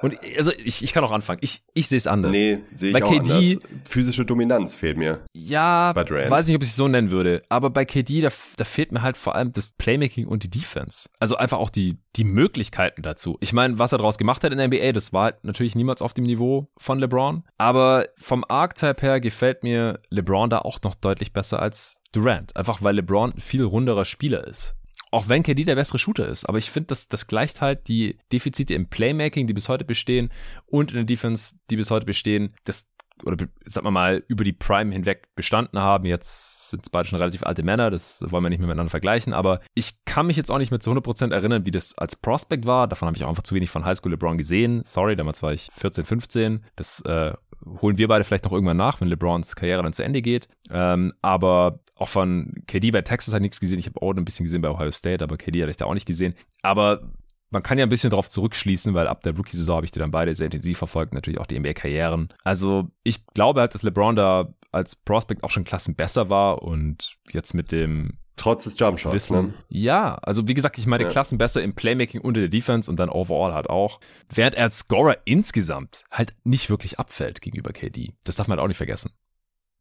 Und 0.01 0.17
also 0.38 0.51
ich, 0.51 0.84
ich 0.84 0.93
kann 0.93 1.03
auch 1.03 1.12
anfangen. 1.12 1.39
Ich, 1.41 1.63
ich 1.73 1.88
sehe 1.88 1.97
es 1.97 2.08
anders. 2.08 2.31
Nee, 2.31 2.60
sehe 2.71 2.89
ich 2.89 2.93
bei 2.93 3.03
auch 3.03 3.10
KD, 3.12 3.17
anders. 3.19 3.60
Physische 3.88 4.25
Dominanz 4.25 4.75
fehlt 4.75 4.97
mir. 4.97 5.21
Ja, 5.34 5.93
weiß 5.95 6.47
nicht, 6.47 6.55
ob 6.55 6.62
ich 6.62 6.69
es 6.69 6.75
so 6.75 6.88
nennen 6.88 7.12
würde. 7.12 7.41
Aber 7.49 7.69
bei 7.69 7.86
KD, 7.86 8.21
da, 8.21 8.29
da 8.58 8.65
fehlt 8.65 8.91
mir 8.91 9.01
halt 9.01 9.17
vor 9.17 9.36
allem 9.36 9.51
das 9.53 9.73
Playmaking 9.73 10.27
und 10.27 10.43
die 10.43 10.49
Defense. 10.49 11.10
Also 11.19 11.38
einfach 11.38 11.60
auch 11.60 11.69
die, 11.69 11.97
die 12.15 12.23
Möglichkeiten 12.23 13.01
dazu. 13.01 13.38
Ich 13.39 13.53
meine, 13.53 13.79
was 13.79 13.91
er 13.91 13.97
daraus 13.97 14.17
gemacht 14.17 14.43
hat 14.43 14.51
in 14.51 14.58
der 14.58 14.67
NBA, 14.67 14.91
das 14.91 15.13
war 15.13 15.25
halt 15.25 15.43
natürlich 15.43 15.75
niemals 15.75 16.01
auf 16.01 16.13
dem 16.13 16.25
Niveau 16.25 16.69
von 16.77 16.99
LeBron. 16.99 17.43
Aber 17.58 18.08
vom 18.17 18.43
Archetype 18.47 19.01
her 19.01 19.19
gefällt 19.19 19.63
mir 19.63 19.99
LeBron 20.10 20.49
da 20.49 20.60
auch 20.60 20.81
noch 20.84 20.95
deutlich 20.95 21.34
besser 21.34 21.62
als 21.62 22.01
Durant. 22.12 22.55
Einfach 22.55 22.81
weil 22.81 22.95
LeBron 22.95 23.34
ein 23.34 23.41
viel 23.41 23.63
runderer 23.63 24.05
Spieler 24.05 24.45
ist. 24.47 24.75
Auch 25.15 25.30
wenn 25.30 25.43
KD 25.43 25.63
der 25.63 25.75
bessere 25.75 25.97
Shooter 25.97 26.28
ist. 26.28 26.43
Aber 26.43 26.58
ich 26.58 26.69
finde, 26.69 26.88
das, 26.88 27.08
das 27.08 27.28
gleicht 27.28 27.62
halt 27.62 27.88
die 27.88 28.17
Defizite 28.34 28.73
im 28.73 28.89
Playmaking, 28.89 29.47
die 29.47 29.54
bis 29.54 29.69
heute 29.69 29.86
bestehen, 29.86 30.30
und 30.65 30.91
in 30.91 30.97
der 30.97 31.06
Defense, 31.06 31.56
die 31.69 31.78
bis 31.78 31.89
heute 31.89 32.06
bestehen. 32.06 32.54
Das, 32.65 32.91
oder 33.23 33.47
sagen 33.63 33.88
wir 33.88 33.91
mal, 33.91 34.25
über 34.28 34.43
die 34.43 34.51
Prime 34.51 34.93
hinweg 34.93 35.30
bestanden 35.36 35.80
haben. 35.80 36.04
Jetzt 36.04 36.69
sind 36.69 36.84
es 36.84 36.89
beide 36.89 37.08
schon 37.08 37.17
relativ 37.17 37.43
alte 37.43 37.63
Männer, 37.63 37.91
das 37.91 38.25
wollen 38.30 38.43
wir 38.43 38.49
nicht 38.49 38.60
miteinander 38.60 38.89
vergleichen, 38.89 39.32
aber 39.32 39.62
ich 39.73 40.04
kann 40.04 40.28
mich 40.28 40.36
jetzt 40.36 40.51
auch 40.51 40.58
nicht 40.58 40.71
mehr 40.71 40.82
zu 40.82 40.91
100% 40.91 41.32
erinnern, 41.32 41.65
wie 41.65 41.71
das 41.71 41.97
als 41.97 42.17
Prospect 42.17 42.65
war. 42.65 42.89
Davon 42.89 43.06
habe 43.08 43.15
ich 43.15 43.23
auch 43.23 43.30
einfach 43.30 43.43
zu 43.43 43.56
wenig 43.56 43.69
von 43.69 43.86
High 43.86 43.97
School 43.97 44.12
LeBron 44.12 44.38
gesehen. 44.38 44.82
Sorry, 44.84 45.15
damals 45.15 45.41
war 45.41 45.54
ich 45.54 45.69
14, 45.73 46.04
15. 46.04 46.65
Das 46.75 46.99
äh, 47.06 47.34
holen 47.82 47.97
wir 47.97 48.08
beide 48.08 48.23
vielleicht 48.23 48.45
noch 48.45 48.51
irgendwann 48.51 48.78
nach, 48.78 49.01
wenn 49.01 49.08
LeBrons 49.08 49.56
Karriere 49.56 49.84
dann 49.84 49.93
zu 49.93 50.04
Ende 50.04 50.21
geht. 50.21 50.47
Ähm, 50.69 51.13
aber 51.21 51.80
auch 51.95 52.10
von 52.10 52.54
KD 52.67 52.91
bei 52.91 53.01
Texas 53.01 53.34
hat 53.34 53.41
nichts 53.41 53.60
gesehen. 53.60 53.80
Ich 53.80 53.88
habe 53.88 54.04
Oden 54.04 54.21
ein 54.21 54.25
bisschen 54.25 54.45
gesehen 54.45 54.62
bei 54.62 54.69
Ohio 54.69 54.91
State, 54.91 55.23
aber 55.23 55.38
KD 55.38 55.62
hatte 55.62 55.71
ich 55.71 55.78
da 55.78 55.86
auch 55.86 55.93
nicht 55.93 56.06
gesehen. 56.06 56.36
Aber 56.62 57.01
man 57.49 57.63
kann 57.63 57.78
ja 57.78 57.86
ein 57.86 57.89
bisschen 57.89 58.10
darauf 58.10 58.30
zurückschließen, 58.30 58.93
weil 58.93 59.08
ab 59.08 59.21
der 59.21 59.36
Rookie-Saison 59.36 59.78
habe 59.78 59.86
ich 59.86 59.91
die 59.91 59.99
dann 59.99 60.12
beide 60.12 60.36
sehr 60.36 60.45
intensiv 60.45 60.78
verfolgt, 60.78 61.13
natürlich 61.13 61.39
auch 61.39 61.47
die 61.47 61.58
NBA-Karrieren. 61.58 62.34
Also 62.43 62.89
ich 63.04 63.25
glaube 63.28 63.62
halt, 63.62 63.73
dass 63.73 63.84
LeBron 63.84 64.15
da 64.15 64.54
als 64.71 64.95
Prospect 64.95 65.43
auch 65.43 65.51
schon 65.51 65.63
Klassen 65.63 65.95
besser 65.95 66.30
war 66.30 66.63
und 66.63 67.15
jetzt 67.32 67.54
mit 67.54 67.71
dem 67.71 68.17
Trotz 68.36 68.65
des 68.65 68.78
Jumpshots. 68.78 69.13
Wissen. 69.13 69.48
Ne? 69.48 69.54
Ja, 69.69 70.15
also 70.15 70.48
wie 70.48 70.54
gesagt, 70.54 70.78
ich 70.78 70.88
meine 70.88 71.04
ja. 71.04 71.10
Klassen 71.10 71.38
besser 71.38 71.63
im 71.63 71.74
Playmaking 71.74 72.21
und 72.21 72.36
in 72.36 72.41
der 72.43 72.50
Defense 72.50 72.89
und 72.89 72.98
dann 72.98 73.10
overall 73.10 73.54
halt 73.54 73.69
auch. 73.69 74.00
Während 74.34 74.56
er 74.56 74.65
als 74.65 74.80
Scorer 74.80 75.17
insgesamt 75.26 76.04
halt 76.12 76.36
nicht 76.43 76.69
wirklich 76.69 77.00
abfällt 77.00 77.41
gegenüber 77.41 77.71
KD. 77.71 78.13
Das 78.26 78.36
darf 78.36 78.48
man 78.48 78.58
halt 78.58 78.63
auch 78.63 78.67
nicht 78.67 78.78
vergessen. 78.78 79.12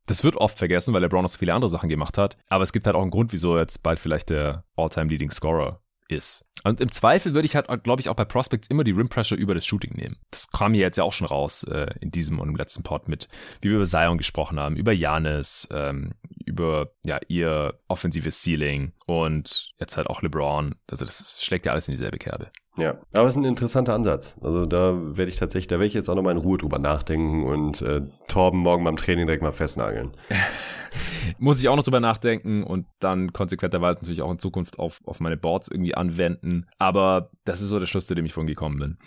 Das 0.07 0.23
wird 0.23 0.37
oft 0.37 0.59
vergessen, 0.59 0.93
weil 0.93 1.01
LeBron 1.01 1.23
noch 1.23 1.31
so 1.31 1.39
viele 1.39 1.55
andere 1.55 1.71
Sachen 1.71 1.89
gemacht 1.89 2.19
hat. 2.19 2.37
Aber 2.49 2.63
es 2.63 2.73
gibt 2.73 2.87
halt 2.87 2.95
auch 2.95 3.03
einen 3.03 3.11
Grund, 3.11 3.33
wieso 3.33 3.55
er 3.55 3.63
jetzt 3.63 3.83
bald 3.83 3.99
vielleicht 3.99 4.31
der 4.31 4.65
All-Time 4.77 5.11
Leading 5.11 5.31
Scorer 5.31 5.81
ist. 6.09 6.45
Und 6.65 6.81
im 6.81 6.91
Zweifel 6.91 7.35
würde 7.35 7.47
ich 7.47 7.57
halt, 7.57 7.67
glaube 7.85 8.01
ich, 8.01 8.09
auch 8.09 8.15
bei 8.15 8.25
Prospects 8.25 8.69
immer 8.69 8.85
die 8.85 8.93
Rim 8.93 9.09
Pressure 9.09 9.37
über 9.37 9.55
das 9.55 9.67
Shooting 9.67 9.95
nehmen. 9.95 10.17
Das 10.31 10.51
kam 10.51 10.73
hier 10.73 10.83
jetzt 10.83 10.97
ja 10.97 11.05
auch 11.05 11.13
schon 11.13 11.27
raus 11.27 11.63
äh, 11.65 11.95
in 12.01 12.11
diesem 12.11 12.39
und 12.39 12.49
im 12.49 12.57
letzten 12.57 12.83
Pod 12.83 13.09
mit, 13.09 13.29
wie 13.61 13.69
wir 13.69 13.77
über 13.77 13.87
Zion 13.87 14.19
gesprochen 14.19 14.59
haben, 14.59 14.77
über 14.77 14.93
Janis, 14.93 15.69
ähm, 15.71 16.15
über 16.45 16.93
ja 17.05 17.19
ihr 17.29 17.79
offensives 17.89 18.43
Ceiling 18.43 18.93
und 19.07 19.73
jetzt 19.79 19.97
halt 19.97 20.07
auch 20.09 20.23
LeBron. 20.23 20.75
Also 20.87 21.05
das 21.05 21.43
schlägt 21.43 21.67
ja 21.67 21.73
alles 21.73 21.89
in 21.89 21.93
dieselbe 21.93 22.19
Kerbe. 22.19 22.51
Ja, 22.77 22.99
aber 23.13 23.29
es 23.29 23.35
ist 23.35 23.37
ein 23.37 23.45
interessanter 23.45 23.95
Ansatz. 23.95 24.37
Also 24.41 24.67
da 24.67 24.95
werde 25.17 25.29
ich 25.29 25.37
tatsächlich, 25.37 25.69
da 25.69 25.77
werde 25.77 25.87
ich 25.87 25.95
jetzt 25.95 26.09
auch 26.09 26.17
nochmal 26.17 26.33
in 26.33 26.43
Ruhe 26.43 26.59
drüber 26.59 26.79
nachdenken 26.79 27.45
und 27.45 27.83
äh, 27.83 28.03
Torben 28.27 28.61
morgen 28.61 28.83
beim 28.83 28.97
Training 28.97 29.27
direkt 29.27 29.43
mal 29.43 29.53
festnageln. 29.53 30.13
Muss 31.39 31.61
ich 31.61 31.69
auch 31.69 31.77
noch 31.77 31.85
drüber 31.85 32.01
nachdenken 32.01 32.65
und 32.65 32.87
dann 32.99 33.33
konsequenterweise 33.33 33.99
natürlich 34.01 34.23
auch 34.23 34.31
in 34.31 34.39
Zukunft 34.39 34.79
auf, 34.79 35.01
auf 35.07 35.21
meine 35.21 35.37
Boards 35.37 35.69
irgendwie 35.69 35.95
anwenden. 35.95 36.67
Aber 36.79 37.31
das 37.45 37.61
ist 37.61 37.69
so 37.69 37.79
der 37.79 37.87
Schluss, 37.87 38.07
zu 38.07 38.15
dem 38.15 38.27
ich 38.27 38.33
vorhin 38.33 38.49
gekommen 38.49 38.79
bin. 38.79 38.99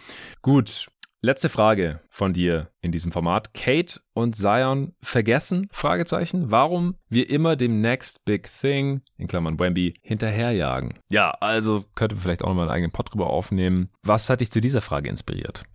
Gut, 0.42 0.88
Letzte 1.20 1.50
Frage 1.50 2.00
von 2.10 2.32
dir 2.32 2.70
in 2.82 2.92
diesem 2.92 3.12
Format. 3.12 3.54
Kate 3.54 4.00
und 4.14 4.36
Zion 4.36 4.94
vergessen? 5.02 5.68
Fragezeichen. 5.72 6.52
Warum 6.52 6.96
wir 7.10 7.30
immer 7.30 7.56
dem 7.56 7.82
Next 7.82 8.26
Big 8.26 8.50
Thing, 8.62 9.02
in 9.18 9.28
Klammern 9.28 9.60
Wemby, 9.60 9.96
hinterherjagen? 10.02 11.00
Ja, 11.10 11.32
also 11.32 11.86
könnte 11.96 12.16
man 12.16 12.22
vielleicht 12.24 12.44
auch 12.44 12.50
nochmal 12.50 12.66
einen 12.66 12.76
eigenen 12.76 12.92
Pod 12.92 13.12
drüber 13.12 13.28
aufnehmen. 13.30 13.90
Was 14.04 14.30
hat 14.30 14.42
dich 14.42 14.52
zu 14.52 14.62
dieser 14.62 14.82
Frage 14.82 15.10
inspiriert? 15.10 15.66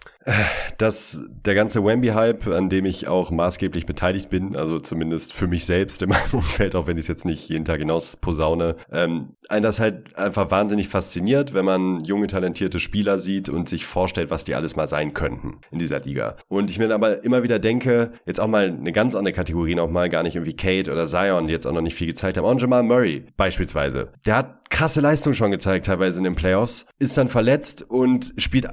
dass 0.78 1.20
der 1.28 1.54
ganze 1.54 1.84
Wemby-Hype, 1.84 2.46
an 2.48 2.68
dem 2.68 2.84
ich 2.84 3.08
auch 3.08 3.30
maßgeblich 3.30 3.86
beteiligt 3.86 4.30
bin, 4.30 4.56
also 4.56 4.78
zumindest 4.78 5.32
für 5.32 5.46
mich 5.46 5.64
selbst 5.64 6.02
in 6.02 6.10
meinem 6.10 6.28
Umfeld, 6.32 6.76
auch 6.76 6.86
wenn 6.86 6.96
ich 6.96 7.02
es 7.02 7.08
jetzt 7.08 7.24
nicht 7.24 7.48
jeden 7.48 7.64
Tag 7.64 7.80
hinaus 7.80 8.16
posaune, 8.16 8.76
ähm, 8.90 9.34
einen 9.48 9.62
das 9.62 9.80
halt 9.80 10.16
einfach 10.16 10.50
wahnsinnig 10.50 10.88
fasziniert, 10.88 11.54
wenn 11.54 11.64
man 11.64 12.00
junge, 12.04 12.26
talentierte 12.26 12.78
Spieler 12.78 13.18
sieht 13.18 13.48
und 13.48 13.68
sich 13.68 13.84
vorstellt, 13.86 14.30
was 14.30 14.44
die 14.44 14.54
alles 14.54 14.76
mal 14.76 14.88
sein 14.88 15.14
könnten 15.14 15.60
in 15.70 15.78
dieser 15.78 16.00
Liga. 16.00 16.36
Und 16.48 16.70
ich 16.70 16.78
mir 16.78 16.88
aber 16.92 17.24
immer 17.24 17.42
wieder 17.42 17.58
denke, 17.58 18.12
jetzt 18.26 18.40
auch 18.40 18.46
mal 18.46 18.68
eine 18.68 18.92
ganz 18.92 19.14
andere 19.14 19.32
Kategorie 19.32 19.74
nochmal, 19.74 20.08
gar 20.08 20.22
nicht 20.22 20.36
irgendwie 20.36 20.56
Kate 20.56 20.90
oder 20.92 21.06
Zion, 21.06 21.46
die 21.46 21.52
jetzt 21.52 21.66
auch 21.66 21.72
noch 21.72 21.80
nicht 21.80 21.94
viel 21.94 22.06
gezeigt 22.06 22.36
haben. 22.36 22.44
Auch 22.44 22.60
Jamal 22.60 22.82
Murray 22.82 23.24
beispielsweise. 23.36 24.12
Der 24.26 24.36
hat 24.36 24.70
krasse 24.70 25.00
Leistung 25.00 25.34
schon 25.34 25.50
gezeigt, 25.50 25.86
teilweise 25.86 26.18
in 26.18 26.24
den 26.24 26.34
Playoffs, 26.34 26.86
ist 26.98 27.16
dann 27.16 27.28
verletzt 27.28 27.82
und 27.88 28.32
spielt 28.36 28.66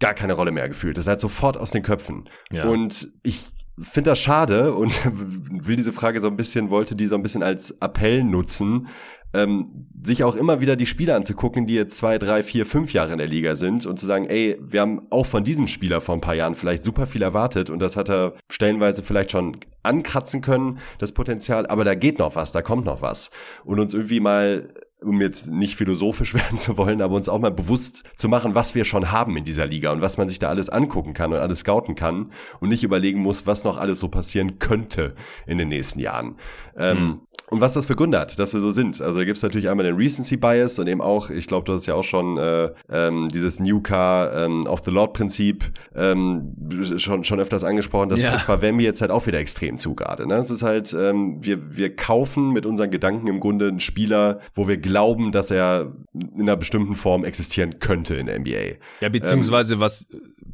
gar 0.00 0.14
keine 0.14 0.32
Rolle 0.32 0.50
mehr 0.50 0.68
gefühlt. 0.68 0.96
Das 0.96 1.04
ist 1.04 1.08
halt 1.08 1.20
sofort 1.20 1.56
aus 1.56 1.70
den 1.70 1.82
Köpfen. 1.82 2.28
Ja. 2.52 2.66
Und 2.66 3.08
ich 3.22 3.46
finde 3.80 4.10
das 4.10 4.18
schade 4.18 4.74
und 4.74 4.92
will 5.66 5.76
diese 5.76 5.92
Frage 5.92 6.20
so 6.20 6.28
ein 6.28 6.36
bisschen, 6.36 6.70
wollte 6.70 6.94
die 6.96 7.06
so 7.06 7.14
ein 7.14 7.22
bisschen 7.22 7.42
als 7.42 7.70
Appell 7.80 8.24
nutzen, 8.24 8.88
ähm, 9.34 9.86
sich 10.02 10.24
auch 10.24 10.34
immer 10.34 10.60
wieder 10.60 10.76
die 10.76 10.86
Spieler 10.86 11.16
anzugucken, 11.16 11.66
die 11.66 11.74
jetzt 11.74 11.96
zwei, 11.96 12.18
drei, 12.18 12.42
vier, 12.42 12.66
fünf 12.66 12.92
Jahre 12.92 13.12
in 13.12 13.18
der 13.18 13.28
Liga 13.28 13.54
sind 13.54 13.86
und 13.86 13.98
zu 13.98 14.06
sagen, 14.06 14.26
ey, 14.26 14.58
wir 14.60 14.80
haben 14.80 15.02
auch 15.10 15.26
von 15.26 15.44
diesem 15.44 15.66
Spieler 15.66 16.00
vor 16.00 16.14
ein 16.14 16.20
paar 16.20 16.34
Jahren 16.34 16.54
vielleicht 16.54 16.84
super 16.84 17.06
viel 17.06 17.22
erwartet 17.22 17.70
und 17.70 17.78
das 17.78 17.96
hat 17.96 18.10
er 18.10 18.34
stellenweise 18.50 19.02
vielleicht 19.02 19.30
schon 19.30 19.56
ankratzen 19.82 20.40
können, 20.40 20.78
das 20.98 21.12
Potenzial, 21.12 21.66
aber 21.66 21.84
da 21.84 21.94
geht 21.94 22.18
noch 22.18 22.36
was, 22.36 22.52
da 22.52 22.62
kommt 22.62 22.84
noch 22.84 23.02
was. 23.02 23.30
Und 23.64 23.80
uns 23.80 23.94
irgendwie 23.94 24.20
mal 24.20 24.68
um 25.02 25.20
jetzt 25.20 25.50
nicht 25.50 25.76
philosophisch 25.76 26.34
werden 26.34 26.58
zu 26.58 26.76
wollen, 26.76 27.02
aber 27.02 27.14
uns 27.14 27.28
auch 27.28 27.38
mal 27.38 27.50
bewusst 27.50 28.04
zu 28.16 28.28
machen, 28.28 28.54
was 28.54 28.74
wir 28.74 28.84
schon 28.84 29.10
haben 29.10 29.36
in 29.36 29.44
dieser 29.44 29.66
Liga 29.66 29.92
und 29.92 30.00
was 30.00 30.16
man 30.16 30.28
sich 30.28 30.38
da 30.38 30.48
alles 30.48 30.68
angucken 30.68 31.14
kann 31.14 31.32
und 31.32 31.38
alles 31.38 31.60
scouten 31.60 31.94
kann 31.94 32.30
und 32.60 32.68
nicht 32.68 32.84
überlegen 32.84 33.20
muss, 33.20 33.46
was 33.46 33.64
noch 33.64 33.78
alles 33.78 34.00
so 34.00 34.08
passieren 34.08 34.58
könnte 34.58 35.14
in 35.46 35.58
den 35.58 35.68
nächsten 35.68 36.00
Jahren. 36.00 36.36
Ähm, 36.76 36.98
hm. 36.98 37.20
Und 37.52 37.60
was 37.60 37.74
das 37.74 37.84
für 37.84 37.94
Gründe 37.94 38.18
hat, 38.18 38.38
dass 38.38 38.54
wir 38.54 38.60
so 38.60 38.70
sind. 38.70 39.02
Also 39.02 39.18
da 39.18 39.26
gibt 39.26 39.36
es 39.36 39.42
natürlich 39.42 39.68
einmal 39.68 39.84
den 39.84 39.94
Recency 39.94 40.38
Bias 40.38 40.78
und 40.78 40.86
eben 40.86 41.02
auch, 41.02 41.28
ich 41.28 41.46
glaube, 41.46 41.66
du 41.66 41.74
hast 41.74 41.84
ja 41.84 41.92
auch 41.92 42.02
schon 42.02 42.38
äh, 42.38 42.70
ähm, 42.90 43.28
dieses 43.28 43.60
New 43.60 43.82
Car 43.82 44.32
ähm, 44.34 44.66
of 44.66 44.80
the 44.86 44.90
Lord 44.90 45.12
Prinzip 45.12 45.70
ähm, 45.94 46.56
schon, 46.96 47.24
schon 47.24 47.40
öfters 47.40 47.62
angesprochen. 47.62 48.08
Das 48.08 48.22
ja. 48.22 48.30
trifft 48.30 48.46
bei 48.46 48.62
Wemby 48.62 48.84
jetzt 48.84 49.02
halt 49.02 49.10
auch 49.10 49.26
wieder 49.26 49.38
extrem 49.38 49.76
zu 49.76 49.94
gerade. 49.94 50.26
Ne? 50.26 50.36
Es 50.36 50.48
ist 50.48 50.62
halt, 50.62 50.96
ähm, 50.98 51.44
wir, 51.44 51.76
wir 51.76 51.94
kaufen 51.94 52.54
mit 52.54 52.64
unseren 52.64 52.90
Gedanken 52.90 53.26
im 53.26 53.38
Grunde 53.38 53.68
einen 53.68 53.80
Spieler, 53.80 54.40
wo 54.54 54.66
wir 54.66 54.78
glauben, 54.78 55.30
dass 55.30 55.50
er 55.50 55.92
in 56.14 56.40
einer 56.40 56.56
bestimmten 56.56 56.94
Form 56.94 57.22
existieren 57.22 57.80
könnte 57.80 58.14
in 58.14 58.28
der 58.28 58.38
NBA. 58.38 58.78
Ja, 59.02 59.10
beziehungsweise 59.10 59.74
ähm, 59.74 59.80
was 59.80 60.06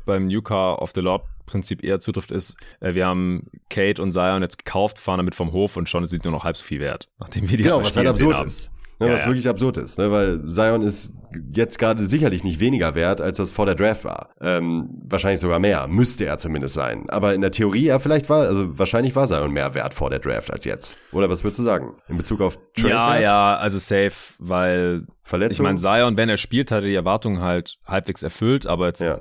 beim 0.05 0.27
New 0.27 0.43
Car 0.43 0.83
of 0.83 0.91
the 0.97 1.01
Lord 1.01 1.23
Prinzip 1.49 1.83
eher 1.83 2.01
zutrifft, 2.01 2.31
ist, 2.31 2.57
äh, 2.81 2.95
wir 2.95 3.07
haben 3.07 3.51
Kate 3.71 4.01
und 4.01 4.13
Zion 4.13 4.43
jetzt 4.43 4.59
gekauft, 4.59 4.99
fahren 4.99 5.19
damit 5.19 5.35
vom 5.35 5.53
Hof 5.53 5.77
und 5.77 5.89
schon 5.89 6.07
sind 6.07 6.25
nur 6.25 6.33
noch 6.33 6.45
halb 6.45 6.57
so 6.57 6.65
viel 6.65 6.81
wert, 6.81 7.09
nachdem 7.19 7.49
wir 7.51 7.57
die 7.57 7.65
Genau, 7.65 7.83
was 7.83 7.97
halt 7.97 8.07
absurd 8.07 8.41
ist. 8.47 8.71
Ne, 9.01 9.07
ja, 9.07 9.13
was 9.13 9.23
ja. 9.23 9.27
wirklich 9.29 9.49
absurd 9.49 9.77
ist, 9.77 9.97
ne, 9.99 10.11
weil 10.11 10.45
Zion 10.47 10.83
ist 10.83 11.15
jetzt 11.55 11.79
gerade 11.79 12.05
sicherlich 12.05 12.43
nicht 12.43 12.59
weniger 12.59 12.97
wert, 12.97 13.21
als 13.21 13.37
das 13.37 13.53
vor 13.53 13.65
der 13.65 13.77
Draft 13.77 14.05
war. 14.05 14.31
Ähm, 14.41 14.89
wahrscheinlich 15.05 15.41
sogar 15.41 15.61
mehr, 15.61 15.87
müsste 15.87 16.25
er 16.25 16.39
zumindest 16.39 16.75
sein. 16.75 17.09
Aber 17.09 17.35
in 17.35 17.41
der 17.41 17.53
Theorie, 17.53 17.85
ja, 17.85 18.01
vielleicht 18.01 18.29
war, 18.29 18.47
also 18.49 18.77
wahrscheinlich 18.77 19.15
war 19.15 19.27
Zion 19.29 19.53
mehr 19.53 19.75
wert 19.75 19.95
vor 19.95 20.11
der 20.11 20.19
Draft 20.19 20.51
als 20.53 20.65
jetzt. 20.65 20.97
Oder 21.13 21.31
was 21.31 21.45
würdest 21.45 21.61
du 21.61 21.63
sagen? 21.63 21.95
In 22.09 22.17
Bezug 22.17 22.41
auf 22.41 22.59
Trade 22.75 22.89
Ja, 22.89 23.13
Wert? 23.13 23.23
ja, 23.23 23.57
also 23.57 23.79
safe, 23.79 24.35
weil 24.41 25.07
Verletzung? 25.23 25.65
Ich 25.65 25.69
meine, 25.69 25.79
Zion, 25.79 26.17
wenn 26.17 26.29
er 26.29 26.37
spielt, 26.37 26.73
hat 26.73 26.83
er 26.83 26.89
die 26.89 26.95
Erwartungen 26.95 27.41
halt 27.41 27.79
halbwegs 27.87 28.25
erfüllt, 28.25 28.67
aber 28.67 28.87
jetzt 28.87 29.01
ja. 29.01 29.21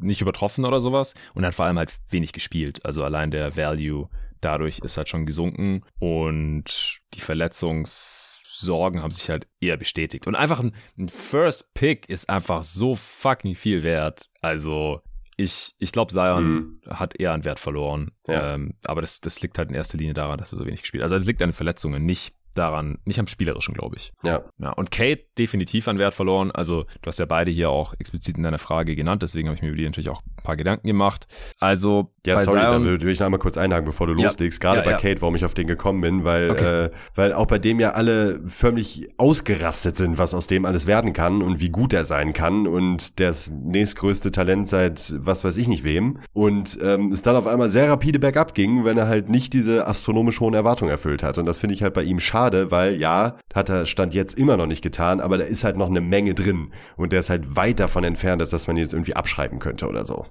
nicht 0.00 0.22
übertroffen 0.22 0.64
oder 0.64 0.80
sowas 0.80 1.14
und 1.34 1.44
hat 1.44 1.54
vor 1.54 1.66
allem 1.66 1.76
halt 1.76 1.92
wenig 2.08 2.32
gespielt. 2.32 2.84
Also 2.86 3.04
allein 3.04 3.30
der 3.30 3.56
Value 3.56 4.08
dadurch 4.40 4.78
ist 4.78 4.96
halt 4.96 5.08
schon 5.08 5.26
gesunken 5.26 5.82
und 5.98 7.00
die 7.14 7.20
Verletzungs 7.20 8.37
Sorgen 8.58 9.02
haben 9.02 9.10
sich 9.10 9.30
halt 9.30 9.46
eher 9.60 9.76
bestätigt. 9.76 10.26
Und 10.26 10.34
einfach 10.34 10.60
ein, 10.60 10.74
ein 10.98 11.08
First 11.08 11.74
Pick 11.74 12.08
ist 12.08 12.28
einfach 12.28 12.62
so 12.62 12.94
fucking 12.94 13.54
viel 13.54 13.82
wert. 13.82 14.28
Also 14.40 15.00
ich, 15.36 15.74
ich 15.78 15.92
glaube, 15.92 16.12
Zion 16.12 16.44
mhm. 16.44 16.80
hat 16.88 17.18
eher 17.18 17.32
an 17.32 17.44
Wert 17.44 17.60
verloren. 17.60 18.10
Ja. 18.26 18.54
Ähm, 18.54 18.74
aber 18.86 19.00
das, 19.00 19.20
das 19.20 19.40
liegt 19.40 19.56
halt 19.56 19.70
in 19.70 19.76
erster 19.76 19.96
Linie 19.96 20.14
daran, 20.14 20.38
dass 20.38 20.52
er 20.52 20.58
so 20.58 20.66
wenig 20.66 20.82
gespielt 20.82 21.02
hat. 21.02 21.12
Also 21.12 21.22
es 21.22 21.26
liegt 21.26 21.40
an 21.42 21.50
den 21.50 21.54
Verletzungen, 21.54 22.04
nicht 22.04 22.34
daran, 22.58 22.98
nicht 23.04 23.18
am 23.18 23.26
Spielerischen, 23.26 23.74
glaube 23.74 23.96
ich. 23.96 24.12
Ja. 24.22 24.42
ja. 24.58 24.72
Und 24.72 24.90
Kate 24.90 25.22
definitiv 25.38 25.88
an 25.88 25.98
Wert 25.98 26.14
verloren. 26.14 26.50
Also, 26.50 26.84
du 27.02 27.06
hast 27.06 27.18
ja 27.18 27.26
beide 27.26 27.50
hier 27.50 27.70
auch 27.70 27.94
explizit 27.98 28.36
in 28.36 28.42
deiner 28.42 28.58
Frage 28.58 28.96
genannt, 28.96 29.22
deswegen 29.22 29.48
habe 29.48 29.56
ich 29.56 29.62
mir 29.62 29.68
über 29.68 29.76
die 29.76 29.84
natürlich 29.84 30.10
auch 30.10 30.22
ein 30.22 30.42
paar 30.42 30.56
Gedanken 30.56 30.86
gemacht. 30.86 31.26
Also, 31.60 32.12
ja, 32.26 32.42
sorry, 32.42 32.60
Zion, 32.60 32.84
da 32.84 33.00
will 33.00 33.08
ich 33.08 33.20
noch 33.20 33.26
einmal 33.26 33.40
kurz 33.40 33.56
einhaken, 33.56 33.86
bevor 33.86 34.06
du 34.06 34.14
ja, 34.14 34.24
loslegst. 34.24 34.60
Gerade 34.60 34.80
ja, 34.80 34.84
bei. 34.84 34.92
Kate, 34.94 35.22
warum 35.22 35.36
ich 35.36 35.44
auf 35.44 35.54
den 35.54 35.66
gekommen 35.66 36.00
bin, 36.00 36.24
weil, 36.24 36.50
okay. 36.50 36.84
äh, 36.86 36.90
weil 37.14 37.32
auch 37.32 37.46
bei 37.46 37.58
dem 37.58 37.80
ja 37.80 37.92
alle 37.92 38.40
förmlich 38.46 39.08
ausgerastet 39.16 39.96
sind, 39.96 40.18
was 40.18 40.34
aus 40.34 40.46
dem 40.46 40.64
alles 40.64 40.86
werden 40.86 41.12
kann 41.12 41.42
und 41.42 41.60
wie 41.60 41.70
gut 41.70 41.92
er 41.92 42.04
sein 42.04 42.32
kann 42.32 42.66
und 42.66 43.20
das 43.20 43.50
nächstgrößte 43.50 44.32
Talent 44.32 44.68
seit 44.68 45.14
was 45.18 45.44
weiß 45.44 45.56
ich 45.56 45.68
nicht 45.68 45.84
wem. 45.84 46.18
Und 46.32 46.78
ähm, 46.82 47.12
es 47.12 47.22
dann 47.22 47.36
auf 47.36 47.46
einmal 47.46 47.70
sehr 47.70 47.88
rapide 47.88 48.18
bergab 48.18 48.54
ging, 48.54 48.84
wenn 48.84 48.98
er 48.98 49.08
halt 49.08 49.28
nicht 49.28 49.52
diese 49.52 49.86
astronomisch 49.86 50.40
hohen 50.40 50.54
Erwartungen 50.54 50.90
erfüllt 50.90 51.22
hat. 51.22 51.38
Und 51.38 51.46
das 51.46 51.58
finde 51.58 51.74
ich 51.74 51.82
halt 51.82 51.94
bei 51.94 52.02
ihm 52.02 52.18
schade, 52.18 52.47
weil 52.70 52.96
ja, 52.96 53.36
hat 53.54 53.68
er 53.68 53.86
Stand 53.86 54.14
jetzt 54.14 54.38
immer 54.38 54.56
noch 54.56 54.66
nicht 54.66 54.82
getan, 54.82 55.20
aber 55.20 55.38
da 55.38 55.44
ist 55.44 55.64
halt 55.64 55.76
noch 55.76 55.88
eine 55.88 56.00
Menge 56.00 56.34
drin. 56.34 56.72
Und 56.96 57.12
der 57.12 57.20
ist 57.20 57.30
halt 57.30 57.56
weit 57.56 57.80
davon 57.80 58.04
entfernt, 58.04 58.40
dass 58.40 58.66
man 58.66 58.76
ihn 58.76 58.82
jetzt 58.82 58.92
irgendwie 58.92 59.16
abschreiben 59.16 59.58
könnte 59.58 59.88
oder 59.88 60.04
so. 60.04 60.26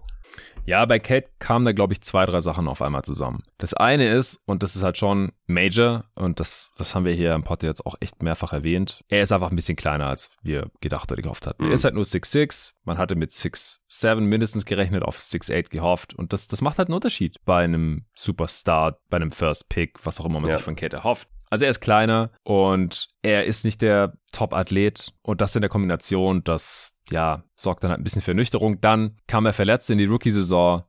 Ja, 0.68 0.86
bei 0.86 1.00
Kate 1.00 1.30
kamen 1.40 1.64
da, 1.64 1.72
glaube 1.72 1.94
ich, 1.94 2.02
zwei, 2.02 2.26
drei 2.26 2.42
Sachen 2.42 2.68
auf 2.68 2.82
einmal 2.82 3.04
zusammen. 3.04 3.42
Das 3.58 3.74
eine 3.74 4.10
ist, 4.10 4.42
und 4.46 4.64
das 4.64 4.76
ist 4.76 4.84
halt 4.84 4.98
schon 4.98 5.32
Major, 5.46 6.04
und 6.14 6.42
das, 6.42 6.74
das 6.78 6.94
haben 6.94 7.06
wir 7.06 7.14
hier 7.14 7.34
im 7.34 7.46
Pod 7.46 7.64
jetzt 7.64 7.86
auch 7.86 7.96
echt 8.02 8.22
mehrfach 8.22 8.52
erwähnt, 8.52 9.02
er 9.08 9.24
ist 9.24 9.32
einfach 9.32 9.50
ein 9.50 9.56
bisschen 9.56 9.78
kleiner, 9.78 10.08
als 10.08 10.30
wir 10.44 10.70
gedacht 10.82 11.10
oder 11.10 11.22
gehofft 11.22 11.48
hatten. 11.48 11.64
Mhm. 11.64 11.70
Er 11.70 11.74
ist 11.74 11.86
halt 11.86 11.96
nur 11.96 12.04
6'6, 12.04 12.74
man 12.84 12.98
hatte 12.98 13.16
mit 13.16 13.32
6'7 13.32 14.20
mindestens 14.20 14.66
gerechnet, 14.66 15.04
auf 15.04 15.18
6'8 15.20 15.70
gehofft, 15.70 16.14
und 16.14 16.34
das, 16.34 16.50
das 16.50 16.62
macht 16.62 16.80
halt 16.80 16.90
einen 16.90 16.96
Unterschied 16.96 17.38
bei 17.46 17.64
einem 17.64 18.06
Superstar, 18.14 18.98
bei 19.10 19.16
einem 19.16 19.32
First 19.32 19.70
Pick, 19.70 20.06
was 20.06 20.20
auch 20.20 20.26
immer 20.26 20.42
man 20.42 20.50
ja. 20.50 20.58
sich 20.58 20.66
von 20.66 20.76
Kate 20.76 20.98
erhofft. 20.98 21.30
Also 21.50 21.66
er 21.66 21.72
ist 21.72 21.80
kleiner 21.80 22.32
und 22.44 23.08
er 23.22 23.46
ist 23.46 23.66
nicht 23.66 23.82
der 23.82 24.14
Top-Athlet 24.32 25.14
und 25.22 25.42
das 25.42 25.56
in 25.56 25.62
der 25.62 25.70
Kombination, 25.70 26.44
das 26.44 26.98
ja 27.10 27.44
sorgt 27.56 27.84
dann 27.84 27.92
halt 27.92 28.02
ein 28.02 28.04
bisschen 28.04 28.22
für 28.22 28.32
Ernüchterung. 28.32 28.82
Dann 28.82 29.18
kam 29.28 29.46
er 29.46 29.54
verletzt 29.54 29.90
in 29.90 29.98
die 29.98 30.06
Rookie-Saison, 30.06 30.84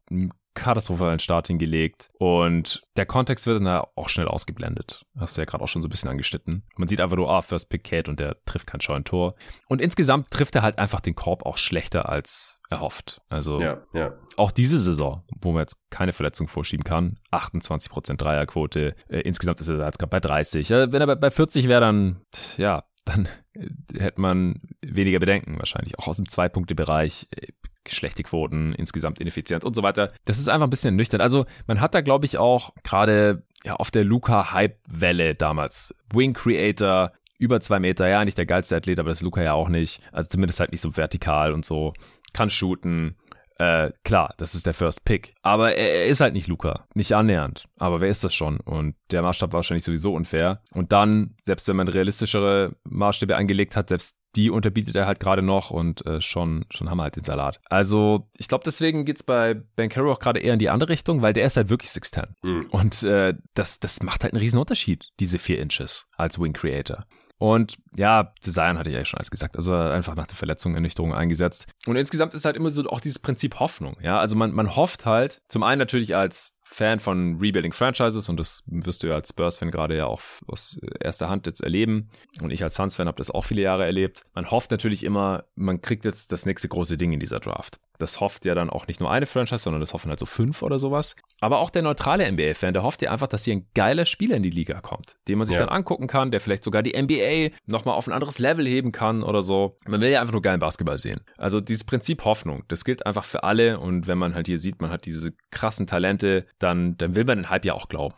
katastrophalen 0.59 1.19
Start 1.19 1.47
hingelegt 1.47 2.11
und 2.19 2.83
der 2.97 3.07
Kontext 3.07 3.47
wird 3.47 3.63
dann 3.63 3.83
auch 3.95 4.09
schnell 4.09 4.29
ausgeblendet. 4.29 5.05
Hast 5.17 5.37
du 5.37 5.41
ja 5.41 5.45
gerade 5.45 5.63
auch 5.63 5.69
schon 5.69 5.83
so 5.83 5.89
ein 5.89 5.91
bisschen 5.91 6.11
angeschnitten. 6.11 6.65
Man 6.77 6.89
sieht 6.89 7.01
einfach 7.01 7.17
nur, 7.17 7.31
ah, 7.31 7.43
First 7.43 7.71
Pick 7.71 7.85
Kate 7.85 8.11
und 8.11 8.21
der 8.21 8.37
trifft 8.45 8.67
kein 8.67 8.81
Scheunentor. 8.81 9.35
Und 9.69 9.81
insgesamt 9.81 10.31
trifft 10.31 10.55
er 10.57 10.63
halt 10.63 10.79
einfach 10.79 11.01
den 11.01 11.15
Korb 11.15 11.47
auch 11.47 11.59
schlechter 11.59 12.09
als 12.09 12.61
erhofft. 12.71 13.23
Also 13.29 13.61
ja, 13.61 13.83
ja. 13.95 14.13
auch 14.37 14.53
diese 14.53 14.79
Saison, 14.79 15.25
wo 15.41 15.53
man 15.53 15.61
jetzt 15.61 15.79
keine 15.91 16.13
Verletzung 16.13 16.49
vorschieben 16.49 16.85
kann, 16.85 17.19
28% 17.33 18.17
Dreierquote. 18.17 18.95
Äh, 19.09 19.21
insgesamt 19.21 19.61
ist 19.61 19.69
er 19.69 19.85
jetzt 19.85 19.99
gerade 19.99 20.11
bei 20.11 20.21
30. 20.21 20.71
Äh, 20.71 20.93
wenn 20.93 21.01
er 21.01 21.17
bei 21.17 21.31
40 21.31 21.69
wäre, 21.69 21.81
dann 21.81 22.21
ja, 22.57 22.85
dann 23.09 23.29
hätte 23.97 24.21
man 24.21 24.61
weniger 24.83 25.19
Bedenken 25.19 25.59
wahrscheinlich. 25.59 25.99
Auch 25.99 26.09
aus 26.09 26.17
dem 26.17 26.29
Zwei-Punkte-Bereich 26.29 27.29
äh, 27.31 27.49
schlechte 27.95 28.23
Quoten, 28.23 28.75
insgesamt 28.75 29.21
ineffizient 29.21 29.65
und 29.65 29.75
so 29.75 29.83
weiter. 29.83 30.13
Das 30.25 30.39
ist 30.39 30.49
einfach 30.49 30.67
ein 30.67 30.71
bisschen 30.71 30.97
nüchtern. 30.97 31.21
Also 31.21 31.47
man 31.67 31.81
hat 31.81 31.95
da, 31.95 32.01
glaube 32.01 32.27
ich, 32.27 32.39
auch 32.39 32.73
gerade 32.85 33.43
ja, 33.65 33.75
auf 33.77 33.91
der 33.91 34.05
Luca-Hype-Welle 34.05 35.35
damals 35.35 35.95
Wing 36.13 36.33
Creator, 36.33 37.13
über 37.39 37.61
zwei 37.61 37.79
Meter, 37.79 38.09
ja, 38.09 38.25
nicht 38.25 38.39
der 38.39 38.47
geilste 38.47 38.77
Athlet, 38.77 38.99
aber 38.99 39.11
das 39.11 39.19
ist 39.19 39.25
Luca 39.25 39.43
ja 39.43 39.53
auch 39.53 39.69
nicht. 39.69 40.01
Also 40.13 40.29
zumindest 40.29 40.61
halt 40.61 40.73
nicht 40.73 40.81
so 40.81 40.97
vertikal 40.97 41.53
und 41.53 41.65
so. 41.65 41.95
Kann 42.35 42.51
shooten, 42.51 43.17
äh, 43.59 43.91
klar, 44.05 44.35
das 44.39 44.55
ist 44.55 44.67
der 44.67 44.75
First 44.75 45.05
Pick. 45.05 45.35
Aber 45.43 45.75
er, 45.75 46.03
er, 46.03 46.07
ist 46.07 46.21
halt 46.21 46.33
nicht 46.33 46.47
Luca. 46.47 46.87
Nicht 46.95 47.13
annähernd. 47.13 47.69
Aber 47.77 48.01
wer 48.01 48.09
ist 48.09 48.23
das 48.23 48.35
schon? 48.35 48.61
Und 48.61 48.95
der 49.11 49.23
Maßstab 49.23 49.53
war 49.53 49.59
wahrscheinlich 49.59 49.85
sowieso 49.85 50.15
unfair. 50.15 50.63
Und 50.73 50.93
dann, 50.93 51.35
selbst 51.45 51.67
wenn 51.67 51.77
man 51.77 51.89
realistischere 51.89 52.77
Maßstäbe 52.85 53.37
angelegt 53.37 53.75
hat, 53.75 53.89
selbst 53.89 54.17
die 54.37 54.51
unterbietet 54.51 54.95
er 54.95 55.07
halt 55.07 55.19
gerade 55.19 55.43
noch 55.43 55.71
und 55.71 56.07
äh, 56.07 56.21
schon, 56.21 56.67
schon 56.71 56.89
haben 56.89 56.99
wir 56.99 57.05
halt 57.05 57.17
den 57.17 57.25
Salat. 57.25 57.61
Also, 57.65 58.29
ich 58.35 58.47
glaube, 58.47 58.63
deswegen 58.65 59.05
geht's 59.05 59.23
bei 59.23 59.55
Ben 59.55 59.89
Carroll 59.89 60.13
auch 60.13 60.21
gerade 60.21 60.39
eher 60.39 60.53
in 60.53 60.59
die 60.59 60.69
andere 60.69 60.91
Richtung, 60.91 61.23
weil 61.23 61.33
der 61.33 61.47
ist 61.47 61.57
halt 61.57 61.71
wirklich 61.71 61.91
6'10. 61.91 62.29
Mhm. 62.43 62.67
Und 62.71 63.03
äh, 63.03 63.35
das, 63.55 63.81
das 63.81 64.03
macht 64.03 64.23
halt 64.23 64.35
einen 64.35 64.41
riesen 64.41 64.61
Unterschied, 64.61 65.09
diese 65.19 65.39
vier 65.39 65.61
Inches 65.61 66.07
als 66.17 66.39
Wing 66.39 66.53
Creator. 66.53 67.07
Und 67.39 67.77
ja, 67.97 68.33
Zion 68.41 68.79
hatte 68.79 68.91
ich 68.91 68.97
ja 68.97 69.05
schon 69.05 69.19
alles 69.19 69.31
gesagt. 69.31 69.57
Also 69.57 69.73
einfach 69.73 70.17
nach 70.17 70.27
der 70.27 70.37
Verletzung, 70.37 70.75
Ernüchterung 70.75 71.15
eingesetzt. 71.15 71.67
Und 71.87 71.97
insgesamt 71.97 72.35
ist 72.35 72.45
halt 72.45 72.57
immer 72.57 72.71
so 72.71 72.89
auch 72.89 73.01
dieses 73.01 73.21
Prinzip 73.21 73.61
Hoffnung. 73.61 73.97
Ja, 74.03 74.19
also 74.19 74.37
man, 74.37 74.53
man 74.53 74.75
hofft 74.75 75.07
halt, 75.07 75.41
zum 75.49 75.63
einen 75.63 75.79
natürlich 75.79 76.17
als 76.17 76.59
Fan 76.65 77.01
von 77.01 77.39
Rebuilding 77.41 77.73
Franchises 77.73 78.29
und 78.29 78.39
das 78.39 78.63
wirst 78.67 79.03
du 79.03 79.07
ja 79.07 79.15
als 79.15 79.31
Spurs-Fan 79.31 79.71
gerade 79.71 79.97
ja 79.97 80.05
auch 80.05 80.21
aus 80.47 80.79
erster 81.01 81.31
Hand 81.31 81.47
jetzt 81.47 81.63
erleben. 81.63 82.11
Und 82.43 82.51
ich 82.51 82.63
als 82.63 82.75
Suns-Fan 82.75 83.07
habe 83.07 83.17
das 83.17 83.31
auch 83.31 83.45
viele 83.45 83.63
Jahre 83.63 83.87
erlebt. 83.87 84.25
Man 84.35 84.51
hofft 84.51 84.71
natürlich 84.71 85.03
immer, 85.03 85.45
man 85.55 85.81
kriegt 85.81 86.05
jetzt 86.05 86.31
das 86.31 86.45
nächste 86.45 86.69
große 86.69 86.99
Ding 86.99 87.13
in 87.13 87.21
dieser 87.21 87.41
Draft. 87.41 87.81
Das 87.99 88.21
hofft 88.21 88.45
ja 88.45 88.55
dann 88.55 88.71
auch 88.71 88.87
nicht 88.87 89.01
nur 89.01 89.11
eine 89.11 89.27
Franchise, 89.27 89.63
sondern 89.63 89.81
das 89.81 89.93
hoffen 89.93 90.09
halt 90.09 90.21
so 90.21 90.27
fünf 90.27 90.63
oder 90.63 90.79
sowas. 90.79 91.17
Aber 91.41 91.59
auch 91.59 91.71
der 91.71 91.83
neutrale 91.83 92.31
NBA-Fan, 92.31 92.73
der 92.73 92.83
hofft 92.83 93.03
ja 93.03 93.11
einfach, 93.11 93.27
dass 93.27 93.45
hier 93.45 93.55
ein 93.55 93.67
geiler 93.75 94.05
Spieler 94.05 94.37
in 94.37 94.43
die 94.43 94.51
Liga 94.51 94.81
kommt, 94.81 95.17
den 95.29 95.39
man 95.39 95.47
sich 95.47 95.57
ja. 95.57 95.61
dann 95.65 95.69
angucken 95.69 96.07
kann, 96.07 96.31
der 96.31 96.41
vielleicht 96.41 96.65
sogar 96.65 96.83
die 96.83 97.01
NBA 97.01 97.55
nochmal 97.67 97.95
auf 97.95 98.07
ein 98.07 98.13
anderes 98.13 98.39
Level 98.39 98.67
heben 98.67 98.93
kann 98.93 99.23
oder 99.23 99.43
so. 99.43 99.77
Man 99.87 100.01
will 100.01 100.11
ja 100.11 100.21
einfach 100.21 100.33
nur 100.33 100.43
geilen 100.43 100.61
Basketball 100.61 100.99
sehen. 100.99 101.21
Also 101.37 101.61
dieses 101.61 101.85
Prinzip 101.85 102.25
Hoffnung, 102.25 102.63
das 102.69 102.85
gilt 102.85 103.07
einfach 103.07 103.25
für 103.25 103.43
alle. 103.43 103.81
Und 103.81 104.07
wenn 104.07 104.19
man 104.19 104.35
halt 104.35 104.47
hier 104.47 104.59
sieht, 104.59 104.81
man 104.81 104.91
hat 104.91 105.05
diese 105.05 105.33
krassen 105.51 105.87
Talente, 105.87 106.47
dann, 106.59 106.97
dann 106.97 107.15
will 107.15 107.25
man 107.25 107.39
den 107.39 107.51
Hype 107.51 107.65
ja 107.65 107.75
auch 107.75 107.89
glauben. 107.89 108.15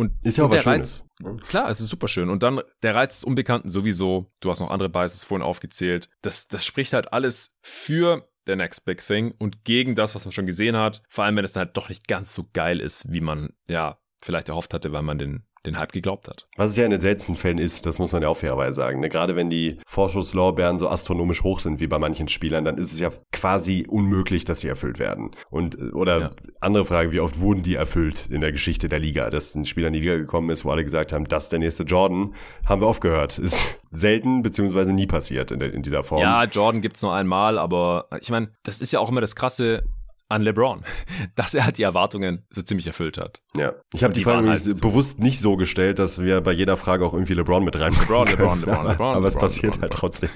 Und, 0.00 0.12
ist 0.24 0.38
ja 0.38 0.44
auch 0.44 0.50
was 0.50 0.64
Reiz, 0.64 1.04
Schönes. 1.20 1.46
Klar, 1.48 1.68
es 1.68 1.80
ist 1.80 1.88
super 1.88 2.08
schön. 2.08 2.30
Und 2.30 2.42
dann 2.42 2.62
der 2.82 2.94
Reiz 2.94 3.16
des 3.16 3.24
Unbekannten 3.24 3.70
sowieso. 3.70 4.32
Du 4.40 4.50
hast 4.50 4.60
noch 4.60 4.70
andere 4.70 4.88
Biases 4.88 5.24
vorhin 5.24 5.44
aufgezählt. 5.44 6.08
Das, 6.22 6.48
das 6.48 6.64
spricht 6.64 6.94
halt 6.94 7.12
alles 7.12 7.54
für 7.60 8.26
der 8.46 8.56
Next 8.56 8.84
Big 8.84 9.06
Thing 9.06 9.32
und 9.38 9.64
gegen 9.64 9.94
das, 9.94 10.14
was 10.14 10.24
man 10.24 10.32
schon 10.32 10.46
gesehen 10.46 10.76
hat. 10.76 11.02
Vor 11.08 11.24
allem, 11.24 11.36
wenn 11.36 11.44
es 11.44 11.52
dann 11.52 11.66
halt 11.66 11.76
doch 11.76 11.88
nicht 11.88 12.08
ganz 12.08 12.34
so 12.34 12.48
geil 12.52 12.80
ist, 12.80 13.12
wie 13.12 13.20
man 13.20 13.50
ja 13.68 14.00
vielleicht 14.22 14.48
erhofft 14.48 14.74
hatte, 14.74 14.92
weil 14.92 15.02
man 15.02 15.18
den 15.18 15.46
den 15.66 15.78
Hype 15.78 15.92
geglaubt 15.92 16.28
hat. 16.28 16.46
Was 16.56 16.70
es 16.70 16.76
ja 16.76 16.84
in 16.84 16.90
den 16.90 17.00
seltensten 17.00 17.36
Fällen 17.36 17.58
ist, 17.58 17.84
das 17.84 17.98
muss 17.98 18.12
man 18.12 18.22
ja 18.22 18.28
auch 18.28 18.36
fairerweise 18.36 18.74
sagen. 18.74 19.00
Ne? 19.00 19.08
Gerade 19.10 19.36
wenn 19.36 19.50
die 19.50 19.78
Vorschusslorbeeren 19.86 20.78
so 20.78 20.88
astronomisch 20.88 21.42
hoch 21.42 21.60
sind 21.60 21.80
wie 21.80 21.86
bei 21.86 21.98
manchen 21.98 22.28
Spielern, 22.28 22.64
dann 22.64 22.78
ist 22.78 22.92
es 22.92 23.00
ja 23.00 23.10
quasi 23.32 23.86
unmöglich, 23.86 24.44
dass 24.44 24.60
sie 24.60 24.68
erfüllt 24.68 24.98
werden. 24.98 25.32
Und 25.50 25.78
äh, 25.78 25.90
oder 25.90 26.20
ja. 26.20 26.30
andere 26.60 26.86
Frage, 26.86 27.12
wie 27.12 27.20
oft 27.20 27.40
wurden 27.40 27.62
die 27.62 27.74
erfüllt 27.74 28.26
in 28.30 28.40
der 28.40 28.52
Geschichte 28.52 28.88
der 28.88 28.98
Liga? 28.98 29.28
Dass 29.28 29.54
ein 29.54 29.66
Spieler 29.66 29.88
in 29.88 29.92
die 29.92 30.00
Liga 30.00 30.16
gekommen 30.16 30.48
ist, 30.50 30.64
wo 30.64 30.70
alle 30.70 30.84
gesagt 30.84 31.12
haben, 31.12 31.26
das 31.26 31.44
ist 31.44 31.52
der 31.52 31.58
nächste 31.58 31.82
Jordan, 31.82 32.34
haben 32.64 32.80
wir 32.80 32.88
oft 32.88 33.02
gehört. 33.02 33.38
Ist 33.38 33.80
selten 33.90 34.42
beziehungsweise 34.42 34.94
nie 34.94 35.06
passiert 35.06 35.50
in, 35.50 35.58
der, 35.58 35.74
in 35.74 35.82
dieser 35.82 36.04
Form. 36.04 36.22
Ja, 36.22 36.44
Jordan 36.44 36.80
gibt's 36.80 37.02
nur 37.02 37.12
einmal, 37.12 37.58
aber 37.58 38.06
ich 38.20 38.30
meine, 38.30 38.50
das 38.62 38.80
ist 38.80 38.92
ja 38.92 39.00
auch 39.00 39.10
immer 39.10 39.20
das 39.20 39.36
Krasse 39.36 39.84
an 40.30 40.42
LeBron, 40.42 40.82
dass 41.36 41.54
er 41.54 41.64
halt 41.64 41.78
die 41.78 41.82
Erwartungen 41.82 42.46
so 42.50 42.62
ziemlich 42.62 42.86
erfüllt 42.86 43.18
hat. 43.18 43.40
Ja, 43.56 43.74
ich 43.92 44.04
habe 44.04 44.14
die, 44.14 44.20
die 44.20 44.24
Frage 44.24 44.48
halt 44.48 44.80
bewusst 44.80 45.18
so. 45.18 45.22
nicht 45.22 45.40
so 45.40 45.56
gestellt, 45.56 45.98
dass 45.98 46.20
wir 46.20 46.40
bei 46.40 46.52
jeder 46.52 46.76
Frage 46.76 47.04
auch 47.04 47.12
irgendwie 47.12 47.34
LeBron 47.34 47.64
mit 47.64 47.78
reinbringen 47.78 48.08
LeBron, 48.08 48.28
LeBron, 48.28 48.60
LeBron, 48.60 48.86
LeBron. 48.88 49.16
Aber 49.16 49.26
es 49.26 49.36
passiert 49.36 49.74
LeBron, 49.74 49.82
halt 49.82 49.92
trotzdem. 49.92 50.30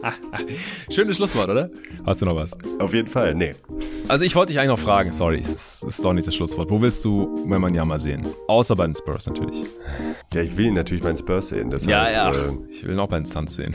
Schönes 0.90 1.16
Schlusswort, 1.16 1.48
oder? 1.48 1.70
Hast 2.04 2.22
du 2.22 2.24
noch 2.24 2.36
was? 2.36 2.56
Auf 2.78 2.94
jeden 2.94 3.08
Fall, 3.08 3.34
nee. 3.34 3.54
Also 4.08 4.24
ich 4.24 4.34
wollte 4.34 4.52
dich 4.52 4.58
eigentlich 4.58 4.70
noch 4.70 4.78
fragen, 4.78 5.12
sorry, 5.12 5.42
das 5.42 5.82
ist 5.82 6.04
doch 6.04 6.12
nicht 6.12 6.26
das 6.26 6.34
Schlusswort. 6.34 6.70
Wo 6.70 6.80
willst 6.80 7.04
du 7.04 7.42
wenn 7.46 7.60
man 7.60 7.74
ja 7.74 7.84
mal 7.84 8.00
sehen? 8.00 8.26
Außer 8.48 8.74
bei 8.76 8.86
den 8.86 8.94
Spurs 8.94 9.26
natürlich. 9.26 9.62
Ja, 10.32 10.42
ich 10.42 10.56
will 10.56 10.66
ihn 10.66 10.74
natürlich 10.74 11.02
bei 11.02 11.10
den 11.10 11.18
Spurs 11.18 11.48
sehen. 11.48 11.70
Deshalb, 11.70 11.90
ja, 11.90 12.10
ja, 12.10 12.30
äh, 12.30 12.52
ich 12.70 12.84
will 12.84 12.94
ihn 12.94 12.98
auch 12.98 13.08
bei 13.08 13.16
den 13.16 13.26
Suns 13.26 13.56
sehen. 13.56 13.74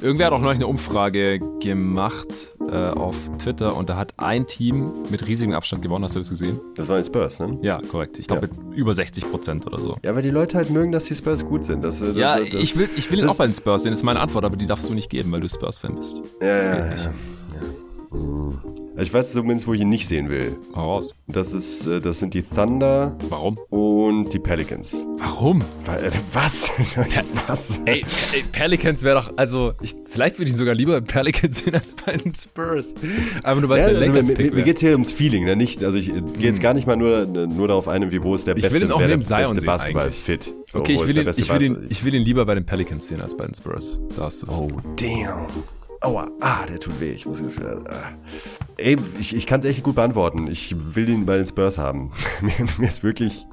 Irgendwer 0.00 0.26
hat 0.26 0.32
auch 0.32 0.40
neulich 0.40 0.58
eine 0.58 0.68
Umfrage 0.68 1.40
gemacht 1.60 2.28
äh, 2.70 2.90
auf 2.90 3.16
Twitter 3.38 3.76
und 3.76 3.88
da 3.88 3.96
hat 3.96 4.14
ein 4.16 4.46
Team 4.46 4.92
mit 5.10 5.26
riesigem 5.26 5.54
Abstand 5.54 5.82
gewonnen. 5.82 6.04
Hast 6.04 6.14
du 6.14 6.20
das 6.20 6.30
gesehen? 6.30 6.60
Das 6.76 6.88
war 6.88 6.98
die 6.98 7.04
Spurs, 7.04 7.40
ne? 7.40 7.58
Ja, 7.62 7.80
korrekt. 7.90 8.16
Ich 8.18 8.28
glaube 8.28 8.46
ja. 8.46 8.62
mit 8.64 8.78
über 8.78 8.94
60 8.94 9.28
Prozent 9.28 9.66
oder 9.66 9.80
so. 9.80 9.96
Ja, 10.04 10.14
weil 10.14 10.22
die 10.22 10.30
Leute 10.30 10.56
halt 10.56 10.70
mögen, 10.70 10.92
dass 10.92 11.06
die 11.06 11.16
Spurs 11.16 11.44
gut 11.44 11.64
sind. 11.64 11.82
Das, 11.82 11.98
das, 11.98 12.16
ja, 12.16 12.38
das, 12.38 12.54
ich 12.54 12.76
will, 12.76 12.88
ich 12.96 13.10
will 13.10 13.18
ihn 13.18 13.28
auch 13.28 13.36
bei 13.36 13.46
den 13.46 13.54
Spurs 13.54 13.82
sehen. 13.82 13.90
Das 13.90 14.00
ist 14.00 14.04
meine 14.04 14.20
Antwort, 14.20 14.44
aber 14.44 14.56
die 14.56 14.66
darfst 14.66 14.88
du 14.88 14.94
nicht 14.94 15.10
geben, 15.10 15.32
weil 15.32 15.40
du 15.40 15.48
Spurs-Fan 15.48 15.96
bist. 15.96 16.22
Ja, 16.40 16.58
das 16.58 16.66
ja, 16.66 16.76
ja. 16.76 16.94
ja. 16.94 17.12
Ich 19.00 19.12
weiß 19.12 19.32
zumindest, 19.32 19.68
wo 19.68 19.74
ich 19.74 19.82
ihn 19.82 19.88
nicht 19.88 20.08
sehen 20.08 20.28
will. 20.28 20.56
Voraus. 20.72 21.14
Das 21.28 21.52
ist, 21.52 21.86
äh, 21.86 22.00
das 22.00 22.18
sind 22.18 22.34
die 22.34 22.42
Thunder. 22.42 23.16
Warum? 23.28 23.56
Und 23.70 24.32
die 24.32 24.40
Pelicans. 24.40 25.06
Warum? 25.18 25.60
Äh, 25.86 26.10
was? 26.32 26.72
was? 27.46 27.80
Ey, 27.84 28.04
ey 28.32 28.42
Pelicans 28.50 29.04
wäre 29.04 29.20
doch, 29.20 29.32
also, 29.36 29.74
ich, 29.82 29.94
vielleicht 30.06 30.38
würde 30.38 30.48
ich 30.48 30.54
ihn 30.54 30.56
sogar 30.56 30.74
lieber 30.74 31.00
Pelicans 31.00 31.58
sehen 31.58 31.74
als 31.74 31.94
bei 31.94 32.16
den 32.16 32.32
Spurs. 32.32 32.94
Aber 33.44 33.60
nur 33.60 33.70
weil 33.70 33.80
ja, 33.80 34.00
der 34.00 34.12
also, 34.12 34.32
Mir, 34.32 34.52
mir 34.52 34.62
geht 34.62 34.76
es 34.76 34.80
hier 34.80 34.92
ums 34.92 35.12
Feeling, 35.12 35.44
ne? 35.44 35.54
Nicht, 35.54 35.84
also 35.84 35.96
ich 35.96 36.08
äh, 36.08 36.20
gehe 36.20 36.46
jetzt 36.46 36.56
hm. 36.56 36.62
gar 36.62 36.74
nicht 36.74 36.86
mal 36.88 36.96
nur, 36.96 37.24
nur 37.26 37.68
darauf 37.68 37.86
ein, 37.86 38.10
wie 38.10 38.22
wo 38.22 38.34
ist 38.34 38.48
der 38.48 38.56
ich 38.56 38.62
beste, 38.62 38.80
will 38.80 38.86
ihn 38.86 38.92
auch 38.92 39.00
neben 39.00 39.22
Zion 39.22 39.54
beste 39.54 39.66
Basketball 39.66 40.08
ist 40.08 40.22
fit. 40.22 40.54
So, 40.72 40.80
okay, 40.80 40.94
ich 40.94 41.06
will, 41.06 41.18
ihn, 41.18 41.28
ich, 41.36 41.52
will 41.52 41.62
ihn, 41.62 41.86
ich 41.88 42.04
will 42.04 42.14
ihn 42.14 42.22
lieber 42.22 42.44
bei 42.46 42.56
den 42.56 42.66
Pelicans 42.66 43.06
sehen 43.06 43.20
als 43.20 43.36
bei 43.36 43.44
den 43.44 43.54
Spurs. 43.54 44.00
Da 44.16 44.26
ist. 44.26 44.44
Oh, 44.48 44.68
damn. 44.96 45.46
Aua, 46.00 46.28
ah, 46.40 46.64
der 46.66 46.78
tut 46.78 47.00
weh. 47.00 47.10
Ich 47.10 47.26
muss 47.26 47.40
jetzt. 47.40 47.58
Äh, 47.58 47.76
ey, 48.76 48.96
ich, 49.18 49.34
ich 49.34 49.46
kann 49.46 49.60
es 49.60 49.66
echt 49.66 49.82
gut 49.82 49.96
beantworten. 49.96 50.46
Ich 50.48 50.74
will 50.94 51.08
ihn 51.08 51.26
bei 51.26 51.36
den 51.36 51.46
Spurs 51.46 51.76
haben. 51.76 52.12
mir, 52.40 52.52
mir, 52.78 52.88
ist 52.88 53.02
wirklich, 53.02 53.46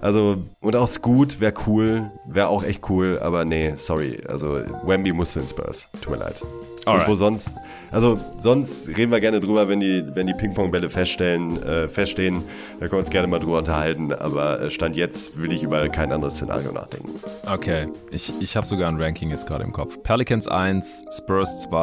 also, 0.00 0.36
und 0.60 0.74
auch 0.74 0.88
Scoot 0.88 1.38
wäre 1.38 1.54
cool, 1.66 2.10
wäre 2.26 2.48
auch 2.48 2.64
echt 2.64 2.88
cool, 2.90 3.20
aber 3.20 3.44
nee, 3.44 3.74
sorry. 3.76 4.20
Also, 4.26 4.60
Wemby 4.84 5.12
muss 5.12 5.32
zu 5.32 5.38
den 5.38 5.48
Spurs. 5.48 5.88
Tut 6.00 6.10
mir 6.10 6.18
leid. 6.18 6.42
Alright. 6.86 7.08
Und 7.08 7.12
wo 7.12 7.16
sonst, 7.16 7.56
also 7.90 8.20
sonst 8.38 8.86
reden 8.88 9.10
wir 9.10 9.20
gerne 9.20 9.40
drüber, 9.40 9.68
wenn 9.68 9.80
die, 9.80 10.04
wenn 10.14 10.28
die 10.28 10.34
Ping-Pong-Bälle 10.34 10.88
feststellen, 10.88 11.60
äh, 11.60 11.88
feststehen. 11.88 12.44
Da 12.74 12.86
können 12.86 12.92
wir 12.92 12.98
uns 13.00 13.10
gerne 13.10 13.26
mal 13.26 13.40
drüber 13.40 13.58
unterhalten. 13.58 14.12
Aber 14.12 14.60
äh, 14.60 14.70
Stand 14.70 14.94
jetzt 14.94 15.36
will 15.40 15.52
ich 15.52 15.64
über 15.64 15.88
kein 15.88 16.12
anderes 16.12 16.34
Szenario 16.36 16.70
nachdenken. 16.70 17.10
Okay, 17.44 17.88
ich, 18.12 18.32
ich 18.40 18.56
habe 18.56 18.68
sogar 18.68 18.88
ein 18.88 19.02
Ranking 19.02 19.30
jetzt 19.30 19.48
gerade 19.48 19.64
im 19.64 19.72
Kopf. 19.72 20.00
Pelicans 20.04 20.46
1, 20.46 21.06
Spurs 21.10 21.62
2, 21.62 21.75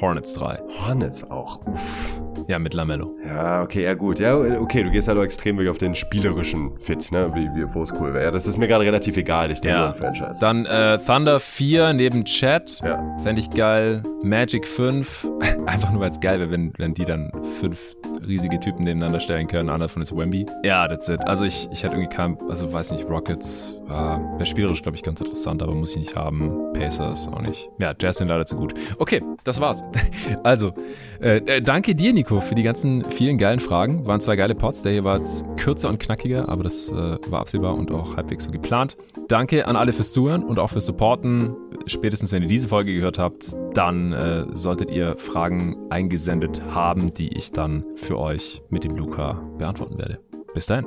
Hornets 0.00 0.32
3. 0.32 0.58
Hornets 0.86 1.30
auch, 1.30 1.60
uff. 1.66 2.22
Ja, 2.48 2.58
mit 2.58 2.74
Lamello. 2.74 3.16
Ja, 3.24 3.62
okay, 3.62 3.84
ja 3.84 3.94
gut. 3.94 4.18
Ja, 4.18 4.36
okay, 4.36 4.82
du 4.82 4.90
gehst 4.90 5.08
halt 5.08 5.18
auch 5.18 5.22
extrem 5.22 5.58
weg 5.58 5.68
auf 5.68 5.78
den 5.78 5.94
spielerischen 5.94 6.78
Fit, 6.78 7.10
ne? 7.12 7.30
Wie, 7.34 7.48
wie, 7.54 7.74
wo 7.74 7.82
es 7.82 7.92
cool 7.92 8.14
wäre. 8.14 8.24
Ja, 8.24 8.30
das 8.30 8.46
ist 8.46 8.58
mir 8.58 8.68
gerade 8.68 8.84
relativ 8.84 9.16
egal. 9.16 9.50
Ich 9.50 9.60
denke 9.60 9.76
ja. 9.76 9.80
nur 9.80 9.88
an 9.88 9.94
Franchise. 9.94 10.40
Dann 10.40 10.66
äh, 10.66 10.98
Thunder 10.98 11.40
4 11.40 11.92
neben 11.92 12.24
Chat. 12.24 12.80
Ja. 12.84 13.16
Fände 13.22 13.40
ich 13.40 13.50
geil. 13.50 14.02
Magic 14.22 14.66
5. 14.66 15.28
Einfach 15.66 15.92
nur, 15.92 16.00
weil 16.00 16.10
es 16.10 16.20
geil 16.20 16.38
wäre, 16.40 16.50
wenn, 16.50 16.72
wenn 16.78 16.94
die 16.94 17.04
dann 17.04 17.30
5 17.60 17.78
riesige 18.26 18.60
Typen 18.60 18.84
nebeneinander 18.84 19.20
stellen 19.20 19.46
können. 19.46 19.68
Einer 19.68 19.86
davon 19.86 20.02
ist 20.02 20.16
Wemby. 20.16 20.46
Ja, 20.64 20.86
that's 20.88 21.08
it. 21.08 21.20
Also 21.26 21.44
ich, 21.44 21.68
ich 21.72 21.82
hätte 21.82 21.94
irgendwie 21.94 22.14
kein, 22.14 22.38
also 22.48 22.72
weiß 22.72 22.92
nicht, 22.92 23.08
Rockets 23.08 23.74
äh, 23.88 23.90
wäre 23.90 24.46
spielerisch, 24.46 24.82
glaube 24.82 24.96
ich, 24.96 25.02
ganz 25.02 25.20
interessant, 25.20 25.62
aber 25.62 25.74
muss 25.74 25.92
ich 25.92 25.98
nicht 25.98 26.16
haben. 26.16 26.72
Pacers 26.72 27.28
auch 27.28 27.42
nicht. 27.42 27.68
Ja, 27.78 27.94
Jazz 27.98 28.18
sind 28.18 28.28
leider 28.28 28.46
zu 28.46 28.56
gut. 28.56 28.74
Okay, 28.98 29.22
das 29.44 29.60
war's. 29.60 29.82
also, 30.42 30.72
äh, 31.20 31.38
äh, 31.38 31.62
danke 31.62 31.94
dir, 31.94 32.12
Nico, 32.40 32.48
für 32.48 32.54
die 32.54 32.62
ganzen 32.62 33.04
vielen 33.04 33.38
geilen 33.38 33.60
Fragen. 33.60 34.06
Waren 34.06 34.20
zwei 34.20 34.36
geile 34.36 34.54
Pots. 34.54 34.82
Der 34.82 34.92
hier 34.92 35.04
war 35.04 35.18
jetzt 35.18 35.44
kürzer 35.56 35.88
und 35.88 35.98
knackiger, 35.98 36.48
aber 36.48 36.64
das 36.64 36.88
äh, 36.88 37.18
war 37.28 37.40
absehbar 37.40 37.74
und 37.74 37.92
auch 37.92 38.16
halbwegs 38.16 38.44
so 38.44 38.50
geplant. 38.50 38.96
Danke 39.28 39.66
an 39.66 39.76
alle 39.76 39.92
fürs 39.92 40.12
Zuhören 40.12 40.42
und 40.42 40.58
auch 40.58 40.70
fürs 40.70 40.86
Supporten. 40.86 41.54
Spätestens, 41.86 42.32
wenn 42.32 42.42
ihr 42.42 42.48
diese 42.48 42.68
Folge 42.68 42.94
gehört 42.94 43.18
habt, 43.18 43.52
dann 43.74 44.12
äh, 44.12 44.46
solltet 44.52 44.92
ihr 44.92 45.16
Fragen 45.18 45.76
eingesendet 45.90 46.60
haben, 46.72 47.12
die 47.14 47.36
ich 47.36 47.52
dann 47.52 47.84
für 47.96 48.18
euch 48.18 48.62
mit 48.70 48.84
dem 48.84 48.96
Luca 48.96 49.40
beantworten 49.58 49.98
werde. 49.98 50.18
Bis 50.54 50.66
dahin. 50.66 50.86